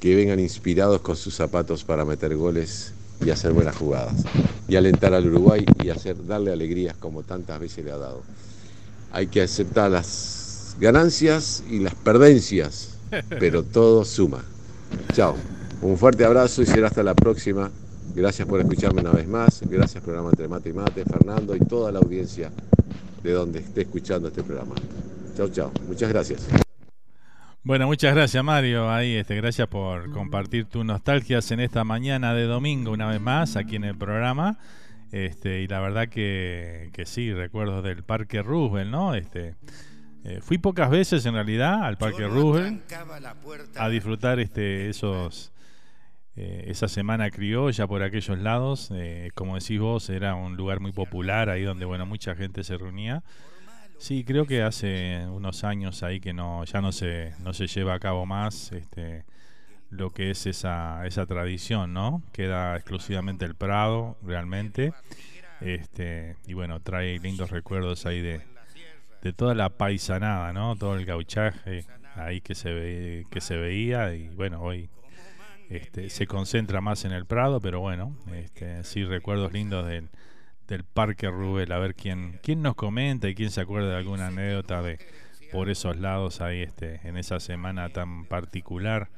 que 0.00 0.16
vengan 0.16 0.40
inspirados 0.40 1.02
con 1.02 1.14
sus 1.14 1.34
zapatos 1.34 1.84
para 1.84 2.06
meter 2.06 2.34
goles 2.34 2.94
y 3.22 3.28
hacer 3.28 3.52
buenas 3.52 3.76
jugadas. 3.76 4.14
Y 4.66 4.76
alentar 4.76 5.12
al 5.12 5.26
Uruguay 5.26 5.66
y 5.84 5.90
hacer, 5.90 6.26
darle 6.26 6.52
alegrías 6.52 6.96
como 6.96 7.22
tantas 7.22 7.60
veces 7.60 7.84
le 7.84 7.92
ha 7.92 7.98
dado. 7.98 8.22
Hay 9.12 9.26
que 9.26 9.42
aceptar 9.42 9.90
las 9.90 10.74
ganancias 10.80 11.64
y 11.70 11.80
las 11.80 11.94
perdencias, 11.96 12.96
pero 13.28 13.62
todo 13.62 14.06
suma. 14.06 14.42
Chao. 15.12 15.36
Un 15.82 15.98
fuerte 15.98 16.24
abrazo 16.24 16.62
y 16.62 16.66
será 16.66 16.88
hasta 16.88 17.02
la 17.02 17.14
próxima. 17.14 17.70
Gracias 18.16 18.48
por 18.48 18.58
escucharme 18.58 19.02
una 19.02 19.12
vez 19.12 19.28
más. 19.28 19.60
Gracias 19.68 20.02
programa 20.02 20.30
Entre 20.30 20.48
Mate 20.48 20.70
y 20.70 20.72
Mate, 20.72 21.04
Fernando 21.04 21.54
y 21.54 21.58
toda 21.58 21.92
la 21.92 21.98
audiencia 21.98 22.50
de 23.22 23.30
donde 23.30 23.58
esté 23.58 23.82
escuchando 23.82 24.28
este 24.28 24.42
programa. 24.42 24.74
Chao, 25.36 25.50
chao. 25.50 25.70
Muchas 25.86 26.08
gracias. 26.08 26.48
Bueno, 27.62 27.86
muchas 27.86 28.14
gracias 28.14 28.42
Mario. 28.42 28.90
Ahí, 28.90 29.16
este, 29.16 29.36
gracias 29.36 29.68
por 29.68 30.10
compartir 30.12 30.64
tus 30.64 30.82
nostalgias 30.82 31.50
en 31.50 31.60
esta 31.60 31.84
mañana 31.84 32.32
de 32.32 32.44
domingo 32.44 32.92
una 32.92 33.06
vez 33.06 33.20
más 33.20 33.54
aquí 33.54 33.76
en 33.76 33.84
el 33.84 33.98
programa. 33.98 34.56
Este, 35.12 35.60
y 35.60 35.66
la 35.66 35.80
verdad 35.80 36.08
que, 36.08 36.88
que 36.94 37.04
sí, 37.04 37.34
recuerdos 37.34 37.84
del 37.84 38.02
Parque 38.02 38.40
Roosevelt, 38.40 38.90
¿no? 38.90 39.14
Este, 39.14 39.56
eh, 40.24 40.40
fui 40.40 40.56
pocas 40.56 40.88
veces 40.88 41.26
en 41.26 41.34
realidad 41.34 41.84
al 41.84 41.98
Parque 41.98 42.26
Roosevelt 42.26 42.80
a 43.76 43.88
disfrutar 43.90 44.40
este, 44.40 44.88
esos 44.88 45.52
eh, 46.36 46.64
esa 46.68 46.86
semana 46.88 47.30
criolla 47.30 47.86
por 47.86 48.02
aquellos 48.02 48.38
lados. 48.38 48.90
Eh, 48.94 49.30
como 49.34 49.54
decís 49.58 49.80
vos, 49.80 50.10
era 50.10 50.34
un 50.34 50.56
lugar 50.56 50.80
muy 50.80 50.92
popular 50.92 51.48
ahí 51.48 51.62
donde 51.62 51.84
bueno 51.86 52.04
mucha 52.06 52.34
gente 52.34 52.62
se 52.62 52.76
reunía. 52.76 53.22
Sí, 53.98 54.24
creo 54.24 54.46
que 54.46 54.62
hace 54.62 55.26
unos 55.30 55.64
años 55.64 56.02
ahí 56.02 56.20
que 56.20 56.34
no 56.34 56.64
ya 56.64 56.80
no 56.82 56.92
se 56.92 57.32
no 57.42 57.54
se 57.54 57.66
lleva 57.66 57.94
a 57.94 58.00
cabo 58.00 58.26
más 58.26 58.72
este 58.72 59.24
lo 59.90 60.10
que 60.10 60.30
es 60.30 60.46
esa 60.46 61.06
esa 61.06 61.24
tradición, 61.26 61.94
¿no? 61.94 62.22
Queda 62.32 62.76
exclusivamente 62.76 63.44
el 63.46 63.54
Prado 63.54 64.18
realmente. 64.22 64.92
Este, 65.62 66.36
y 66.46 66.52
bueno, 66.52 66.80
trae 66.80 67.18
lindos 67.18 67.50
recuerdos 67.50 68.04
ahí 68.04 68.20
de, 68.20 68.42
de 69.22 69.32
toda 69.32 69.54
la 69.54 69.70
paisanada, 69.70 70.52
¿no? 70.52 70.76
Todo 70.76 70.96
el 70.96 71.06
gauchaje 71.06 71.86
ahí 72.14 72.42
que 72.42 72.54
se 72.54 72.72
ve, 72.72 73.26
que 73.30 73.40
se 73.40 73.56
veía 73.56 74.14
y 74.14 74.28
bueno, 74.28 74.60
hoy 74.60 74.90
este, 75.68 76.10
se 76.10 76.26
concentra 76.26 76.80
más 76.80 77.04
en 77.04 77.12
el 77.12 77.26
Prado, 77.26 77.60
pero 77.60 77.80
bueno, 77.80 78.16
este, 78.32 78.84
sí 78.84 79.04
recuerdos 79.04 79.52
lindos 79.52 79.86
del, 79.86 80.08
del 80.68 80.84
Parque 80.84 81.28
Rubel, 81.28 81.72
a 81.72 81.78
ver 81.78 81.94
quién, 81.94 82.38
quién 82.42 82.62
nos 82.62 82.74
comenta 82.74 83.28
y 83.28 83.34
quién 83.34 83.50
se 83.50 83.60
acuerda 83.60 83.90
de 83.90 83.96
alguna 83.96 84.28
anécdota 84.28 84.82
de 84.82 84.98
por 85.52 85.70
esos 85.70 85.96
lados 85.96 86.40
ahí 86.40 86.62
este, 86.62 87.00
en 87.04 87.16
esa 87.16 87.40
semana 87.40 87.88
tan 87.88 88.26
particular, 88.26 89.10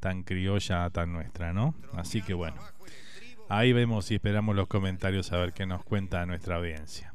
tan 0.00 0.22
criolla, 0.22 0.88
tan 0.90 1.12
nuestra, 1.12 1.52
¿no? 1.52 1.74
Así 1.94 2.22
que 2.22 2.34
bueno, 2.34 2.60
ahí 3.48 3.72
vemos 3.72 4.10
y 4.10 4.16
esperamos 4.16 4.54
los 4.56 4.68
comentarios 4.68 5.32
a 5.32 5.38
ver 5.38 5.52
qué 5.52 5.66
nos 5.66 5.84
cuenta 5.84 6.26
nuestra 6.26 6.56
audiencia. 6.56 7.14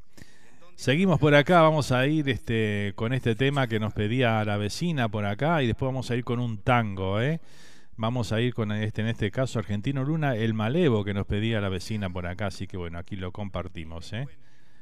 Seguimos 0.76 1.20
por 1.20 1.36
acá, 1.36 1.62
vamos 1.62 1.92
a 1.92 2.08
ir 2.08 2.28
este, 2.30 2.94
con 2.96 3.14
este 3.14 3.36
tema 3.36 3.68
que 3.68 3.80
nos 3.80 3.94
pedía 3.94 4.44
la 4.46 4.58
vecina 4.58 5.10
por 5.10 5.26
acá 5.26 5.62
y 5.62 5.68
después 5.68 5.88
vamos 5.88 6.10
a 6.10 6.16
ir 6.16 6.24
con 6.24 6.40
un 6.40 6.58
tango, 6.58 7.22
¿eh? 7.22 7.40
Vamos 8.02 8.32
a 8.32 8.42
ir 8.42 8.56
con 8.56 8.72
este, 8.72 9.02
en 9.02 9.10
este 9.10 9.30
caso, 9.30 9.60
Argentino 9.60 10.04
Luna, 10.04 10.36
el 10.36 10.56
malevo 10.56 11.04
que 11.04 11.14
nos 11.14 11.28
pedía 11.28 11.62
la 11.62 11.70
vecina 11.70 12.10
por 12.10 12.26
acá, 12.26 12.48
así 12.48 12.66
que 12.66 12.76
bueno, 12.76 12.98
aquí 12.98 13.16
lo 13.16 13.32
compartimos. 13.32 14.12
¿eh? 14.14 14.28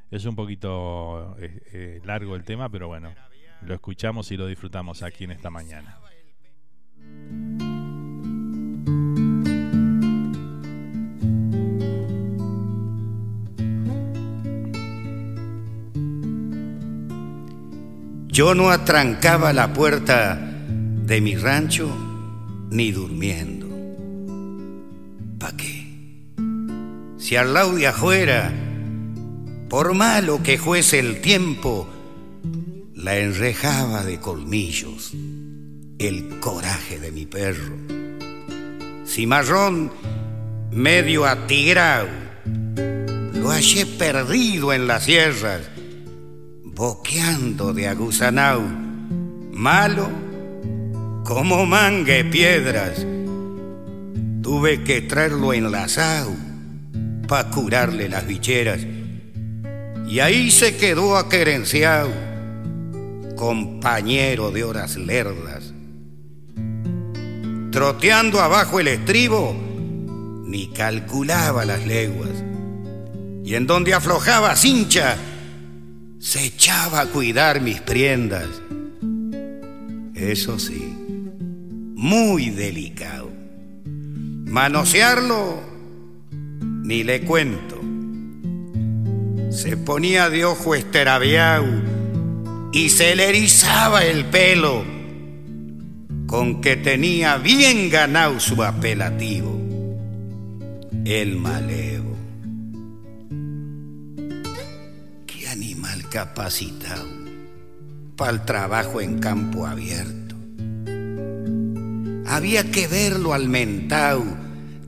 Es 0.09 0.23
un 0.23 0.37
poquito 0.37 1.35
eh, 1.37 1.61
eh, 1.73 2.01
largo 2.05 2.37
el 2.37 2.45
tema, 2.45 2.69
pero 2.69 2.87
bueno, 2.87 3.13
lo 3.63 3.73
escuchamos 3.73 4.31
y 4.31 4.37
lo 4.37 4.47
disfrutamos 4.47 5.03
aquí 5.03 5.25
en 5.25 5.31
esta 5.31 5.49
mañana. 5.49 5.97
Yo 18.29 18.55
no 18.55 18.69
atrancaba 18.69 19.51
la 19.51 19.73
puerta 19.73 20.35
de 20.37 21.19
mi 21.19 21.35
rancho 21.35 22.08
ni 22.69 22.91
durmiendo. 22.91 23.67
¿Pa' 25.39 25.55
qué? 25.55 25.87
Si 27.17 27.35
al 27.35 27.53
lado 27.53 27.75
de 27.75 27.87
por 29.69 29.93
malo 29.93 30.41
que 30.41 30.57
fuese 30.57 30.99
el 30.99 31.21
tiempo, 31.21 31.87
la 32.95 33.17
enrejaba 33.17 34.03
de 34.03 34.19
colmillos 34.19 35.13
el 35.99 36.39
coraje 36.39 36.99
de 36.99 37.11
mi 37.11 37.25
perro. 37.25 37.75
Si 39.05 39.27
marrón 39.27 39.91
medio 40.71 41.25
atigrado, 41.25 42.07
lo 43.33 43.49
hallé 43.49 43.85
perdido 43.85 44.71
en 44.71 44.87
las 44.87 45.03
sierras, 45.03 45.69
boqueando 46.63 47.73
de 47.73 47.87
aguzanao, 47.87 48.63
malo 49.51 50.28
como 51.23 51.65
mangue 51.65 52.23
piedras. 52.25 53.05
Tuve 54.41 54.83
que 54.83 55.01
traerlo 55.01 55.53
enlazado 55.53 56.31
para 57.27 57.49
curarle 57.49 58.09
las 58.09 58.25
bicheras. 58.25 58.81
Y 60.07 60.19
ahí 60.19 60.49
se 60.49 60.75
quedó 60.75 61.17
aquerenciado, 61.17 62.09
compañero 63.35 64.49
de 64.49 64.63
horas 64.63 64.97
lerdas. 64.97 65.71
Troteando 67.71 68.41
abajo 68.41 68.79
el 68.79 68.87
estribo, 68.87 69.55
ni 70.45 70.67
calculaba 70.69 71.63
las 71.65 71.85
leguas. 71.85 72.43
Y 73.45 73.53
en 73.53 73.67
donde 73.67 73.93
aflojaba 73.93 74.55
cincha, 74.55 75.15
se 76.19 76.45
echaba 76.45 77.01
a 77.01 77.05
cuidar 77.05 77.61
mis 77.61 77.79
prendas. 77.81 78.47
Eso 80.15 80.57
sí, 80.57 80.98
muy 81.99 82.49
delicado. 82.49 83.29
Manosearlo, 83.83 85.59
ni 86.81 87.03
le 87.03 87.21
cuento. 87.25 87.77
Se 89.51 89.75
ponía 89.75 90.29
de 90.29 90.45
ojo 90.45 90.75
esterabiao 90.75 91.65
y 92.71 92.87
se 92.87 93.17
le 93.17 93.27
erizaba 93.27 94.05
el 94.05 94.23
pelo, 94.25 94.85
con 96.25 96.61
que 96.61 96.77
tenía 96.77 97.37
bien 97.37 97.89
ganado 97.89 98.39
su 98.39 98.63
apelativo, 98.63 99.59
el 101.03 101.35
malevo. 101.35 102.15
Qué 105.27 105.49
animal 105.49 106.07
capacitado 106.07 107.09
para 108.15 108.31
el 108.31 108.45
trabajo 108.45 109.01
en 109.01 109.19
campo 109.19 109.67
abierto 109.67 110.18
había 112.29 112.69
que 112.69 112.87
verlo 112.87 113.33
al 113.33 113.49
mentau 113.49 114.23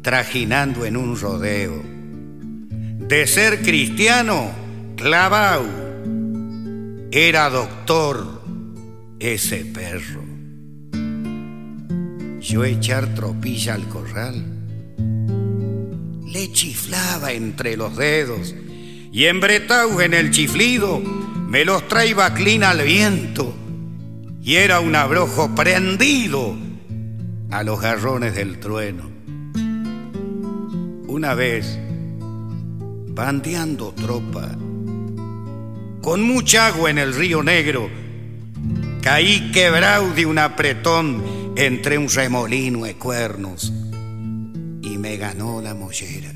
trajinando 0.04 0.86
en 0.86 0.96
un 0.96 1.20
rodeo. 1.20 1.82
De 1.84 3.26
ser 3.28 3.62
cristiano, 3.62 4.52
clavau. 4.96 5.66
Era 7.12 7.50
doctor 7.50 8.44
ese 9.20 9.66
perro. 9.66 10.24
Yo 12.40 12.64
echar 12.64 13.14
tropilla 13.16 13.74
al 13.74 13.88
corral. 13.88 14.46
Le 16.26 16.52
chiflaba 16.54 17.34
entre 17.34 17.76
los 17.76 17.98
dedos 17.98 18.56
y 19.12 19.26
embretau 19.26 20.00
en 20.00 20.14
el 20.14 20.32
chiflido 20.32 21.00
me 21.00 21.66
los 21.66 21.86
traía 21.90 22.34
clina 22.34 22.70
al 22.70 22.84
viento 22.84 23.54
y 24.42 24.56
era 24.56 24.80
un 24.80 24.96
abrojo 24.96 25.54
prendido 25.54 26.56
a 27.52 27.64
los 27.64 27.82
garrones 27.82 28.34
del 28.34 28.60
trueno. 28.60 29.04
Una 31.08 31.34
vez, 31.36 31.78
bandeando 33.10 33.94
tropa, 33.94 34.58
con 36.02 36.24
mucha 36.24 36.68
agua 36.68 36.90
en 36.90 36.98
el 36.98 37.14
río 37.14 37.44
Negro, 37.44 37.90
caí 39.02 39.52
quebrado 39.52 40.14
de 40.14 40.26
un 40.26 40.38
apretón 40.38 41.54
entre 41.58 41.98
un 41.98 42.10
remolino 42.10 42.86
de 42.86 42.96
cuernos 42.96 43.74
y 44.82 44.98
me 44.98 45.18
ganó 45.18 45.62
la 45.62 45.76
mollera, 45.76 46.34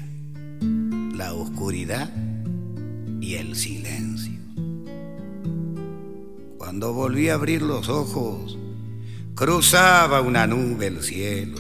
la 1.16 1.34
oscuridad 1.34 2.12
y 3.22 3.36
el 3.36 3.56
silencio. 3.56 4.34
Cuando 6.58 6.92
volví 6.92 7.30
a 7.30 7.36
abrir 7.36 7.62
los 7.62 7.88
ojos, 7.88 8.58
cruzaba 9.36 10.22
una 10.22 10.48
nube 10.48 10.88
el 10.88 11.03
cielo. 11.03 11.57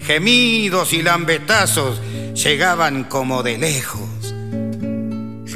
Gemidos 0.00 0.92
y 0.92 1.02
lambetazos 1.02 2.00
llegaban 2.34 3.04
como 3.04 3.42
de 3.42 3.58
lejos. 3.58 4.34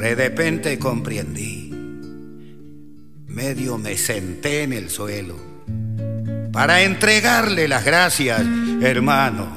De 0.05 0.15
repente 0.15 0.79
comprendí. 0.79 1.71
Medio 3.27 3.79
me 3.79 3.97
senté 3.97 4.63
en 4.63 4.73
el 4.75 4.91
suelo 4.91 5.35
para 6.53 6.83
entregarle 6.83 7.67
las 7.67 7.85
gracias 7.85 8.43
hermano, 8.81 9.49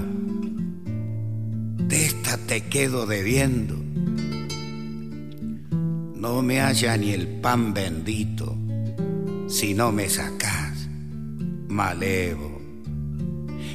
de 1.78 2.06
esta 2.06 2.38
te 2.38 2.62
quedo 2.62 3.06
debiendo. 3.06 3.76
No 6.16 6.42
me 6.42 6.62
haya 6.62 6.98
ni 6.98 7.12
el 7.12 7.28
pan 7.28 7.74
bendito 7.74 8.56
si 9.48 9.74
no 9.74 9.92
me 9.92 10.10
sacás, 10.10 10.67
malevo. 11.68 12.62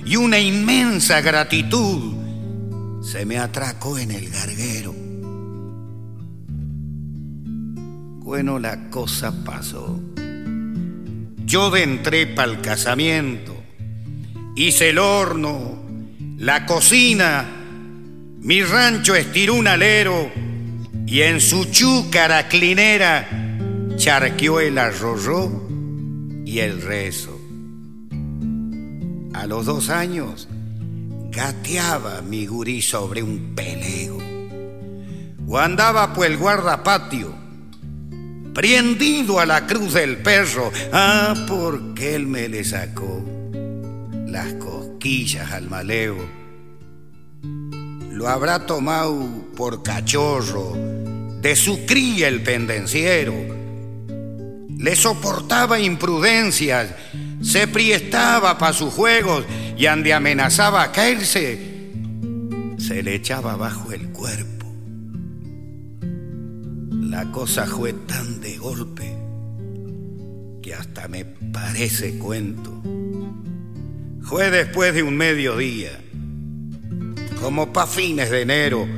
Y 0.05 0.17
una 0.17 0.39
inmensa 0.39 1.21
gratitud 1.21 2.15
se 3.03 3.25
me 3.25 3.39
atracó 3.39 3.99
en 3.99 4.11
el 4.11 4.29
garguero. 4.31 4.95
Bueno, 8.25 8.59
la 8.59 8.89
cosa 8.91 9.45
pasó. 9.45 10.01
Yo 11.45 11.71
de 11.71 11.83
entré 11.83 12.27
para 12.27 12.51
el 12.51 12.61
casamiento, 12.61 13.55
hice 14.57 14.91
el 14.91 14.99
horno, 14.99 15.83
la 16.39 16.65
cocina, 16.65 17.45
mi 18.41 18.63
rancho 18.63 19.15
estiró 19.15 19.55
un 19.55 19.69
alero 19.69 20.31
y 21.07 21.21
en 21.21 21.41
su 21.41 21.67
chúcara 21.67 22.49
clinera 22.49 23.29
charqueó 23.97 24.61
el 24.61 24.79
arroyo 24.79 25.51
y 26.45 26.59
el 26.61 26.81
rezo. 26.81 27.32
A 29.35 29.47
los 29.47 29.67
dos 29.67 29.91
años 29.91 30.49
gateaba 31.31 32.23
mi 32.23 32.47
gurí 32.47 32.83
sobre 32.83 33.23
un 33.23 33.55
pelego 33.55 34.19
o 35.49 35.59
andaba 35.59 36.13
por 36.13 36.27
el 36.27 36.37
guardapatio 36.37 37.43
prendido 38.53 39.41
a 39.41 39.47
la 39.47 39.67
cruz 39.67 39.95
del 39.95 40.19
perro. 40.19 40.71
Ah, 40.93 41.35
porque 41.49 42.15
él 42.15 42.27
me 42.27 42.49
le 42.49 42.65
sacó 42.65 43.23
las 44.27 44.53
cosquillas 44.55 45.53
al 45.53 45.69
maleo. 45.69 46.17
Lo 48.11 48.29
habrá 48.29 48.67
tomado 48.67 49.27
por 49.57 49.83
cachorro, 49.83 50.75
de 51.41 51.57
su 51.57 51.87
cría 51.87 52.29
el 52.29 52.43
pendenciero. 52.43 53.35
Le 54.79 54.97
soportaba 54.97 55.81
imprudencias, 55.81 56.95
se 57.43 57.67
priestaba 57.69 58.57
para 58.57 58.73
sus 58.73 58.93
juegos 58.95 59.45
y 59.77 59.87
ande 59.87 60.15
amenazaba 60.15 60.83
a 60.83 60.93
caerse, 60.93 61.59
se 62.79 63.03
le 63.03 63.15
echaba 63.15 63.57
bajo 63.57 63.93
el 63.93 64.09
cuerpo 64.09 64.53
la 67.13 67.31
cosa 67.31 67.67
fue 67.67 67.93
tan 67.93 68.41
de 68.41 68.57
golpe 68.57 69.15
que 70.63 70.73
hasta 70.73 71.09
me 71.09 71.27
parece 71.27 72.19
cuento. 72.19 72.83
Fue 74.23 74.51
después 74.51 74.95
de 74.95 75.03
un 75.03 75.19
mediodía, 75.19 75.91
como 77.39 77.71
pa' 77.71 77.87
fines 77.87 78.31
de 78.31 78.41
enero. 78.41 78.89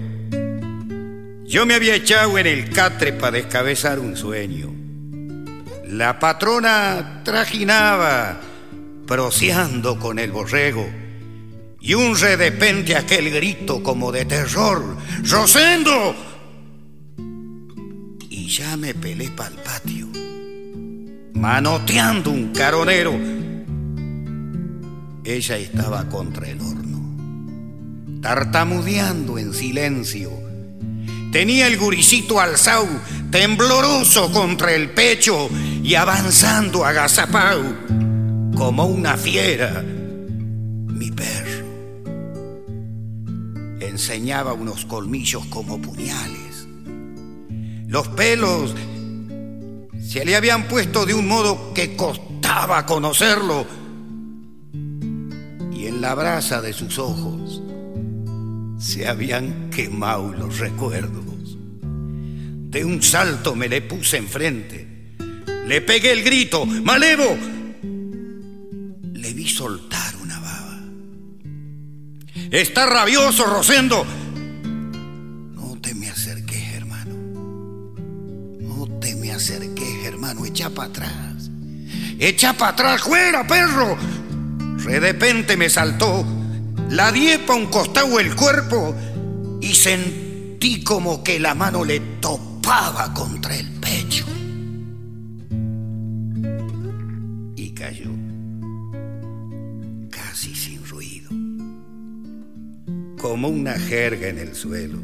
Yo 1.45 1.67
me 1.67 1.75
había 1.75 1.97
echado 1.97 2.39
en 2.39 2.47
el 2.47 2.71
catre 2.71 3.15
para 3.15 3.33
descabezar 3.33 3.99
un 3.99 4.17
sueño. 4.17 4.74
La 5.97 6.19
patrona 6.19 7.21
trajinaba, 7.23 8.41
proseando 9.07 9.97
con 9.97 10.19
el 10.19 10.33
borrego, 10.33 10.85
y 11.81 11.95
un 11.95 12.19
redepente 12.19 12.97
aquel 12.97 13.31
grito 13.31 13.81
como 13.81 14.11
de 14.11 14.25
terror: 14.25 14.97
¡Rosendo! 15.23 16.17
y 18.29 18.49
ya 18.49 18.77
me 18.77 18.93
pelé 18.93 19.31
pa'l 19.31 19.55
patio, 19.65 20.09
manoteando 21.35 22.33
un 22.33 22.53
caronero. 22.53 23.15
Ella 25.23 25.57
estaba 25.59 26.09
contra 26.09 26.49
el 26.49 26.61
horno, 26.61 28.21
tartamudeando 28.21 29.39
en 29.39 29.55
silencio. 29.55 30.33
Tenía 31.31 31.69
el 31.69 31.79
guricito 31.79 32.41
alzado, 32.41 32.89
tembloroso 33.35 34.31
contra 34.31 34.73
el 34.75 34.91
pecho 34.91 35.51
y 35.83 35.97
avanzando 35.97 36.85
agazapao, 36.85 37.65
como 38.55 38.85
una 38.85 39.17
fiera. 39.17 39.83
Mi 39.83 41.11
perro 41.11 41.67
enseñaba 43.81 44.53
unos 44.53 44.85
colmillos 44.85 45.45
como 45.47 45.83
puñales 45.83 46.45
los 47.89 48.09
pelos 48.09 48.75
se 50.01 50.25
le 50.25 50.37
habían 50.37 50.69
puesto 50.69 51.05
de 51.05 51.15
un 51.15 51.27
modo 51.27 51.73
que 51.75 51.97
costaba 51.97 52.87
conocerlo. 52.87 53.67
Y 55.73 55.87
en 55.87 56.01
la 56.01 56.15
brasa 56.15 56.61
de 56.61 56.73
sus 56.73 56.99
ojos 56.99 57.63
se 58.79 59.07
habían 59.07 59.71
quemado 59.71 60.33
los 60.33 60.59
recuerdos. 60.59 61.34
De 62.75 62.85
un 62.85 63.01
salto 63.01 63.55
me 63.55 63.69
le 63.69 63.83
puse 63.83 64.17
enfrente. 64.17 65.15
Le 65.69 65.81
pegué 65.81 66.11
el 66.11 66.25
grito, 66.25 66.67
¡Malevo! 66.67 67.39
Le 69.13 69.33
vi 69.33 69.49
soltar 69.49 70.17
una 70.21 70.41
baba. 70.41 70.81
Está 72.51 72.87
rabioso, 72.87 73.47
Rosendo. 73.47 74.05
acerqué, 79.35 80.07
hermano, 80.07 80.45
echa 80.45 80.71
para 80.71 80.89
atrás. 80.89 81.51
Echa 82.19 82.55
para 82.55 82.73
atrás, 82.73 83.03
fuera, 83.03 83.47
perro. 83.47 83.97
De 84.85 84.99
repente 84.99 85.57
me 85.57 85.71
saltó, 85.71 86.25
la 86.91 87.13
diepa 87.13 87.55
un 87.55 87.67
costado 87.67 88.19
el 88.19 88.35
cuerpo 88.35 88.97
y 89.61 89.75
sentí 89.75 90.83
como 90.83 91.23
que 91.23 91.39
la 91.39 91.55
mano 91.55 91.85
le 91.85 92.01
topaba 92.65 93.13
contra 93.13 93.55
el 93.55 93.67
pecho. 93.73 94.25
Y 97.57 97.71
cayó, 97.75 98.11
casi 100.11 100.55
sin 100.55 100.83
ruido, 100.87 101.29
como 103.21 103.49
una 103.49 103.75
jerga 103.75 104.29
en 104.29 104.39
el 104.39 104.55
suelo. 104.55 104.99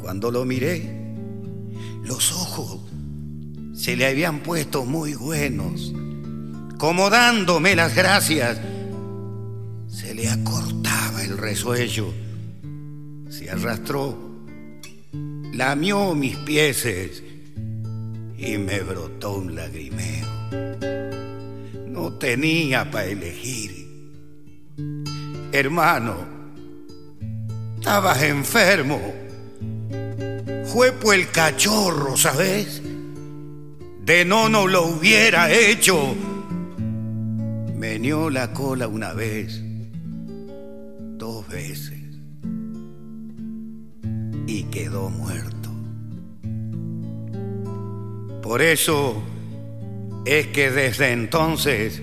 Cuando 0.00 0.32
lo 0.32 0.44
miré, 0.44 1.14
los 2.02 2.32
ojos 2.32 2.80
se 3.72 3.96
le 3.96 4.06
habían 4.06 4.40
puesto 4.40 4.84
muy 4.84 5.14
buenos, 5.14 5.94
como 6.76 7.08
dándome 7.08 7.76
las 7.76 7.94
gracias. 7.94 8.58
Se 9.86 10.12
le 10.12 10.28
acortaba 10.28 11.22
el 11.22 11.38
resuello, 11.38 12.12
se 13.28 13.48
arrastró, 13.48 14.25
lamió 15.56 16.14
mis 16.14 16.36
pieses 16.36 17.22
y 18.36 18.58
me 18.58 18.80
brotó 18.80 19.38
un 19.38 19.54
lagrimeo. 19.54 20.26
No 21.88 22.12
tenía 22.12 22.90
para 22.90 23.06
elegir. 23.06 23.86
Hermano, 25.52 26.16
estabas 27.78 28.22
enfermo 28.22 29.00
fue 30.66 30.92
por 30.92 31.14
el 31.14 31.30
cachorro, 31.30 32.16
¿sabes? 32.18 32.82
De 34.04 34.24
no 34.26 34.50
no 34.50 34.66
lo 34.66 34.86
hubiera 34.86 35.50
hecho. 35.50 36.14
Menió 37.74 38.28
la 38.28 38.52
cola 38.52 38.86
una 38.86 39.14
vez, 39.14 39.62
dos 41.16 41.48
veces, 41.48 41.95
y 44.46 44.64
quedó 44.64 45.10
muerto. 45.10 45.70
Por 48.42 48.62
eso 48.62 49.22
es 50.24 50.48
que 50.48 50.70
desde 50.70 51.12
entonces 51.12 52.00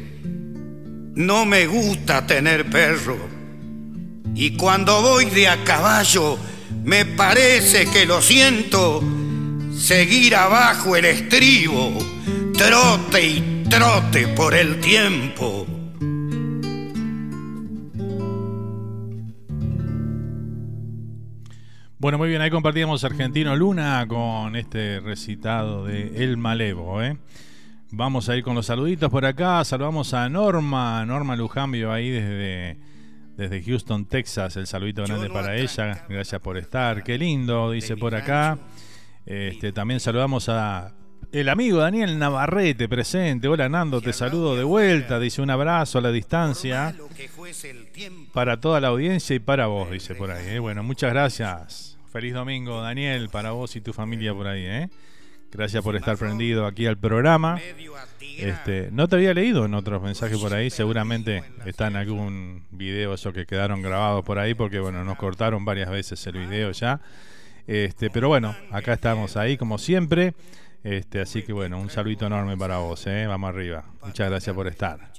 no 1.15 1.45
me 1.45 1.68
gusta 1.68 2.26
tener 2.28 2.70
perro. 2.70 3.18
Y 4.36 4.57
cuando 4.57 5.02
voy 5.02 5.26
de 5.26 5.48
a 5.48 5.64
caballo, 5.64 6.38
me 6.84 7.06
parece 7.06 7.86
que 7.86 8.06
lo 8.06 8.22
siento 8.22 9.02
seguir 9.78 10.36
abajo 10.36 10.95
el 10.95 11.06
estribo, 11.06 11.98
trote 12.57 13.26
y 13.26 13.64
trote 13.70 14.28
por 14.30 14.53
el 14.53 14.80
tiempo. 14.80 15.68
Bueno, 22.03 22.17
muy 22.17 22.27
bien, 22.27 22.41
ahí 22.41 22.49
compartíamos 22.49 23.05
Argentino 23.05 23.55
Luna 23.55 24.05
con 24.09 24.57
este 24.57 24.99
recitado 24.99 25.85
de 25.85 26.21
El 26.21 26.35
Malevo. 26.35 27.01
¿eh? 27.01 27.15
Vamos 27.91 28.27
a 28.27 28.35
ir 28.35 28.43
con 28.43 28.55
los 28.55 28.65
saluditos 28.65 29.09
por 29.09 29.23
acá. 29.25 29.63
Saludamos 29.63 30.13
a 30.13 30.27
Norma, 30.27 31.05
Norma 31.05 31.38
Lujambio 31.38 31.93
ahí 31.93 32.09
desde 32.09 32.77
desde 33.38 33.63
Houston, 33.63 34.03
Texas. 34.03 34.57
El 34.57 34.67
saludito 34.67 35.05
grande 35.05 35.30
para 35.30 35.55
ella. 35.55 36.03
Gracias 36.09 36.41
por 36.41 36.57
estar. 36.57 37.05
Qué 37.05 37.17
lindo, 37.17 37.71
dice 37.71 37.95
por 37.95 38.15
acá. 38.15 38.57
Este, 39.25 39.71
también 39.71 40.01
saludamos 40.01 40.49
a 40.49 40.91
El 41.31 41.47
amigo 41.47 41.77
Daniel 41.77 42.19
Navarrete 42.19 42.89
presente. 42.89 43.47
Hola 43.47 43.69
Nando, 43.69 44.01
te 44.01 44.11
saludo 44.11 44.57
de 44.57 44.65
vuelta. 44.65 45.21
Dice 45.21 45.41
un 45.41 45.51
abrazo 45.51 45.99
a 45.99 46.01
la 46.01 46.11
distancia 46.11 46.93
para 48.34 48.59
toda 48.59 48.81
la 48.81 48.89
audiencia 48.89 49.38
y 49.38 49.39
para 49.39 49.67
vos, 49.67 49.89
dice 49.89 50.15
por 50.15 50.31
ahí. 50.31 50.55
¿eh? 50.55 50.59
Bueno, 50.59 50.84
muchas 50.84 51.13
gracias. 51.13 51.93
Feliz 52.14 52.35
domingo, 52.35 52.80
Daniel, 52.80 53.27
para 53.30 53.53
vos 53.53 53.76
y 53.76 53.81
tu 53.81 53.91
familia 53.91 54.35
por 54.35 54.45
ahí. 54.45 54.64
¿eh? 54.64 54.90
Gracias 55.52 55.84
por 55.84 55.95
estar 55.95 56.15
prendido 56.15 56.68
aquí 56.68 56.85
al 56.85 56.95
programa. 56.95 57.60
Este, 58.38 58.90
no 58.91 59.07
te 59.07 59.15
había 59.15 59.34
leído 59.34 59.65
en 59.65 59.73
otros 59.73 59.99
mensajes 60.03 60.38
por 60.38 60.53
ahí, 60.53 60.69
seguramente 60.69 61.44
está 61.65 61.88
en 61.88 61.95
algún 61.95 62.65
video 62.69 63.15
eso 63.15 63.34
que 63.34 63.48
quedaron 63.48 63.81
grabados 63.81 64.23
por 64.23 64.38
ahí, 64.38 64.53
porque 64.53 64.80
bueno, 64.80 65.03
nos 65.03 65.18
cortaron 65.18 65.65
varias 65.65 65.90
veces 65.90 66.26
el 66.27 66.34
video 66.34 66.72
ya. 66.72 67.02
Este, 67.65 68.11
pero 68.11 68.27
bueno, 68.27 68.56
acá 68.69 68.94
estamos 68.94 69.35
ahí 69.35 69.57
como 69.57 69.80
siempre. 69.80 70.35
Este, 70.84 71.19
así 71.19 71.41
que 71.41 71.52
bueno, 71.52 71.80
un 71.80 71.90
saludito 71.90 72.27
enorme 72.27 72.56
para 72.56 72.77
vos, 72.77 73.07
¿eh? 73.07 73.26
vamos 73.26 73.49
arriba. 73.49 73.85
Muchas 74.03 74.30
gracias 74.30 74.56
por 74.56 74.68
estar. 74.68 75.11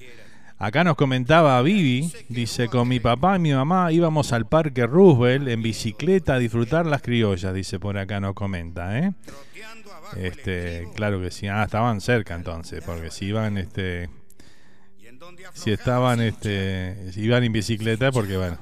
Acá 0.59 0.85
nos 0.85 0.97
comentaba 0.97 1.61
Vivi, 1.63 2.11
dice, 2.29 2.69
con 2.69 2.87
mi 2.89 3.01
papá 3.01 3.37
y 3.37 3.41
mi 3.41 3.53
mamá 3.53 3.91
íbamos 3.91 4.33
al 4.33 4.47
Parque 4.47 4.87
Roosevelt 4.87 5.49
en 5.49 5.63
bicicleta 5.63 6.35
a 6.35 6.39
disfrutar 6.39 6.87
las 6.87 7.03
criollas, 7.03 7.53
dice 7.53 7.81
por 7.81 7.99
acá 7.99 8.21
nos 8.21 8.35
comenta, 8.35 8.99
¿eh? 8.99 9.13
Este, 10.17 10.87
claro 10.95 11.21
que 11.21 11.31
sí, 11.33 11.49
ah, 11.49 11.65
estaban 11.65 12.01
cerca 12.01 12.35
entonces, 12.35 12.83
porque 12.85 13.11
si 13.11 13.27
iban, 13.27 13.59
este, 13.59 14.09
si 15.55 15.73
estaban, 15.73 16.21
este, 16.21 17.13
si 17.13 17.23
iban 17.23 17.43
en 17.43 17.53
bicicleta, 17.53 18.13
porque 18.13 18.37
bueno, 18.37 18.59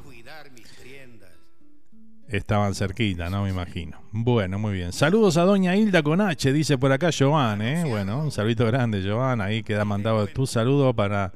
estaban 2.29 2.75
cerquita, 2.75 3.29
¿no? 3.29 3.45
Me 3.45 3.51
imagino. 3.51 4.01
Bueno, 4.13 4.59
muy 4.59 4.73
bien. 4.73 4.93
Saludos 4.93 5.37
a 5.37 5.43
Doña 5.43 5.77
Hilda 5.77 6.03
con 6.03 6.23
H, 6.23 6.53
dice 6.53 6.79
por 6.79 6.91
acá 6.91 7.11
Joan, 7.17 7.61
¿eh? 7.61 7.85
Bueno, 7.87 8.23
un 8.23 8.31
saludito 8.31 8.65
grande, 8.67 9.07
Joan. 9.07 9.43
Ahí 9.43 9.63
queda 9.63 9.85
mandado 9.85 10.27
tu 10.27 10.47
saludo 10.47 10.95
para, 10.95 11.33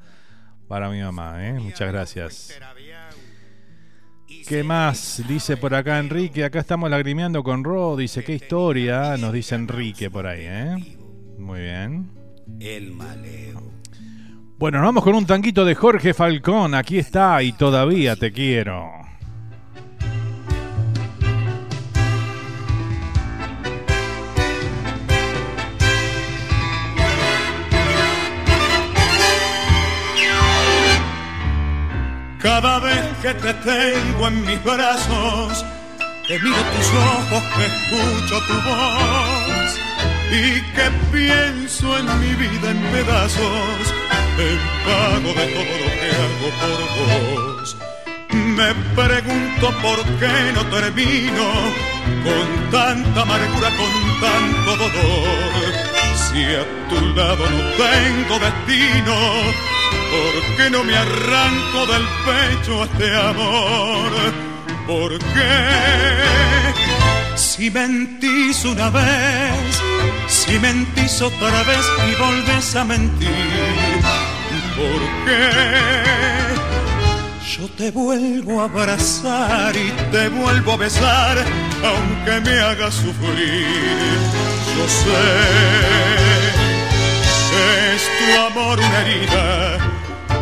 para 0.67 0.89
mi 0.89 1.01
mamá, 1.01 1.47
¿eh? 1.47 1.53
Muchas 1.53 1.91
gracias. 1.91 2.59
¿Qué 4.47 4.63
más? 4.63 5.23
Dice 5.27 5.57
por 5.57 5.73
acá 5.73 5.99
Enrique. 5.99 6.43
Acá 6.43 6.59
estamos 6.59 6.89
lagrimeando 6.89 7.43
con 7.43 7.63
Ro. 7.63 7.95
Dice, 7.95 8.23
qué 8.23 8.33
historia. 8.33 9.17
Nos 9.17 9.33
dice 9.33 9.55
Enrique 9.55 10.09
por 10.09 10.27
ahí, 10.27 10.41
¿eh? 10.43 10.75
Muy 11.37 11.61
bien. 11.61 12.11
El 12.59 12.91
maleo. 12.91 13.61
Bueno, 14.57 14.79
nos 14.79 14.87
vamos 14.87 15.03
con 15.03 15.15
un 15.15 15.25
tanquito 15.25 15.65
de 15.65 15.75
Jorge 15.75 16.13
Falcón. 16.13 16.75
Aquí 16.75 16.97
está 16.97 17.43
y 17.43 17.51
todavía 17.53 18.15
te 18.15 18.31
quiero. 18.31 19.06
Cada 32.47 32.79
vez 32.79 33.05
que 33.21 33.33
te 33.33 33.53
tengo 33.55 34.25
en 34.29 34.45
mis 34.45 34.63
brazos, 34.63 35.65
que 36.25 36.39
miro 36.39 36.55
tus 36.55 36.89
ojos, 36.93 37.43
que 37.57 37.65
escucho 37.65 38.39
tu 38.47 38.53
voz 38.69 39.69
y 40.31 40.61
que 40.75 40.87
pienso 41.11 41.97
en 41.99 42.05
mi 42.21 42.33
vida 42.35 42.71
en 42.71 42.81
pedazos, 42.93 43.93
en 44.39 44.59
pago 44.85 45.29
de 45.39 45.45
todo 45.55 45.73
lo 45.83 45.89
que 45.99 46.09
hago 46.23 46.47
por 46.61 46.79
vos. 46.97 47.77
Me 48.31 48.73
pregunto 48.95 49.65
por 49.81 50.01
qué 50.17 50.53
no 50.55 50.65
termino 50.67 51.47
con 52.23 52.71
tanta 52.71 53.23
amargura, 53.23 53.69
con 53.75 54.21
tanto 54.21 54.77
dolor. 54.77 55.96
Si 56.27 56.43
a 56.43 56.63
tu 56.89 57.15
lado 57.15 57.43
no 57.49 57.63
tengo 57.77 58.39
destino, 58.39 59.15
¿Por 60.11 60.55
qué 60.55 60.69
no 60.69 60.83
me 60.83 60.95
arranco 60.95 61.85
del 61.85 62.05
pecho 62.25 62.83
este 62.85 63.15
amor? 63.15 64.11
¿Por 64.85 65.17
qué? 65.19 66.33
Si 67.35 67.69
mentís 67.69 68.63
una 68.65 68.89
vez, 68.89 69.81
si 70.27 70.57
mentís 70.59 71.21
otra 71.21 71.63
vez 71.63 71.85
y 72.09 72.15
volves 72.15 72.75
a 72.75 72.83
mentir, 72.83 73.29
¿por 74.75 75.25
qué? 75.25 75.49
Yo 77.57 77.67
te 77.69 77.91
vuelvo 77.91 78.61
a 78.61 78.65
abrazar 78.65 79.75
y 79.75 79.91
te 80.11 80.29
vuelvo 80.29 80.73
a 80.73 80.77
besar, 80.77 81.43
aunque 81.83 82.49
me 82.49 82.59
hagas 82.59 82.93
sufrir. 82.93 84.56
Yo 84.77 84.87
sé 84.87 85.67
es 87.95 88.03
tu 88.19 88.27
amor 88.47 88.79
una 88.79 89.01
herida 89.01 89.77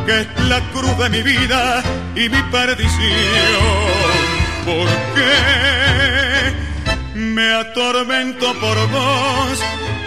que 0.05 0.21
es 0.21 0.27
la 0.49 0.59
cruz 0.71 0.97
de 0.97 1.09
mi 1.09 1.21
vida 1.23 1.81
y 2.15 2.29
mi 2.29 2.41
perdición. 2.51 2.91
¿Por 4.65 4.87
qué 5.15 5.35
me 7.15 7.53
atormento 7.53 8.53
por 8.59 8.77
vos 8.89 9.59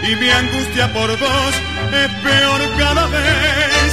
y 0.03 0.15
mi 0.15 0.29
angustia 0.29 0.93
por 0.93 1.09
vos 1.17 1.53
es 2.03 2.11
peor 2.23 2.61
cada 2.77 3.07
vez? 3.07 3.89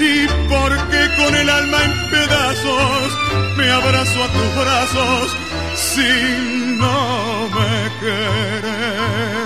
¿Y 0.00 0.26
porque 0.48 1.00
con 1.16 1.34
el 1.34 1.48
alma 1.48 1.84
en 1.84 2.10
pedazos 2.10 3.18
me 3.56 3.70
abrazo 3.70 4.24
a 4.24 4.28
tus 4.28 4.54
brazos 4.62 5.36
si 5.74 6.76
no 6.78 7.48
me 7.48 8.00
querés? 8.00 9.45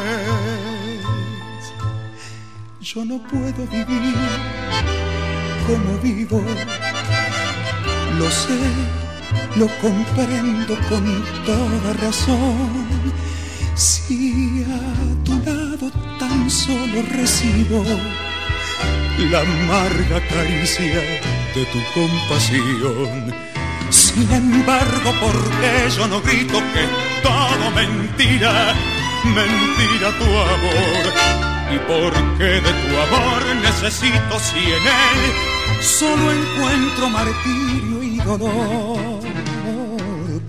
Yo 2.92 3.04
no 3.04 3.18
puedo 3.18 3.66
vivir 3.70 4.16
como 5.64 5.96
vivo. 6.02 6.42
Lo 8.18 8.28
sé, 8.28 8.58
lo 9.54 9.68
comprendo 9.78 10.76
con 10.88 11.04
toda 11.46 11.92
razón. 12.02 13.12
Si 13.76 14.64
a 14.64 15.24
tu 15.24 15.38
lado 15.38 15.92
tan 16.18 16.50
solo 16.50 17.02
recibo 17.12 17.84
la 19.30 19.40
amarga 19.40 20.20
caricia 20.28 21.00
de 21.54 21.64
tu 21.66 21.78
compasión. 21.94 23.32
Sin 23.90 24.32
embargo, 24.32 25.14
porque 25.20 25.90
yo 25.96 26.08
no 26.08 26.20
grito 26.22 26.58
que 26.74 26.88
todo 27.22 27.70
mentira, 27.70 28.74
mentira 29.24 30.10
tu 30.18 30.24
amor 30.24 31.49
y 31.72 31.78
porque 31.86 32.44
de 32.44 32.60
tu 32.60 32.98
amor 33.06 33.42
necesito 33.62 34.38
si 34.40 34.58
en 34.58 34.86
él 34.86 35.82
solo 35.82 36.32
encuentro 36.32 37.08
martirio 37.08 38.02
y 38.02 38.16
dolor. 38.18 39.20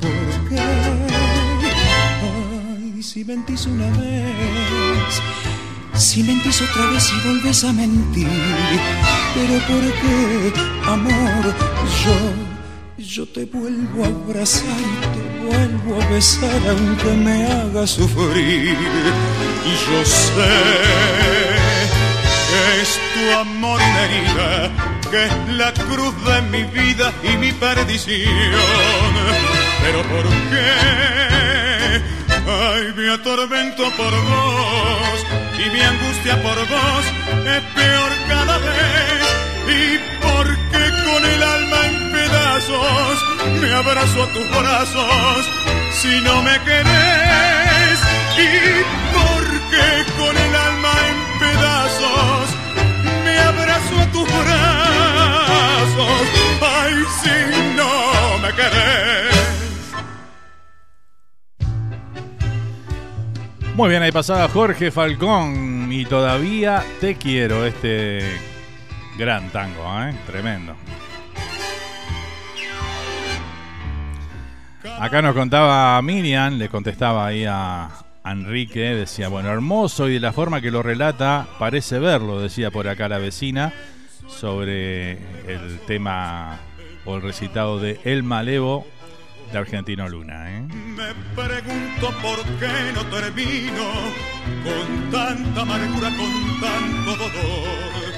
¿Por 0.02 0.50
qué? 0.50 0.60
Ay, 2.22 3.04
si 3.04 3.24
mentís 3.24 3.66
una 3.66 3.90
vez, 4.00 5.22
si 5.94 6.24
mentís 6.24 6.62
otra 6.62 6.88
vez 6.88 7.12
y 7.12 7.28
volves 7.28 7.64
a 7.64 7.74
mentir, 7.74 8.28
pero 9.36 9.54
¿por 9.68 9.94
qué, 10.02 10.54
amor? 10.86 11.56
Yo, 12.04 12.51
yo 13.08 13.26
te 13.26 13.46
vuelvo 13.46 14.04
a 14.04 14.08
abrazar 14.08 14.66
y 14.66 15.02
te 15.16 15.46
vuelvo 15.46 16.02
a 16.02 16.08
besar 16.08 16.62
aunque 16.70 17.12
me 17.14 17.46
haga 17.46 17.88
sufrir. 17.88 18.78
Yo 19.66 20.06
sé 20.06 20.52
que 22.50 22.82
es 22.82 23.00
tu 23.14 23.40
amor 23.40 23.80
una 23.82 24.06
herida, 24.06 24.72
que 25.10 25.26
es 25.26 25.58
la 25.58 25.74
cruz 25.74 26.14
de 26.26 26.42
mi 26.44 26.64
vida 26.64 27.12
y 27.24 27.38
mi 27.38 27.52
perdición. 27.54 28.30
Pero 29.82 30.02
¿por 30.04 30.28
qué? 30.50 30.72
Ay, 32.48 32.94
me 32.96 33.14
atormento 33.14 33.84
por 33.98 34.12
vos 34.12 35.26
y 35.58 35.70
mi 35.70 35.82
angustia 35.82 36.42
por 36.42 36.58
vos 36.68 37.06
es 37.46 37.62
peor 37.76 38.12
cada 38.28 38.58
vez. 38.58 39.24
Y 39.68 39.98
porque 40.22 40.84
con 41.06 41.26
el 41.26 41.44
alma 41.44 41.88
en 41.88 42.11
pedazos 42.32 43.26
me 43.60 43.74
abrazo 43.74 44.24
a 44.24 44.28
tus 44.28 44.50
brazos 44.50 45.50
si 45.92 46.22
no 46.22 46.42
me 46.42 46.60
querés. 46.62 48.00
Y 48.38 48.84
porque 49.14 49.86
con 50.18 50.38
el 50.38 50.56
alma 50.56 50.94
en 51.10 51.18
pedazos 51.40 52.50
me 53.24 53.38
abrazo 53.38 54.00
a 54.00 54.06
tus 54.12 54.28
brazos. 54.44 56.22
Ay, 56.62 56.94
si 57.22 57.76
no 57.76 58.38
me 58.42 58.54
querés. 58.54 59.42
Muy 63.76 63.90
bien, 63.90 64.04
ahí 64.04 64.12
pasaba 64.12 64.48
Jorge 64.50 64.92
Falcón 64.92 65.92
y 65.92 66.06
todavía 66.06 66.84
te 67.00 67.16
quiero, 67.16 67.66
este 67.66 68.40
gran 69.18 69.50
tango, 69.50 69.84
¿eh? 70.04 70.14
tremendo. 70.26 70.76
Acá 75.02 75.24
nos 75.24 75.34
contaba 75.34 76.00
Miriam, 76.04 76.60
le 76.60 76.70
contestaba 76.70 77.26
ahí 77.26 77.44
a, 77.44 77.90
Enrique 78.24 78.82
decía, 78.82 79.30
bueno, 79.30 79.50
hermoso 79.50 80.08
y 80.08 80.14
de 80.14 80.20
la 80.20 80.32
forma 80.32 80.62
que 80.62 80.70
lo 80.70 80.84
relata 80.84 81.48
parece 81.58 81.98
verlo, 81.98 82.40
decía 82.40 82.70
por 82.70 82.88
acá 82.88 83.10
la 83.10 83.18
vecina, 83.18 83.74
sobre 84.28 85.14
el 85.48 85.80
tema 85.88 86.60
o 87.04 87.16
el 87.16 87.24
recitado 87.24 87.80
de 87.80 88.00
El 88.04 88.22
Malevo 88.22 88.86
de 89.52 89.58
Argentino 89.58 90.08
Luna. 90.08 90.52
¿eh? 90.52 90.68
Me 90.70 91.16
pregunto 91.36 92.14
por 92.22 92.44
qué 92.60 92.94
no 92.94 93.04
termino 93.08 93.90
con 94.64 95.10
tanta 95.10 95.62
amargura, 95.62 96.10
con 96.16 96.62
tanto 96.62 97.16
dolor. 97.16 98.11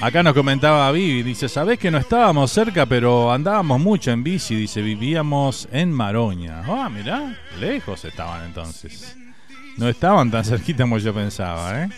Acá 0.00 0.22
nos 0.22 0.32
comentaba 0.32 0.90
Vivi, 0.92 1.22
dice, 1.22 1.48
sabés 1.48 1.78
que 1.78 1.90
no 1.90 1.98
estábamos 1.98 2.52
cerca, 2.52 2.86
pero 2.86 3.32
andábamos 3.32 3.80
mucho 3.80 4.12
en 4.12 4.22
bici, 4.22 4.54
dice, 4.54 4.80
vivíamos 4.80 5.68
en 5.72 5.92
Maroña. 5.92 6.62
Ah, 6.66 6.88
mirá, 6.88 7.36
lejos 7.58 8.04
estaban 8.04 8.44
entonces. 8.44 9.16
No 9.76 9.88
estaban 9.88 10.30
tan 10.30 10.44
cerquita 10.44 10.84
como 10.84 10.98
yo 10.98 11.12
pensaba, 11.12 11.82
¿eh? 11.82 11.88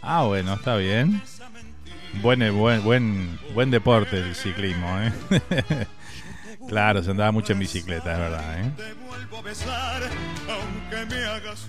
Ah, 0.00 0.22
bueno, 0.24 0.54
está 0.54 0.76
bien. 0.76 1.20
Buen, 2.22 2.40
buen, 2.56 2.82
buen, 2.82 3.38
buen 3.54 3.70
deporte 3.70 4.18
el 4.18 4.34
ciclismo, 4.34 4.88
¿eh? 5.00 5.12
claro, 6.68 7.02
se 7.02 7.10
andaba 7.10 7.32
mucho 7.32 7.52
en 7.52 7.58
bicicleta, 7.58 8.12
es 8.12 8.18
verdad, 8.18 8.60
¿eh? 8.60 8.70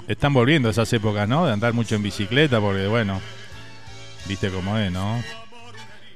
Están 0.08 0.34
volviendo 0.34 0.70
esas 0.70 0.92
épocas, 0.94 1.28
¿no? 1.28 1.46
De 1.46 1.54
andar 1.54 1.74
mucho 1.74 1.96
en 1.96 2.04
bicicleta, 2.04 2.60
porque, 2.60 2.88
bueno, 2.88 3.22
viste 4.28 4.50
cómo 4.50 4.78
es, 4.78 4.92
¿no? 4.92 5.22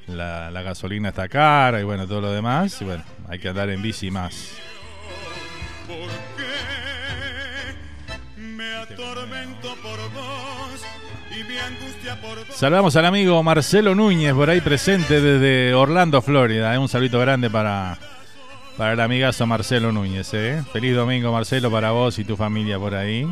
La, 0.08 0.52
la 0.52 0.62
gasolina 0.62 1.10
está 1.10 1.30
cara 1.30 1.80
y, 1.80 1.84
bueno, 1.84 2.08
todo 2.08 2.22
lo 2.22 2.32
demás. 2.32 2.82
Y, 2.82 2.86
bueno, 2.86 3.04
hay 3.28 3.40
que 3.40 3.50
andar 3.50 3.70
en 3.70 3.82
bici 3.82 4.12
más. 4.12 4.52
Saludamos 12.54 12.96
al 12.96 13.06
amigo 13.06 13.42
Marcelo 13.42 13.96
Núñez, 13.96 14.34
por 14.34 14.50
ahí 14.50 14.62
presente 14.62 15.22
desde 15.22 15.74
Orlando, 15.74 16.22
Florida. 16.22 16.74
¿eh? 16.74 16.78
Un 16.78 16.90
saludo 16.90 17.20
grande 17.20 17.50
para, 17.50 17.98
para 18.82 18.94
el 18.94 19.00
amigazo 19.00 19.46
Marcelo 19.46 19.92
Núñez. 19.92 20.34
¿eh? 20.34 20.64
Feliz 20.74 20.96
domingo, 20.96 21.32
Marcelo, 21.32 21.70
para 21.70 21.92
vos 21.92 22.18
y 22.18 22.24
tu 22.24 22.36
familia 22.36 22.80
por 22.80 22.96
ahí. 22.96 23.28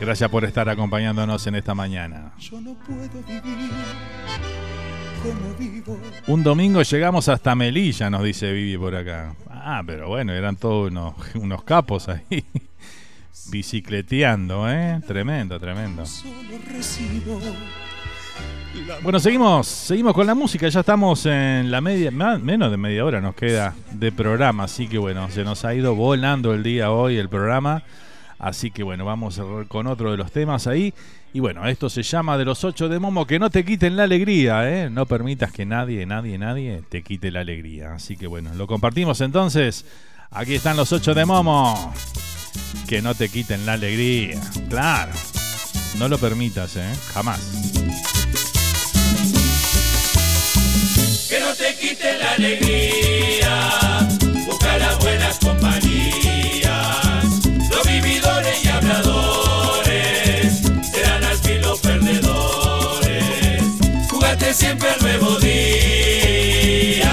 Gracias 0.00 0.30
por 0.30 0.46
estar 0.46 0.70
acompañándonos 0.70 1.46
en 1.46 1.56
esta 1.56 1.74
mañana. 1.74 2.32
Yo 2.38 2.58
no 2.62 2.72
puedo 2.76 3.22
vivir 3.28 3.72
como 5.22 5.54
vivo. 5.58 6.00
Un 6.28 6.42
domingo 6.42 6.80
llegamos 6.80 7.28
hasta 7.28 7.54
Melilla, 7.54 8.08
nos 8.08 8.24
dice 8.24 8.52
Vivi 8.52 8.78
por 8.78 8.96
acá. 8.96 9.34
Ah, 9.50 9.82
pero 9.84 10.08
bueno, 10.08 10.32
eran 10.32 10.56
todos 10.56 10.90
unos, 10.90 11.14
unos 11.34 11.62
capos 11.62 12.08
ahí. 12.08 12.42
Bicicleteando, 13.50 14.66
¿eh? 14.70 14.98
Tremendo, 15.06 15.60
tremendo. 15.60 16.06
Solo 16.06 16.56
recibo 16.72 17.38
Bueno, 19.02 19.18
seguimos, 19.18 19.66
seguimos 19.66 20.14
con 20.14 20.26
la 20.26 20.34
música. 20.34 20.68
Ya 20.68 20.80
estamos 20.80 21.26
en 21.26 21.70
la 21.70 21.80
media, 21.80 22.10
menos 22.10 22.70
de 22.70 22.76
media 22.76 23.04
hora 23.04 23.20
nos 23.20 23.34
queda 23.34 23.74
de 23.92 24.12
programa. 24.12 24.64
Así 24.64 24.88
que 24.88 24.98
bueno, 24.98 25.30
se 25.30 25.44
nos 25.44 25.64
ha 25.64 25.74
ido 25.74 25.94
volando 25.94 26.54
el 26.54 26.62
día 26.62 26.90
hoy 26.90 27.16
el 27.16 27.28
programa. 27.28 27.82
Así 28.38 28.70
que 28.70 28.82
bueno, 28.82 29.04
vamos 29.04 29.40
con 29.68 29.86
otro 29.86 30.10
de 30.10 30.16
los 30.16 30.32
temas 30.32 30.66
ahí. 30.66 30.94
Y 31.32 31.40
bueno, 31.40 31.66
esto 31.66 31.88
se 31.88 32.02
llama 32.02 32.36
de 32.38 32.44
los 32.44 32.64
ocho 32.64 32.88
de 32.88 32.98
Momo. 32.98 33.26
Que 33.26 33.38
no 33.38 33.50
te 33.50 33.64
quiten 33.64 33.96
la 33.96 34.04
alegría, 34.04 34.68
¿eh? 34.68 34.90
No 34.90 35.06
permitas 35.06 35.52
que 35.52 35.64
nadie, 35.64 36.06
nadie, 36.06 36.38
nadie 36.38 36.82
te 36.88 37.02
quite 37.02 37.30
la 37.30 37.40
alegría. 37.40 37.94
Así 37.94 38.16
que 38.16 38.26
bueno, 38.26 38.54
lo 38.54 38.66
compartimos 38.66 39.20
entonces. 39.20 39.84
Aquí 40.30 40.54
están 40.54 40.76
los 40.76 40.92
ocho 40.92 41.14
de 41.14 41.24
Momo. 41.24 41.92
Que 42.88 43.02
no 43.02 43.14
te 43.14 43.28
quiten 43.28 43.66
la 43.66 43.74
alegría. 43.74 44.40
Claro. 44.68 45.12
No 45.98 46.08
lo 46.08 46.18
permitas, 46.18 46.76
¿eh? 46.76 46.92
Jamás. 47.12 48.19
Te 51.60 51.74
quite 51.74 52.18
la 52.18 52.32
alegría. 52.32 54.08
Busca 54.46 54.78
las 54.78 54.98
buenas 54.98 55.38
compañías. 55.38 56.66
Los 57.70 57.86
vividores 57.86 58.64
y 58.64 58.68
habladores 58.68 60.62
serán 60.90 61.22
al 61.22 61.36
fin 61.36 61.60
los 61.60 61.78
perdedores. 61.80 63.62
Jugate 64.08 64.54
siempre 64.54 64.88
el 64.96 65.02
nuevo 65.02 65.38
día. 65.38 67.12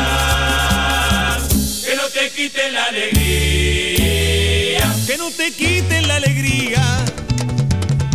Que 1.86 1.96
no 1.98 2.08
te 2.14 2.32
quite 2.32 2.72
la 2.72 2.86
alegría. 2.86 4.96
Que 5.06 5.18
no 5.18 5.30
te 5.30 5.52
quiten 5.52 6.08
la 6.08 6.16
alegría 6.16 7.04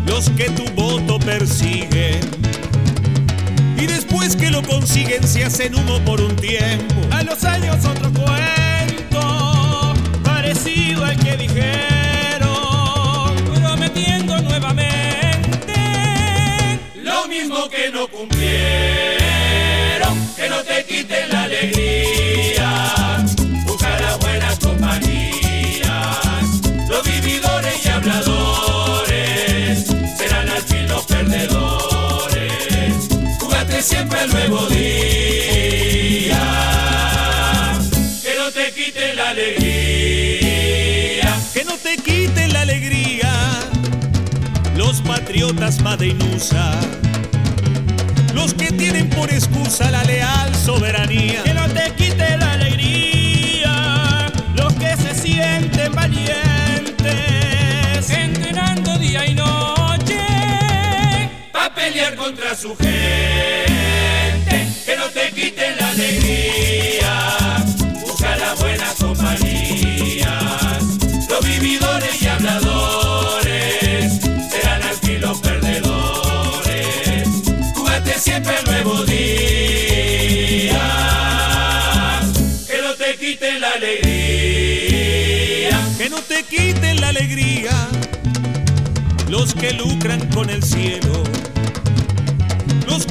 los 0.07 0.31
que 0.31 0.49
tu 0.51 0.65
voto 0.73 1.19
persiguen. 1.19 2.21
Y 3.83 3.87
después 3.89 4.37
que 4.37 4.49
lo 4.49 4.63
consiguen 4.63 5.27
se 5.27 5.45
hacen 5.45 5.75
humo 5.75 5.99
por 6.05 6.21
un 6.21 6.37
tiempo. 6.37 6.95
A 7.11 7.25
los 7.25 7.43
años 7.43 7.85
otro 7.85 8.13
cuento, 8.13 9.93
parecido 10.23 11.05
al 11.05 11.19
que 11.19 11.37
dijeron, 11.37 12.47
prometiendo 13.53 14.41
nuevamente 14.41 15.75
Lo 16.95 17.27
mismo 17.27 17.69
que 17.69 17.91
no 17.91 18.07
cumplieron, 18.07 18.47
que 20.37 20.49
no 20.49 20.63
te 20.63 20.85
quiten 20.85 21.29
la 21.31 21.43
alegría. 21.43 22.22
Siempre 33.83 34.23
el 34.23 34.31
nuevo 34.31 34.67
día, 34.69 36.39
que 38.23 38.35
no 38.39 38.53
te 38.53 38.71
quiten 38.73 39.17
la 39.17 39.31
alegría. 39.31 41.37
Que 41.53 41.65
no 41.65 41.77
te 41.77 41.97
quiten 41.97 42.53
la 42.53 42.61
alegría 42.61 43.33
los 44.77 45.03
patriotas 45.03 45.83
madeinusa. 45.83 46.79
Los 48.35 48.55
que 48.55 48.71
tienen 48.73 49.11
por 49.11 49.33
excusa 49.33 49.91
la 49.91 50.05
leal 50.05 50.55
soberanía. 50.55 51.43
que 51.43 51.55
no 51.55 51.69
te 51.69 51.93
quite 51.95 52.37
la 52.37 52.53
alegría, 52.53 54.31
los 54.57 54.73
que 54.75 54.97
se 54.97 55.13
sienten 55.15 55.93
valientes, 55.93 57.11
entrenando 58.11 58.97
día 58.99 59.27
y 59.27 59.35
noche. 59.35 59.52
Pelear 61.83 62.15
contra 62.15 62.55
su 62.55 62.77
gente, 62.77 64.69
que 64.87 64.97
no 64.97 65.07
te 65.07 65.33
quiten 65.33 65.77
la 65.79 65.91
alegría, 65.91 67.57
busca 68.01 68.37
las 68.37 68.61
buenas 68.61 68.95
compañías, 68.95 70.29
los 71.29 71.45
vividores 71.45 72.23
y 72.23 72.29
habladores 72.29 74.21
serán 74.53 74.83
fin 75.03 75.21
los 75.23 75.41
perdedores, 75.41 77.29
júgate 77.75 78.17
siempre 78.17 78.55
el 78.61 78.65
nuevo 78.65 79.03
día, 79.05 80.81
que 82.69 82.81
no 82.81 82.95
te 82.95 83.17
quiten 83.17 83.61
la 83.61 83.73
alegría, 83.73 85.81
Que 85.99 86.09
no 86.11 86.19
te 86.19 86.45
quiten 86.45 87.01
la 87.01 87.09
alegría. 87.09 87.89
Los 89.29 89.53
que 89.55 89.73
lucran 89.73 90.21
con 90.29 90.49
el 90.51 90.63
cielo. 90.63 91.25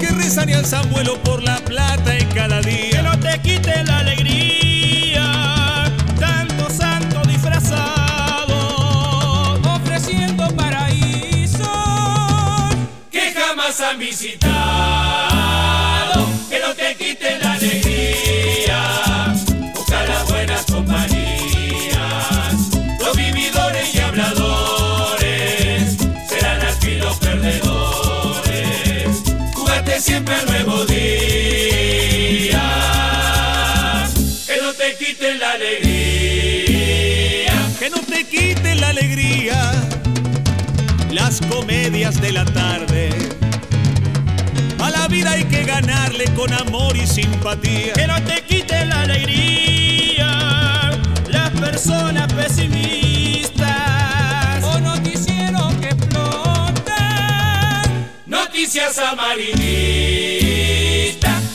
Que 0.02 0.10
rezan 0.10 0.50
y 0.50 0.54
alzan 0.54 0.90
vuelo 0.90 1.22
por 1.24 1.42
la 1.44 1.58
plata 1.58 2.18
en 2.18 2.28
cada 2.30 2.60
Que 2.62 2.70
día. 2.90 3.02
no 3.04 3.20
te 3.20 3.40
quite 3.40 3.84
la 3.84 4.00
alegría, 4.00 5.92
tanto 6.20 6.70
santo 6.70 7.22
disfrazado, 7.28 8.58
ofreciendo 9.76 10.48
paraíso. 10.56 11.72
que 13.12 13.32
jamás 13.34 13.80
han 13.82 14.00
visitado, 14.00 14.41
siempre 30.12 30.36
el 30.42 30.46
nuevo 30.46 30.86
día, 30.88 32.62
que 34.46 34.58
no 34.62 34.74
te 34.74 34.98
quiten 34.98 35.40
la 35.40 35.52
alegría. 35.52 37.54
Que 37.80 37.90
no 37.90 38.00
te 38.00 38.26
quiten 38.26 38.82
la 38.82 38.90
alegría 38.90 39.72
las 41.12 41.40
comedias 41.40 42.20
de 42.20 42.34
la 42.34 42.44
tarde. 42.44 43.12
A 44.80 44.90
la 44.90 45.08
vida 45.08 45.32
hay 45.32 45.46
que 45.46 45.64
ganarle 45.64 46.26
con 46.36 46.52
amor 46.52 46.98
y 46.98 47.08
simpatía. 47.08 47.94
Que 47.94 48.06
no 48.06 48.22
te 48.24 48.42
quite 48.42 48.86
la 48.86 49.04
alegría, 49.04 50.92
las 51.30 51.52
personas 51.52 52.34
raza 58.80 59.16
marinista, 59.16 59.60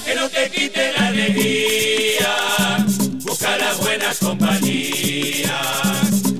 que 0.04 0.14
no 0.14 0.28
te 0.28 0.50
quite 0.50 0.92
la 0.92 1.06
alegría. 1.06 2.84
Busca 3.22 3.56
las 3.56 3.78
buenas 3.78 4.18
compañías, 4.18 5.50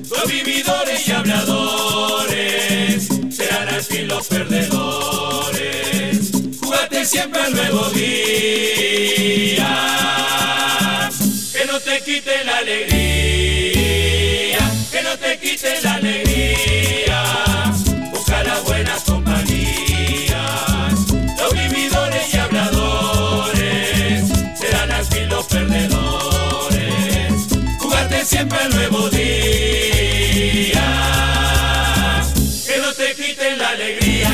los 0.09 0.27
vividores 0.27 1.07
y 1.07 1.11
habladores 1.11 3.07
serán 3.31 3.69
al 3.69 3.81
fin 3.81 4.07
los 4.07 4.27
perdedores. 4.27 6.31
Júgate 6.61 7.05
siempre 7.05 7.41
al 7.41 7.55
nuevo 7.55 7.89
día, 7.89 9.65
que 11.53 11.65
no 11.65 11.79
te 11.79 12.01
quite 12.01 12.43
la 12.45 12.57
alegría, 12.57 14.59
que 14.91 15.01
no 15.01 15.17
te 15.17 15.39
quite 15.39 15.81
la 15.81 15.95
alegría. 15.95 17.46
Siempre 28.37 28.59
al 28.59 28.69
nuevo 28.69 29.09
día, 29.09 29.19
que 32.67 32.77
no 32.79 32.93
te 32.93 33.15
quiten 33.15 33.57
la 33.57 33.69
alegría. 33.69 34.29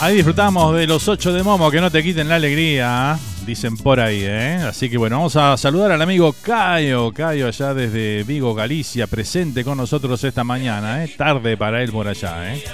Ahí 0.00 0.16
disfrutamos 0.16 0.74
de 0.76 0.86
los 0.86 1.06
8 1.08 1.30
de 1.30 1.42
Momo, 1.42 1.70
que 1.70 1.78
no 1.80 1.90
te 1.90 2.02
quiten 2.02 2.30
la 2.30 2.36
alegría, 2.36 3.18
dicen 3.44 3.76
por 3.76 4.00
ahí, 4.00 4.22
¿eh? 4.22 4.64
Así 4.66 4.88
que 4.88 4.96
bueno, 4.96 5.16
vamos 5.16 5.36
a 5.36 5.58
saludar 5.58 5.92
al 5.92 6.00
amigo 6.00 6.34
Cayo, 6.42 7.12
Cayo 7.12 7.46
allá 7.48 7.74
desde 7.74 8.22
Vigo, 8.24 8.54
Galicia, 8.54 9.06
presente 9.06 9.62
con 9.62 9.76
nosotros 9.76 10.24
esta 10.24 10.42
mañana, 10.42 11.04
¿eh? 11.04 11.14
Tarde 11.18 11.58
para 11.58 11.82
él 11.82 11.92
por 11.92 12.08
allá, 12.08 12.54
¿eh? 12.54 12.64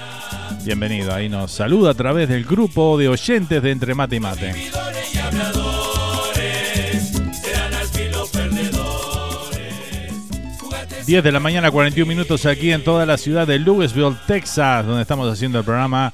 Bienvenido, 0.64 1.12
ahí 1.12 1.28
nos 1.28 1.51
saluda 1.51 1.90
a 1.90 1.94
través 1.94 2.28
del 2.28 2.44
grupo 2.44 2.97
de 2.97 3.09
oyentes 3.09 3.60
de 3.60 3.70
Entre 3.72 3.94
Mate 3.97 4.16
y 4.16 4.20
Mate. 4.20 4.55
10 11.10 11.24
de 11.24 11.32
la 11.32 11.40
mañana, 11.40 11.72
41 11.72 12.08
minutos 12.08 12.46
aquí 12.46 12.70
en 12.70 12.84
toda 12.84 13.04
la 13.04 13.18
ciudad 13.18 13.44
de 13.44 13.58
Louisville, 13.58 14.14
Texas, 14.28 14.86
donde 14.86 15.02
estamos 15.02 15.28
haciendo 15.28 15.58
el 15.58 15.64
programa 15.64 16.12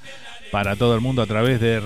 para 0.51 0.74
todo 0.74 0.94
el 0.94 1.02
mundo 1.02 1.20
a 1.20 1.27
través 1.27 1.60
de 1.60 1.81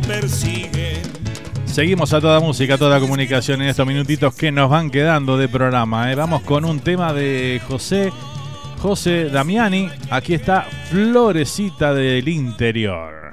persiguen. 0.00 1.02
Seguimos 1.64 2.12
a 2.12 2.20
toda 2.20 2.38
música, 2.38 2.74
a 2.74 2.78
toda 2.78 3.00
comunicación 3.00 3.62
en 3.62 3.70
estos 3.70 3.84
minutitos 3.84 4.32
que 4.36 4.52
nos 4.52 4.70
van 4.70 4.92
quedando 4.92 5.36
de 5.36 5.48
programa. 5.48 6.12
¿eh? 6.12 6.14
Vamos 6.14 6.42
con 6.42 6.64
un 6.64 6.78
tema 6.78 7.12
de 7.12 7.60
José, 7.66 8.12
José 8.78 9.24
Damiani. 9.24 9.88
Aquí 10.10 10.34
está 10.34 10.68
Florecita 10.88 11.92
del 11.92 12.28
Interior. 12.28 13.23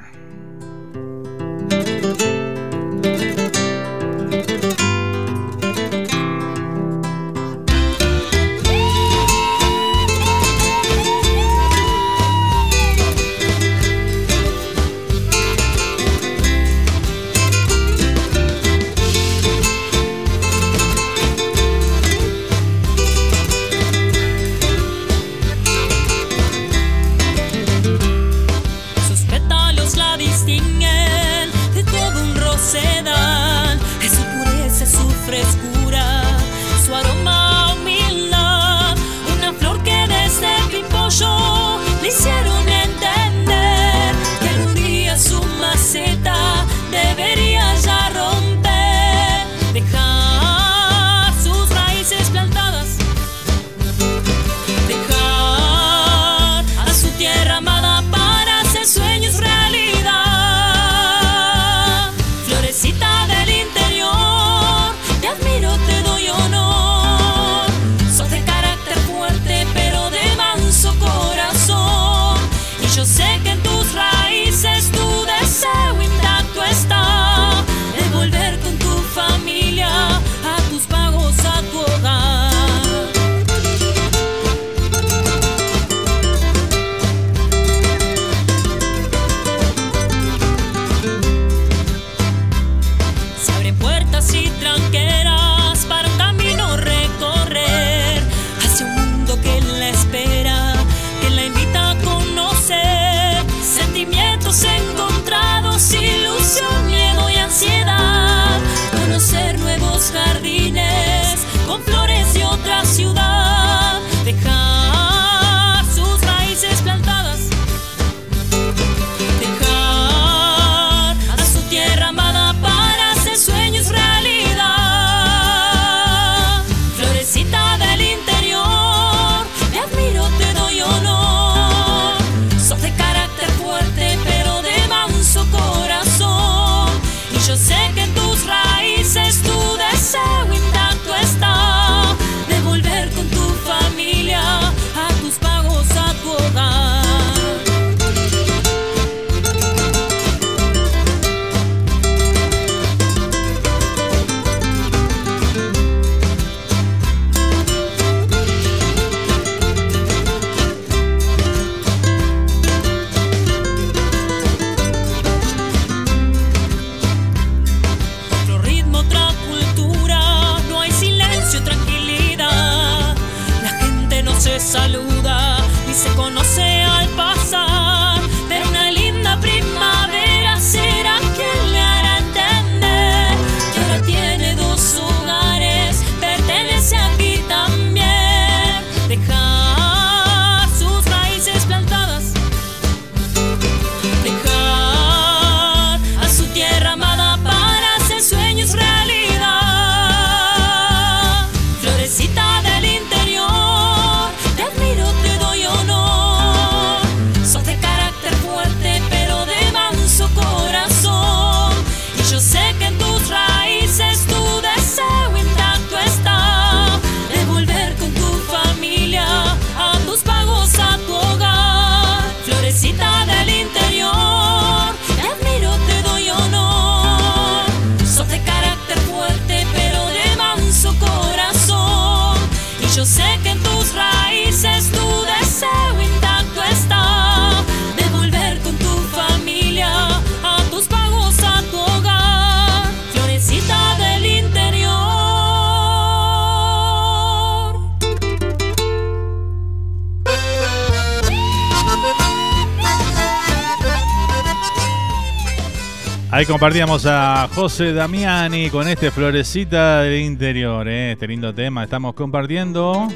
Ahí 256.42 256.48
compartíamos 256.48 257.06
a 257.06 257.48
José 257.54 257.94
Damiani 257.94 258.72
con 258.72 258.88
este 258.88 259.12
Florecita 259.12 260.02
del 260.02 260.22
Interior, 260.22 260.88
¿eh? 260.88 261.12
este 261.12 261.28
lindo 261.28 261.54
tema. 261.54 261.84
Estamos 261.84 262.16
compartiendo 262.16 263.08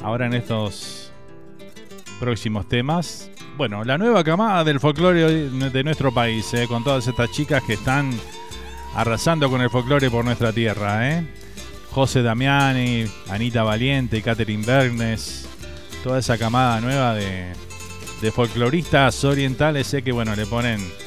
ahora 0.00 0.26
en 0.26 0.34
estos 0.34 1.10
próximos 2.20 2.68
temas. 2.68 3.32
Bueno, 3.56 3.82
la 3.82 3.98
nueva 3.98 4.22
camada 4.22 4.62
del 4.62 4.78
folclore 4.78 5.48
de 5.48 5.82
nuestro 5.82 6.14
país, 6.14 6.54
¿eh? 6.54 6.68
con 6.68 6.84
todas 6.84 7.08
estas 7.08 7.32
chicas 7.32 7.64
que 7.64 7.72
están 7.72 8.12
arrasando 8.94 9.50
con 9.50 9.60
el 9.60 9.68
folclore 9.68 10.08
por 10.08 10.24
nuestra 10.24 10.52
tierra. 10.52 11.10
¿eh? 11.10 11.26
José 11.90 12.22
Damiani, 12.22 13.06
Anita 13.28 13.64
Valiente, 13.64 14.22
Catherine 14.22 14.64
Bernes, 14.64 15.48
toda 16.04 16.20
esa 16.20 16.38
camada 16.38 16.80
nueva 16.80 17.12
de, 17.14 17.46
de 18.22 18.30
folcloristas 18.30 19.24
orientales, 19.24 19.88
sé 19.88 20.02
que 20.02 20.12
bueno, 20.12 20.36
le 20.36 20.46
ponen 20.46 21.05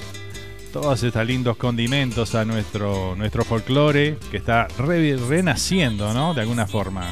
todos 0.72 1.04
estos 1.04 1.26
lindos 1.26 1.58
condimentos 1.58 2.36
a 2.36 2.46
nuestro, 2.46 3.16
nuestro 3.16 3.44
folclore 3.44 4.18
que 4.32 4.38
está 4.38 4.68
renaciendo, 4.78 6.14
¿no? 6.14 6.34
De 6.34 6.41
alguna 6.41 6.68
forma. 6.68 7.12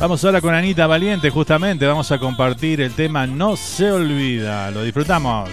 Vamos 0.00 0.24
ahora 0.24 0.40
con 0.40 0.54
Anita 0.54 0.86
Valiente, 0.86 1.28
justamente 1.28 1.86
vamos 1.86 2.10
a 2.10 2.18
compartir 2.18 2.80
el 2.80 2.92
tema 2.92 3.26
No 3.26 3.56
se 3.56 3.90
olvida, 3.90 4.70
lo 4.70 4.82
disfrutamos. 4.82 5.50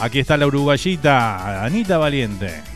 Aquí 0.00 0.20
está 0.20 0.36
la 0.36 0.46
uruguayita, 0.46 1.62
Anita 1.62 1.98
Valiente. 1.98 2.71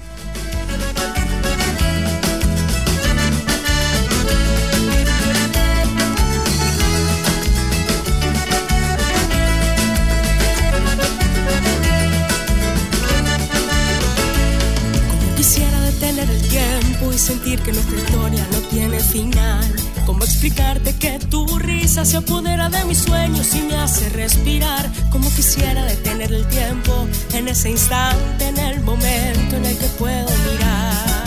Se 22.06 22.18
apodera 22.18 22.68
de 22.68 22.84
mis 22.84 22.98
sueños 22.98 23.52
y 23.54 23.62
me 23.62 23.74
hace 23.74 24.08
respirar? 24.10 24.88
Como 25.10 25.28
quisiera 25.34 25.84
detener 25.84 26.32
el 26.32 26.46
tiempo 26.46 27.08
en 27.32 27.48
ese 27.48 27.70
instante, 27.70 28.46
en 28.46 28.58
el 28.58 28.80
momento 28.82 29.56
en 29.56 29.64
el 29.64 29.76
que 29.76 29.86
puedo 29.98 30.28
mirar, 30.48 31.24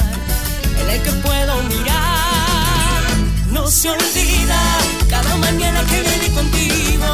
en 0.81 0.89
el 0.89 1.01
que 1.01 1.11
puedo 1.11 1.63
mirar. 1.63 3.03
No 3.51 3.67
se 3.67 3.89
olvida 3.89 4.61
cada 5.09 5.35
mañana 5.37 5.83
que 5.83 6.01
viví 6.01 6.33
contigo, 6.33 7.07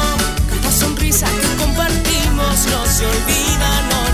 cada 0.48 0.70
sonrisa 0.70 1.26
que 1.26 1.64
compartimos, 1.64 2.66
no 2.70 2.86
se 2.86 3.04
olvida, 3.04 3.68
no, 3.90 4.05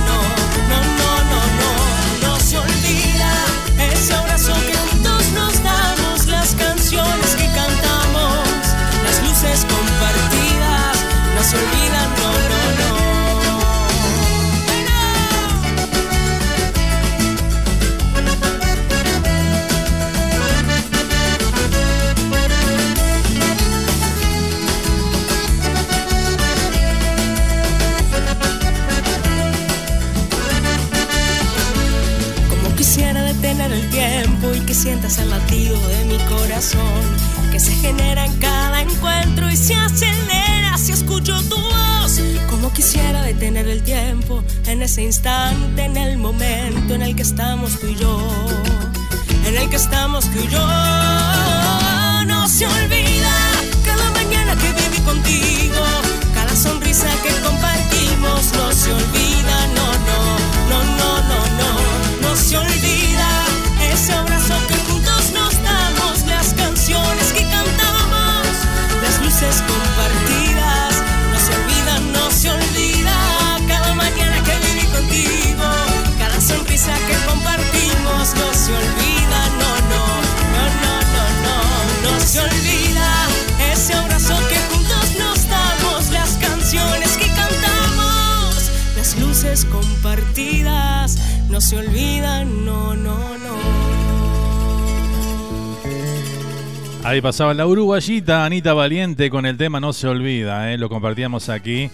sientas 34.83 35.17
el 35.19 35.31
latido 35.31 35.79
de 35.87 36.05
mi 36.07 36.19
corazón 36.25 37.03
que 37.53 37.61
se 37.61 37.71
genera 37.71 38.25
en 38.25 38.37
cada 38.41 38.81
encuentro 38.81 39.49
y 39.49 39.57
se 39.57 39.77
acelera 39.77 40.77
si 40.77 40.91
escucho 40.91 41.41
tu 41.45 41.55
voz. 41.55 42.21
Como 42.51 42.73
quisiera 42.73 43.23
detener 43.23 43.69
el 43.69 43.85
tiempo 43.85 44.43
en 44.67 44.83
ese 44.83 45.03
instante, 45.03 45.85
en 45.85 45.97
el 45.97 46.19
momento 46.19 46.95
en 46.95 47.03
el 47.03 47.15
que 47.15 47.23
estamos 47.23 47.79
tú 47.79 47.87
y 47.87 47.95
yo, 47.95 48.27
en 49.47 49.57
el 49.57 49.71
que 49.71 49.77
estamos 49.77 50.25
tú 50.25 50.41
y 50.41 50.49
yo. 50.49 50.67
No 52.27 52.49
se 52.49 52.67
olvida 52.67 53.35
cada 53.85 54.11
mañana 54.11 54.57
que 54.57 54.73
viví 54.73 55.01
contigo, 55.05 55.85
cada 56.35 56.57
sonrisa 56.57 57.07
que 57.23 57.31
compartimos, 57.47 58.53
no 58.55 58.73
se 58.73 58.93
olvida, 58.93 59.22
compartidas, 89.67 91.19
no 91.51 91.61
se 91.61 91.77
olvidan, 91.77 92.65
no, 92.65 92.95
no, 92.95 93.39
no. 93.39 93.57
Ahí 97.05 97.21
pasaba 97.21 97.53
la 97.53 97.67
uruguayita 97.67 98.47
Anita 98.47 98.73
Valiente 98.73 99.29
con 99.29 99.45
el 99.45 99.59
tema 99.59 99.81
No 99.81 99.93
se 99.93 100.09
olvida, 100.09 100.73
¿eh? 100.73 100.79
lo 100.79 100.89
compartíamos 100.89 101.49
aquí 101.49 101.91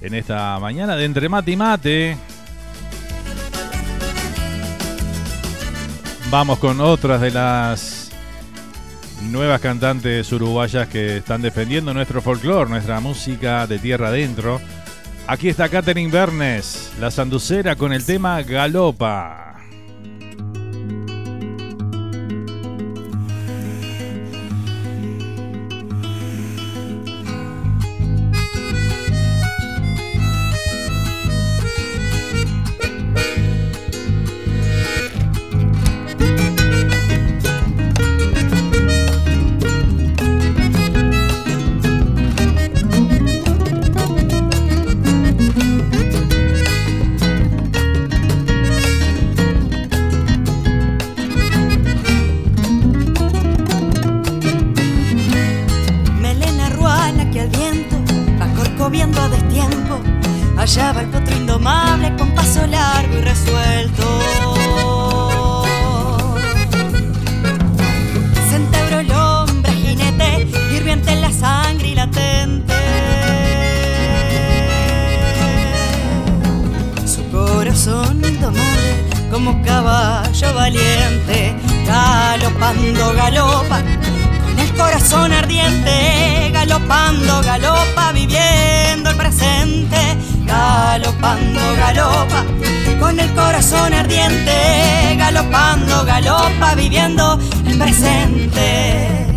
en 0.00 0.14
esta 0.14 0.58
mañana 0.60 0.96
de 0.96 1.04
Entre 1.04 1.28
Mate 1.28 1.50
y 1.50 1.56
Mate. 1.56 2.16
Vamos 6.30 6.58
con 6.58 6.80
otras 6.80 7.20
de 7.20 7.30
las 7.30 8.10
nuevas 9.30 9.60
cantantes 9.60 10.32
uruguayas 10.32 10.88
que 10.88 11.18
están 11.18 11.42
defendiendo 11.42 11.92
nuestro 11.92 12.22
folclore, 12.22 12.70
nuestra 12.70 13.00
música 13.00 13.66
de 13.66 13.78
tierra 13.78 14.08
adentro. 14.08 14.60
Aquí 15.26 15.48
está 15.48 15.70
Catherine 15.70 16.10
Bernes, 16.10 16.92
la 17.00 17.10
sanducera 17.10 17.76
con 17.76 17.94
el 17.94 18.04
tema 18.04 18.42
Galopa. 18.42 19.53
como 79.34 79.60
caballo 79.62 80.54
valiente, 80.54 81.56
galopando 81.84 83.12
galopa, 83.14 83.82
con 84.44 84.58
el 84.60 84.72
corazón 84.74 85.32
ardiente, 85.32 86.52
galopando 86.52 87.42
galopa, 87.42 88.12
viviendo 88.12 89.10
el 89.10 89.16
presente, 89.16 89.98
galopando 90.46 91.60
galopa, 91.76 92.44
con 93.00 93.18
el 93.18 93.34
corazón 93.34 93.92
ardiente, 93.92 95.16
galopando 95.18 96.04
galopa, 96.04 96.76
viviendo 96.76 97.36
el 97.66 97.76
presente. 97.76 99.33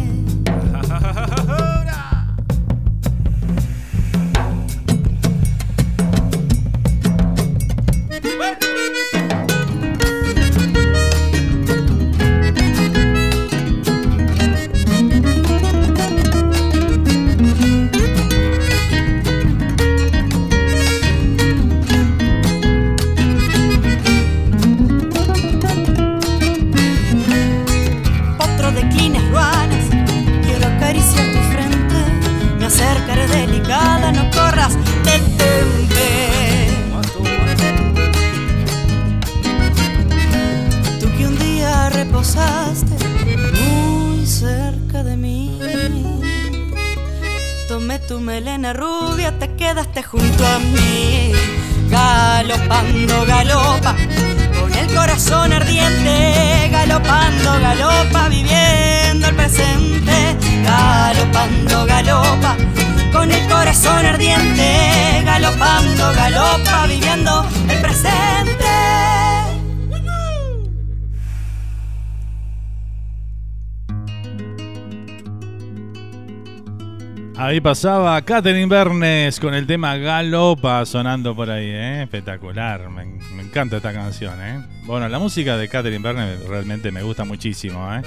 Ahí 77.58 77.62
pasaba 77.62 78.22
Catherine 78.22 78.68
Bernes 78.68 79.40
con 79.40 79.56
el 79.56 79.66
tema 79.66 79.98
Galopa 79.98 80.86
sonando 80.86 81.36
por 81.36 81.50
ahí, 81.50 81.66
¿eh? 81.66 82.04
espectacular. 82.04 82.88
Me, 82.88 83.02
encanta 83.42 83.78
esta 83.78 83.92
canción. 83.92 84.36
¿eh? 84.40 84.64
Bueno, 84.84 85.10
la 85.10 85.18
música 85.18 85.58
de 85.58 85.68
Catherine 85.68 86.04
Bernes 86.04 86.48
realmente 86.48 86.92
me 86.92 87.02
gusta 87.02 87.24
muchísimo. 87.24 87.92
¿eh? 87.96 88.04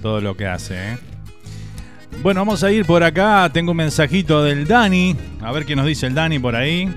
Todo 0.00 0.20
lo 0.20 0.36
que 0.36 0.46
hace. 0.46 0.96
Bueno, 2.22 2.42
vamos 2.42 2.62
a 2.62 2.70
ir 2.70 2.86
por 2.86 3.02
acá. 3.02 3.50
Tengo 3.52 3.72
un 3.72 3.78
mensajito 3.78 4.44
del 4.44 4.64
Dani. 4.64 5.16
A 5.40 5.50
ver 5.50 5.64
qué 5.64 5.74
nos 5.74 5.86
dice 5.86 6.06
el 6.06 6.14
Dani 6.14 6.38
por 6.38 6.54
ahí. 6.54 6.88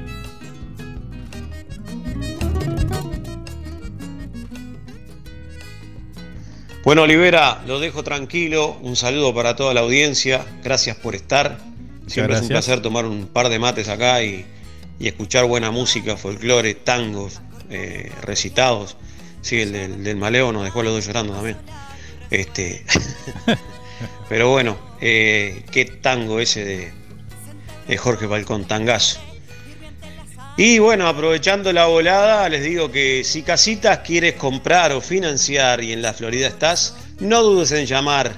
Bueno, 6.85 7.01
Olivera, 7.01 7.63
lo 7.65 7.79
dejo 7.79 8.03
tranquilo. 8.03 8.77
Un 8.83 8.95
saludo 8.95 9.33
para 9.33 9.55
toda 9.55 9.73
la 9.73 9.81
audiencia. 9.81 10.45
Gracias 10.63 10.95
por 10.95 11.15
estar. 11.15 11.57
Siempre 12.05 12.35
es 12.35 12.43
un 12.43 12.49
placer 12.49 12.79
tomar 12.83 13.05
un 13.05 13.25
par 13.25 13.49
de 13.49 13.57
mates 13.57 13.89
acá 13.89 14.21
y, 14.21 14.45
y 14.99 15.07
escuchar 15.07 15.45
buena 15.45 15.71
música, 15.71 16.15
folclore, 16.15 16.75
tangos, 16.75 17.41
eh, 17.71 18.11
recitados. 18.21 18.97
Sí, 19.41 19.61
el 19.61 19.71
del, 19.71 20.03
del, 20.03 20.15
maleo 20.15 20.51
nos 20.51 20.63
dejó 20.63 20.83
los 20.83 20.93
dos 20.93 21.07
llorando 21.07 21.33
también. 21.33 21.57
Este, 22.29 22.85
pero 24.29 24.51
bueno, 24.51 24.77
eh, 25.01 25.63
qué 25.71 25.85
tango 25.85 26.39
ese 26.39 26.63
de, 26.63 26.93
de 27.87 27.97
Jorge 27.97 28.27
Balcón, 28.27 28.65
tangazo. 28.65 29.19
Y 30.57 30.79
bueno, 30.79 31.07
aprovechando 31.07 31.71
la 31.73 31.87
volada, 31.87 32.47
les 32.47 32.63
digo 32.63 32.89
que 32.89 33.25
si 33.25 33.43
casitas 33.43 33.99
quieres 33.99 34.35
comprar 34.35 34.93
o 34.93 35.01
financiar 35.01 35.83
y 35.83 35.91
en 35.91 36.01
la 36.01 36.13
Florida 36.13 36.47
estás, 36.47 36.95
no 37.19 37.43
dudes 37.43 37.73
en 37.73 37.85
llamar. 37.85 38.31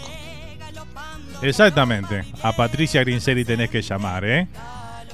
Exactamente. 1.42 2.22
A 2.42 2.54
Patricia 2.54 3.00
Grinseri 3.00 3.44
tenés 3.44 3.68
que 3.68 3.82
llamar, 3.82 4.24
¿eh? 4.24 4.46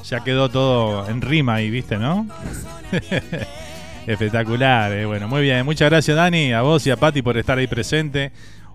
Ya 0.05 0.23
quedó 0.23 0.51
todo 0.51 1.09
en 1.09 1.23
rima 1.23 1.55
ahí, 1.55 1.71
¿viste, 1.71 1.97
no? 1.97 2.27
Espectacular, 4.07 4.93
¿eh? 4.93 5.07
Bueno, 5.07 5.29
muy 5.29 5.41
bien. 5.41 5.65
Muchas 5.65 5.89
gracias, 5.89 6.15
Dani, 6.15 6.53
a 6.53 6.61
vos 6.61 6.87
y 6.87 6.91
a 6.91 6.97
Patti 6.97 7.23
por 7.23 7.39
estar 7.39 7.57
ahí 7.57 7.67
presente. 7.67 8.33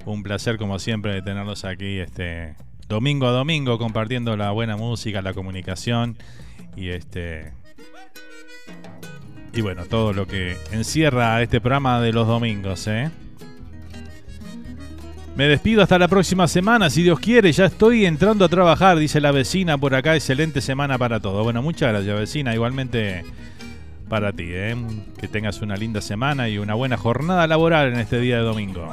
Un 0.08 0.24
placer 0.24 0.58
como 0.58 0.80
siempre 0.80 1.22
tenerlos 1.22 1.66
aquí 1.66 2.00
este 2.00 2.56
domingo 2.88 3.28
a 3.28 3.32
domingo 3.32 3.78
compartiendo 3.78 4.38
la 4.38 4.52
buena 4.52 4.78
música, 4.78 5.22
la 5.22 5.34
comunicación 5.34 6.18
y 6.78 6.90
este 6.90 7.52
y 9.54 9.60
bueno, 9.60 9.84
todo 9.86 10.14
lo 10.14 10.26
que 10.26 10.56
encierra 10.72 11.42
este 11.42 11.60
programa 11.60 12.00
de 12.00 12.14
los 12.14 12.26
domingos, 12.26 12.88
¿eh? 12.88 13.10
Me 15.36 15.46
despido 15.50 15.84
hasta 15.84 16.00
la 16.00 16.08
próxima 16.08 16.48
semana, 16.48 16.90
si 16.90 17.04
Dios 17.04 17.20
quiere, 17.20 17.52
ya 17.52 17.66
estoy 17.66 18.06
entrando 18.06 18.46
a 18.46 18.50
trabajar, 18.50 18.98
dice 18.98 19.20
la 19.20 19.32
vecina 19.32 19.78
por 19.78 19.94
acá, 19.94 20.16
excelente 20.16 20.62
semana 20.62 20.98
para 20.98 21.20
todo. 21.20 21.44
Bueno, 21.44 21.62
muchas 21.62 21.90
gracias 21.92 22.18
vecina, 22.18 22.54
igualmente 22.54 23.26
para 24.08 24.32
ti, 24.32 24.46
¿eh? 24.48 24.76
que 25.20 25.28
tengas 25.28 25.62
una 25.62 25.76
linda 25.76 26.00
semana 26.00 26.48
y 26.48 26.60
una 26.60 26.76
buena 26.76 26.96
jornada 26.96 27.46
laboral 27.46 27.92
en 27.92 28.00
este 28.00 28.22
día 28.22 28.38
de 28.38 28.44
domingo. 28.44 28.90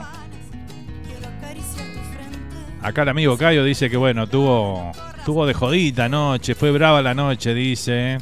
Acá 2.84 3.00
el 3.00 3.08
amigo 3.08 3.38
Cayo 3.38 3.64
dice 3.64 3.88
que 3.88 3.96
bueno, 3.96 4.26
tuvo, 4.26 4.92
tuvo 5.24 5.46
de 5.46 5.54
jodita 5.54 6.04
anoche, 6.04 6.54
fue 6.54 6.70
brava 6.70 7.00
la 7.00 7.14
noche, 7.14 7.54
dice. 7.54 8.18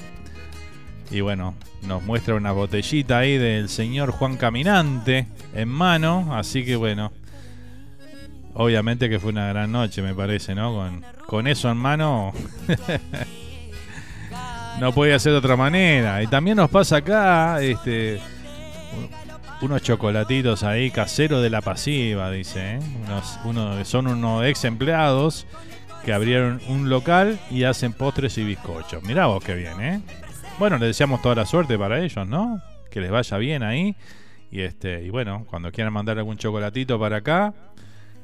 Y 1.11 1.21
bueno, 1.21 1.57
nos 1.83 2.05
muestra 2.05 2.37
una 2.37 2.53
botellita 2.53 3.19
ahí 3.19 3.39
del 3.39 3.69
señor 3.69 4.13
Juan 4.13 4.37
Caminante 4.37 5.27
en 5.53 5.69
mano, 5.69 6.37
así 6.37 6.65
que 6.65 6.77
bueno. 6.77 7.11
Obviamente 8.55 9.11
que 9.11 9.19
fue 9.19 9.33
una 9.33 9.49
gran 9.49 9.73
noche, 9.73 10.01
me 10.01 10.15
parece, 10.15 10.55
¿no? 10.55 10.73
Con, 10.73 11.05
con 11.27 11.49
eso 11.49 11.69
en 11.69 11.79
mano. 11.79 12.33
no 14.79 14.93
podía 14.93 15.19
ser 15.19 15.33
de 15.33 15.39
otra 15.39 15.57
manera. 15.57 16.23
Y 16.23 16.29
también 16.29 16.59
nos 16.59 16.71
pasa 16.71 16.99
acá, 16.99 17.61
este 17.61 18.21
unos 19.63 19.81
chocolatitos 19.83 20.65
ahí 20.65 20.91
caseros 20.91 21.43
de 21.43 21.49
la 21.49 21.61
pasiva, 21.61 22.31
dice. 22.31 22.75
¿eh? 22.75 22.79
Unos, 23.05 23.39
uno, 23.45 23.85
son 23.85 24.09
unos 24.09 24.45
ex 24.45 24.65
empleados 24.65 25.47
que 26.05 26.13
abrieron 26.13 26.61
un 26.69 26.91
local 26.91 27.39
y 27.51 27.63
hacen 27.63 27.93
postres 27.93 28.37
y 28.39 28.45
bizcochos. 28.45 29.03
Mirá 29.05 29.27
vos 29.27 29.43
qué 29.43 29.55
bien, 29.55 29.81
¿eh? 29.81 30.01
Bueno, 30.59 30.77
les 30.79 30.89
deseamos 30.89 31.23
toda 31.23 31.37
la 31.37 31.47
suerte 31.47 31.79
para 31.79 32.01
ellos, 32.01 32.27
¿no? 32.27 32.61
Que 32.91 33.01
les 33.01 33.11
vaya 33.11 33.39
bien 33.39 33.63
ahí. 33.63 33.97
Y 34.51 34.61
este, 34.61 35.03
y 35.03 35.11
bueno, 35.11 35.47
cuando 35.49 35.71
quieran 35.71 35.93
mandar 35.93 36.19
algún 36.19 36.37
chocolatito 36.37 36.99
para 36.99 37.19
acá, 37.19 37.55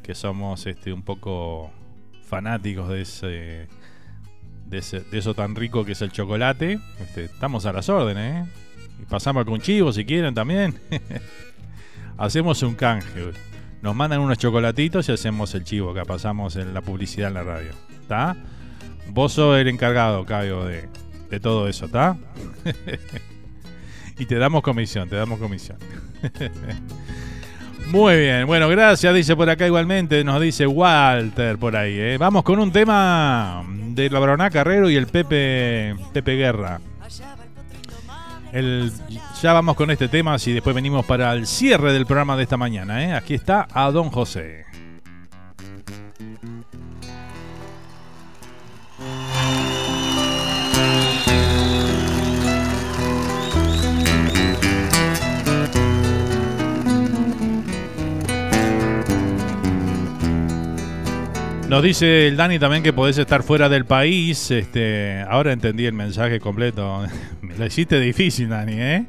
que 0.03 0.15
somos 0.15 0.67
este 0.67 0.93
un 0.93 1.03
poco 1.03 1.71
fanáticos 2.25 2.89
de 2.89 3.01
ese 3.01 3.69
de, 4.67 4.79
ese, 4.79 5.01
de 5.01 5.19
eso 5.19 5.33
tan 5.35 5.55
rico 5.55 5.85
que 5.85 5.93
es 5.93 6.03
el 6.03 6.13
chocolate, 6.13 6.79
este, 7.01 7.25
estamos 7.25 7.65
a 7.65 7.73
las 7.73 7.89
órdenes, 7.89 8.47
¿eh? 8.47 8.68
Y 9.01 9.05
pasamos 9.07 9.45
con 9.45 9.61
chivo 9.61 9.93
si 9.93 10.05
quieren 10.05 10.35
también. 10.35 10.79
hacemos 12.19 12.63
un 12.63 12.75
canje. 12.75 13.33
Nos 13.83 13.95
mandan 13.95 14.21
unos 14.21 14.39
chocolatitos 14.39 15.09
y 15.09 15.13
hacemos 15.13 15.55
el 15.55 15.65
chivo. 15.65 15.91
Acá 15.91 16.05
pasamos 16.05 16.57
en 16.57 16.75
la 16.75 16.81
publicidad 16.81 17.29
en 17.29 17.35
la 17.35 17.43
radio. 17.43 17.71
¿Está? 18.01 18.37
Vos 19.11 19.33
sos 19.33 19.59
el 19.59 19.69
encargado, 19.69 20.25
Caio, 20.25 20.65
de, 20.65 20.89
de 21.31 21.41
todo 21.41 21.69
eso, 21.69 21.87
¿está? 21.87 22.17
y 24.19 24.27
te 24.27 24.37
damos 24.37 24.63
comisión, 24.63 25.09
te 25.09 25.17
damos 25.17 25.39
comisión. 25.39 25.79
Muy 27.87 28.17
bien, 28.17 28.47
bueno, 28.47 28.69
gracias, 28.69 29.15
dice 29.15 29.35
por 29.35 29.49
acá 29.49 29.67
igualmente, 29.67 30.23
nos 30.23 30.43
dice 30.43 30.67
Walter 30.67 31.57
por 31.57 31.75
ahí. 31.75 31.99
¿eh? 31.99 32.17
Vamos 32.19 32.43
con 32.43 32.59
un 32.59 32.71
tema 32.71 33.65
de 33.67 34.11
la 34.11 34.19
Baroná 34.19 34.51
Carrero 34.51 34.91
y 34.91 34.97
el 34.97 35.07
Pepe, 35.07 35.97
Pepe 36.13 36.37
Guerra. 36.37 36.81
El, 38.59 38.93
ya 39.41 39.53
vamos 39.53 39.77
con 39.77 39.91
este 39.91 40.09
tema 40.09 40.37
y 40.45 40.53
después 40.53 40.75
venimos 40.75 41.07
para 41.07 41.33
el 41.33 41.47
cierre 41.47 41.93
del 41.93 42.07
programa 42.07 42.37
de 42.37 42.43
esta 42.43 42.57
mañana. 42.57 43.05
¿eh? 43.05 43.13
Aquí 43.15 43.35
está 43.35 43.69
a 43.73 43.91
Don 43.91 44.11
José. 44.11 44.68
Nos 61.69 61.83
dice 61.83 62.29
el 62.29 62.37
Dani 62.39 62.59
también 62.59 62.83
que 62.83 62.95
podés 62.95 63.19
estar 63.19 63.43
fuera 63.43 63.69
del 63.69 63.85
país. 63.85 64.51
Este, 64.51 65.21
ahora 65.29 65.53
entendí 65.53 65.85
el 65.85 65.93
mensaje 65.93 66.41
completo. 66.41 67.05
Me 67.43 67.59
lo 67.59 67.67
hiciste 67.67 68.01
difícil, 68.01 68.49
Dani, 68.49 68.73
¿eh? 68.73 69.05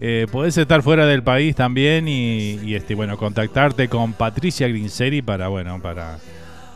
eh 0.00 0.26
podés 0.32 0.56
estar 0.56 0.82
fuera 0.82 1.04
del 1.04 1.22
país 1.22 1.54
también 1.54 2.08
y, 2.08 2.74
este, 2.74 2.94
bueno, 2.94 3.18
contactarte 3.18 3.88
con 3.88 4.14
Patricia 4.14 4.66
Grinseri 4.66 5.20
para, 5.20 5.48
bueno, 5.48 5.78
para, 5.82 6.18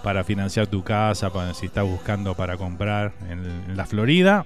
para 0.03 0.25
financiar 0.25 0.67
tu 0.67 0.85
casa, 0.85 1.33
para, 1.33 1.55
si 1.55 1.67
estás 1.67 1.87
buscando 1.87 2.35
para 2.35 2.59
comprar 2.59 3.13
en, 3.31 3.47
en 3.71 3.77
la 3.79 3.87
Florida. 3.87 4.45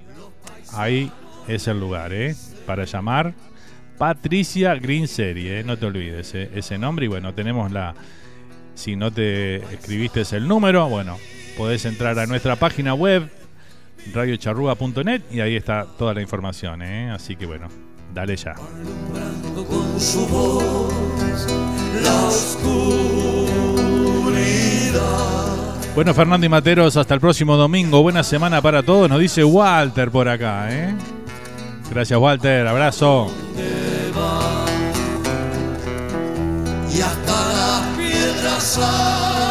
Ahí 0.71 1.11
es 1.49 1.67
el 1.67 1.77
lugar, 1.77 2.13
¿eh? 2.13 2.35
Para 2.65 2.85
llamar 2.85 3.33
Patricia 3.97 4.75
Grinseri, 4.75 5.49
¿eh? 5.49 5.63
No 5.65 5.75
te 5.75 5.87
olvides 5.87 6.33
¿eh? 6.35 6.51
ese 6.55 6.77
nombre 6.77 7.03
y 7.03 7.09
bueno, 7.09 7.33
tenemos 7.33 7.69
la 7.69 7.93
si 8.75 8.95
no 8.95 9.11
te 9.11 9.57
escribiste 9.73 10.23
el 10.35 10.47
número, 10.47 10.87
bueno, 10.89 11.17
podés 11.57 11.85
entrar 11.85 12.17
a 12.19 12.25
nuestra 12.25 12.55
página 12.55 12.93
web 12.93 13.29
radiocharrúa.net 14.13 15.21
y 15.31 15.39
ahí 15.39 15.55
está 15.55 15.85
toda 15.97 16.13
la 16.13 16.21
información, 16.21 16.81
¿eh? 16.81 17.11
Así 17.11 17.35
que 17.35 17.45
bueno, 17.45 17.67
dale 18.13 18.35
ya. 18.35 18.55
Con 18.55 19.99
su 19.99 20.27
voz, 20.27 21.47
la 22.03 22.29
bueno, 25.95 26.15
Fernando 26.15 26.43
y 26.43 26.49
Materos, 26.49 26.97
hasta 26.97 27.13
el 27.13 27.19
próximo 27.19 27.55
domingo. 27.55 28.01
Buena 28.01 28.23
semana 28.23 28.63
para 28.63 28.81
todos, 28.81 29.07
nos 29.07 29.19
dice 29.19 29.43
Walter 29.43 30.09
por 30.09 30.27
acá, 30.27 30.67
¿eh? 30.71 30.95
Gracias, 31.91 32.19
Walter. 32.19 32.65
Abrazo. 32.65 33.31
Saben 38.73 39.42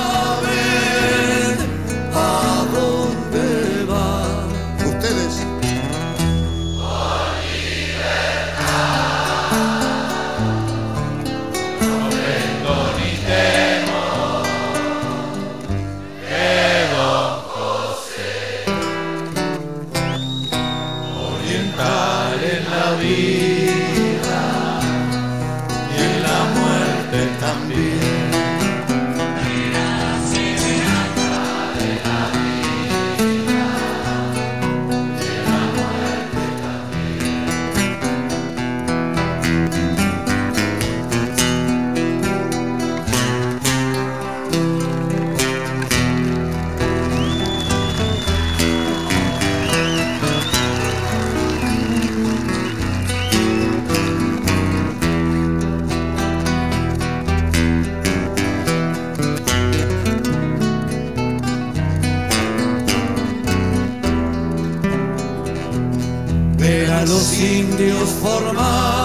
los 67.07 67.39
indios 67.39 68.11
formar 68.23 69.02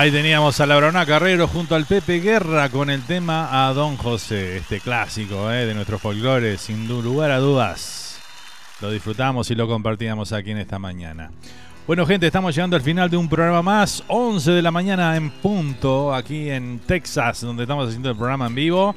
Ahí 0.00 0.10
teníamos 0.10 0.58
a 0.58 0.64
Labrona 0.64 1.04
Carrero 1.04 1.46
junto 1.46 1.74
al 1.74 1.84
Pepe 1.84 2.20
Guerra 2.20 2.70
con 2.70 2.88
el 2.88 3.02
tema 3.02 3.68
a 3.68 3.70
Don 3.74 3.98
José, 3.98 4.56
este 4.56 4.80
clásico 4.80 5.52
eh, 5.52 5.66
de 5.66 5.74
nuestro 5.74 5.98
folclore, 5.98 6.56
sin 6.56 6.88
lugar 6.88 7.30
a 7.30 7.38
dudas. 7.38 8.18
Lo 8.80 8.90
disfrutamos 8.90 9.50
y 9.50 9.54
lo 9.54 9.68
compartíamos 9.68 10.32
aquí 10.32 10.52
en 10.52 10.56
esta 10.56 10.78
mañana. 10.78 11.30
Bueno, 11.86 12.06
gente, 12.06 12.26
estamos 12.26 12.54
llegando 12.54 12.76
al 12.76 12.82
final 12.82 13.10
de 13.10 13.18
un 13.18 13.28
programa 13.28 13.60
más, 13.60 14.02
11 14.08 14.52
de 14.52 14.62
la 14.62 14.70
mañana 14.70 15.16
en 15.16 15.28
punto, 15.28 16.14
aquí 16.14 16.48
en 16.48 16.78
Texas, 16.78 17.42
donde 17.42 17.64
estamos 17.64 17.86
haciendo 17.86 18.08
el 18.08 18.16
programa 18.16 18.46
en 18.46 18.54
vivo. 18.54 18.96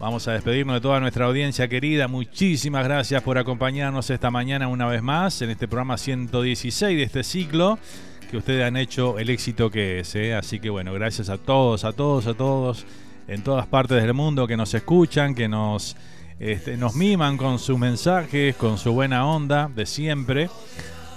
Vamos 0.00 0.26
a 0.26 0.32
despedirnos 0.32 0.76
de 0.76 0.80
toda 0.80 1.00
nuestra 1.00 1.26
audiencia 1.26 1.68
querida. 1.68 2.08
Muchísimas 2.08 2.82
gracias 2.84 3.22
por 3.22 3.36
acompañarnos 3.36 4.08
esta 4.08 4.30
mañana 4.30 4.68
una 4.68 4.86
vez 4.86 5.02
más 5.02 5.42
en 5.42 5.50
este 5.50 5.68
programa 5.68 5.98
116 5.98 6.96
de 6.96 7.02
este 7.02 7.22
ciclo 7.22 7.78
que 8.26 8.36
ustedes 8.36 8.64
han 8.64 8.76
hecho 8.76 9.18
el 9.18 9.30
éxito 9.30 9.70
que 9.70 10.00
es. 10.00 10.14
¿eh? 10.14 10.34
Así 10.34 10.60
que 10.60 10.70
bueno, 10.70 10.92
gracias 10.92 11.28
a 11.28 11.38
todos, 11.38 11.84
a 11.84 11.92
todos, 11.92 12.26
a 12.26 12.34
todos 12.34 12.86
en 13.28 13.42
todas 13.42 13.66
partes 13.66 14.02
del 14.02 14.14
mundo 14.14 14.46
que 14.46 14.56
nos 14.56 14.74
escuchan, 14.74 15.34
que 15.34 15.48
nos, 15.48 15.96
este, 16.38 16.76
nos 16.76 16.94
miman 16.94 17.36
con 17.36 17.58
sus 17.58 17.78
mensajes, 17.78 18.56
con 18.56 18.78
su 18.78 18.92
buena 18.92 19.26
onda 19.26 19.70
de 19.74 19.86
siempre. 19.86 20.50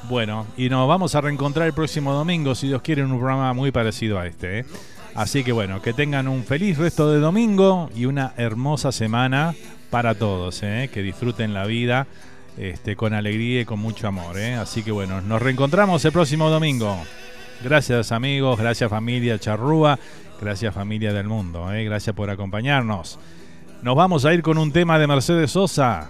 Bueno, 0.09 0.47
y 0.55 0.69
nos 0.69 0.87
vamos 0.87 1.15
a 1.15 1.21
reencontrar 1.21 1.67
el 1.67 1.73
próximo 1.73 2.13
domingo, 2.13 2.55
si 2.55 2.67
Dios 2.67 2.81
quiere, 2.81 3.01
en 3.01 3.11
un 3.11 3.17
programa 3.17 3.53
muy 3.53 3.71
parecido 3.71 4.19
a 4.19 4.27
este. 4.27 4.59
¿eh? 4.59 4.65
Así 5.15 5.43
que 5.43 5.51
bueno, 5.51 5.81
que 5.81 5.93
tengan 5.93 6.27
un 6.27 6.43
feliz 6.43 6.77
resto 6.77 7.11
de 7.11 7.19
domingo 7.19 7.89
y 7.95 8.05
una 8.05 8.33
hermosa 8.37 8.91
semana 8.91 9.55
para 9.89 10.15
todos, 10.15 10.61
¿eh? 10.63 10.89
que 10.93 11.01
disfruten 11.01 11.53
la 11.53 11.65
vida 11.65 12.07
este, 12.57 12.95
con 12.95 13.13
alegría 13.13 13.61
y 13.61 13.65
con 13.65 13.79
mucho 13.79 14.07
amor. 14.07 14.37
¿eh? 14.37 14.55
Así 14.55 14.83
que 14.83 14.91
bueno, 14.91 15.21
nos 15.21 15.41
reencontramos 15.41 16.03
el 16.05 16.11
próximo 16.11 16.49
domingo. 16.49 16.97
Gracias 17.63 18.11
amigos, 18.11 18.59
gracias 18.59 18.89
familia 18.89 19.39
Charrúa, 19.39 19.97
gracias 20.39 20.73
familia 20.73 21.11
del 21.11 21.27
mundo, 21.27 21.71
¿eh? 21.73 21.83
gracias 21.85 22.15
por 22.15 22.29
acompañarnos. 22.29 23.19
Nos 23.81 23.95
vamos 23.95 24.25
a 24.25 24.33
ir 24.33 24.41
con 24.41 24.57
un 24.57 24.71
tema 24.71 24.99
de 24.99 25.07
Mercedes 25.07 25.51
Sosa, 25.51 26.09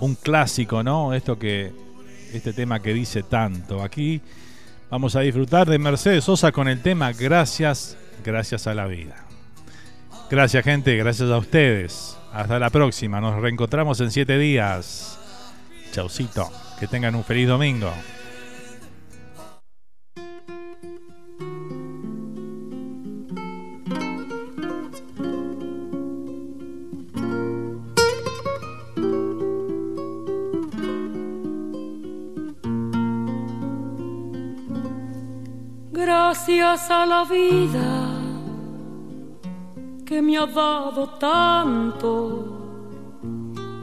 un 0.00 0.14
clásico, 0.14 0.82
¿no? 0.82 1.14
Esto 1.14 1.38
que, 1.38 1.72
este 2.32 2.52
tema 2.52 2.80
que 2.80 2.94
dice 2.94 3.22
tanto. 3.22 3.82
Aquí 3.82 4.20
vamos 4.90 5.16
a 5.16 5.20
disfrutar 5.20 5.68
de 5.68 5.78
Mercedes 5.78 6.24
Sosa 6.24 6.52
con 6.52 6.68
el 6.68 6.80
tema 6.80 7.12
Gracias, 7.12 7.96
gracias 8.24 8.66
a 8.66 8.74
la 8.74 8.86
vida. 8.86 9.24
Gracias 10.30 10.64
gente, 10.64 10.96
gracias 10.96 11.30
a 11.30 11.38
ustedes. 11.38 12.18
Hasta 12.32 12.58
la 12.58 12.70
próxima, 12.70 13.20
nos 13.20 13.40
reencontramos 13.40 14.00
en 14.00 14.10
siete 14.10 14.38
días. 14.38 15.25
Chaucito, 15.96 16.52
que 16.78 16.86
tengan 16.86 17.14
un 17.14 17.24
feliz 17.24 17.48
domingo. 17.48 17.90
Gracias 35.92 36.90
a 36.90 37.06
la 37.06 37.24
vida 37.24 38.10
que 40.04 40.20
me 40.20 40.36
ha 40.36 40.44
dado 40.44 41.08
tanto, 41.18 42.55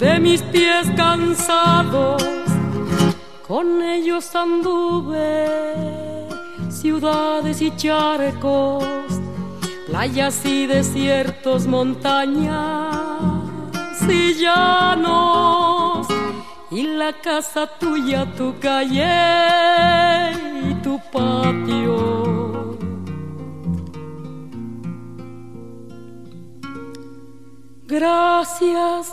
de 0.00 0.18
mis 0.18 0.42
pies 0.42 0.90
cansados. 0.96 2.22
Con 3.46 3.82
ellos 3.82 4.34
anduve 4.34 6.26
ciudades 6.70 7.60
y 7.60 7.76
charcos, 7.76 8.84
playas 9.86 10.44
y 10.46 10.66
desiertos, 10.66 11.66
montañas 11.66 12.96
y 14.08 14.34
llanos, 14.34 16.08
y 16.70 16.82
la 16.82 17.12
casa 17.12 17.66
tuya, 17.78 18.24
tu 18.34 18.58
calle 18.58 20.32
y 20.70 20.74
tu 20.82 20.98
patio. 21.12 22.78
Gracias 27.86 29.12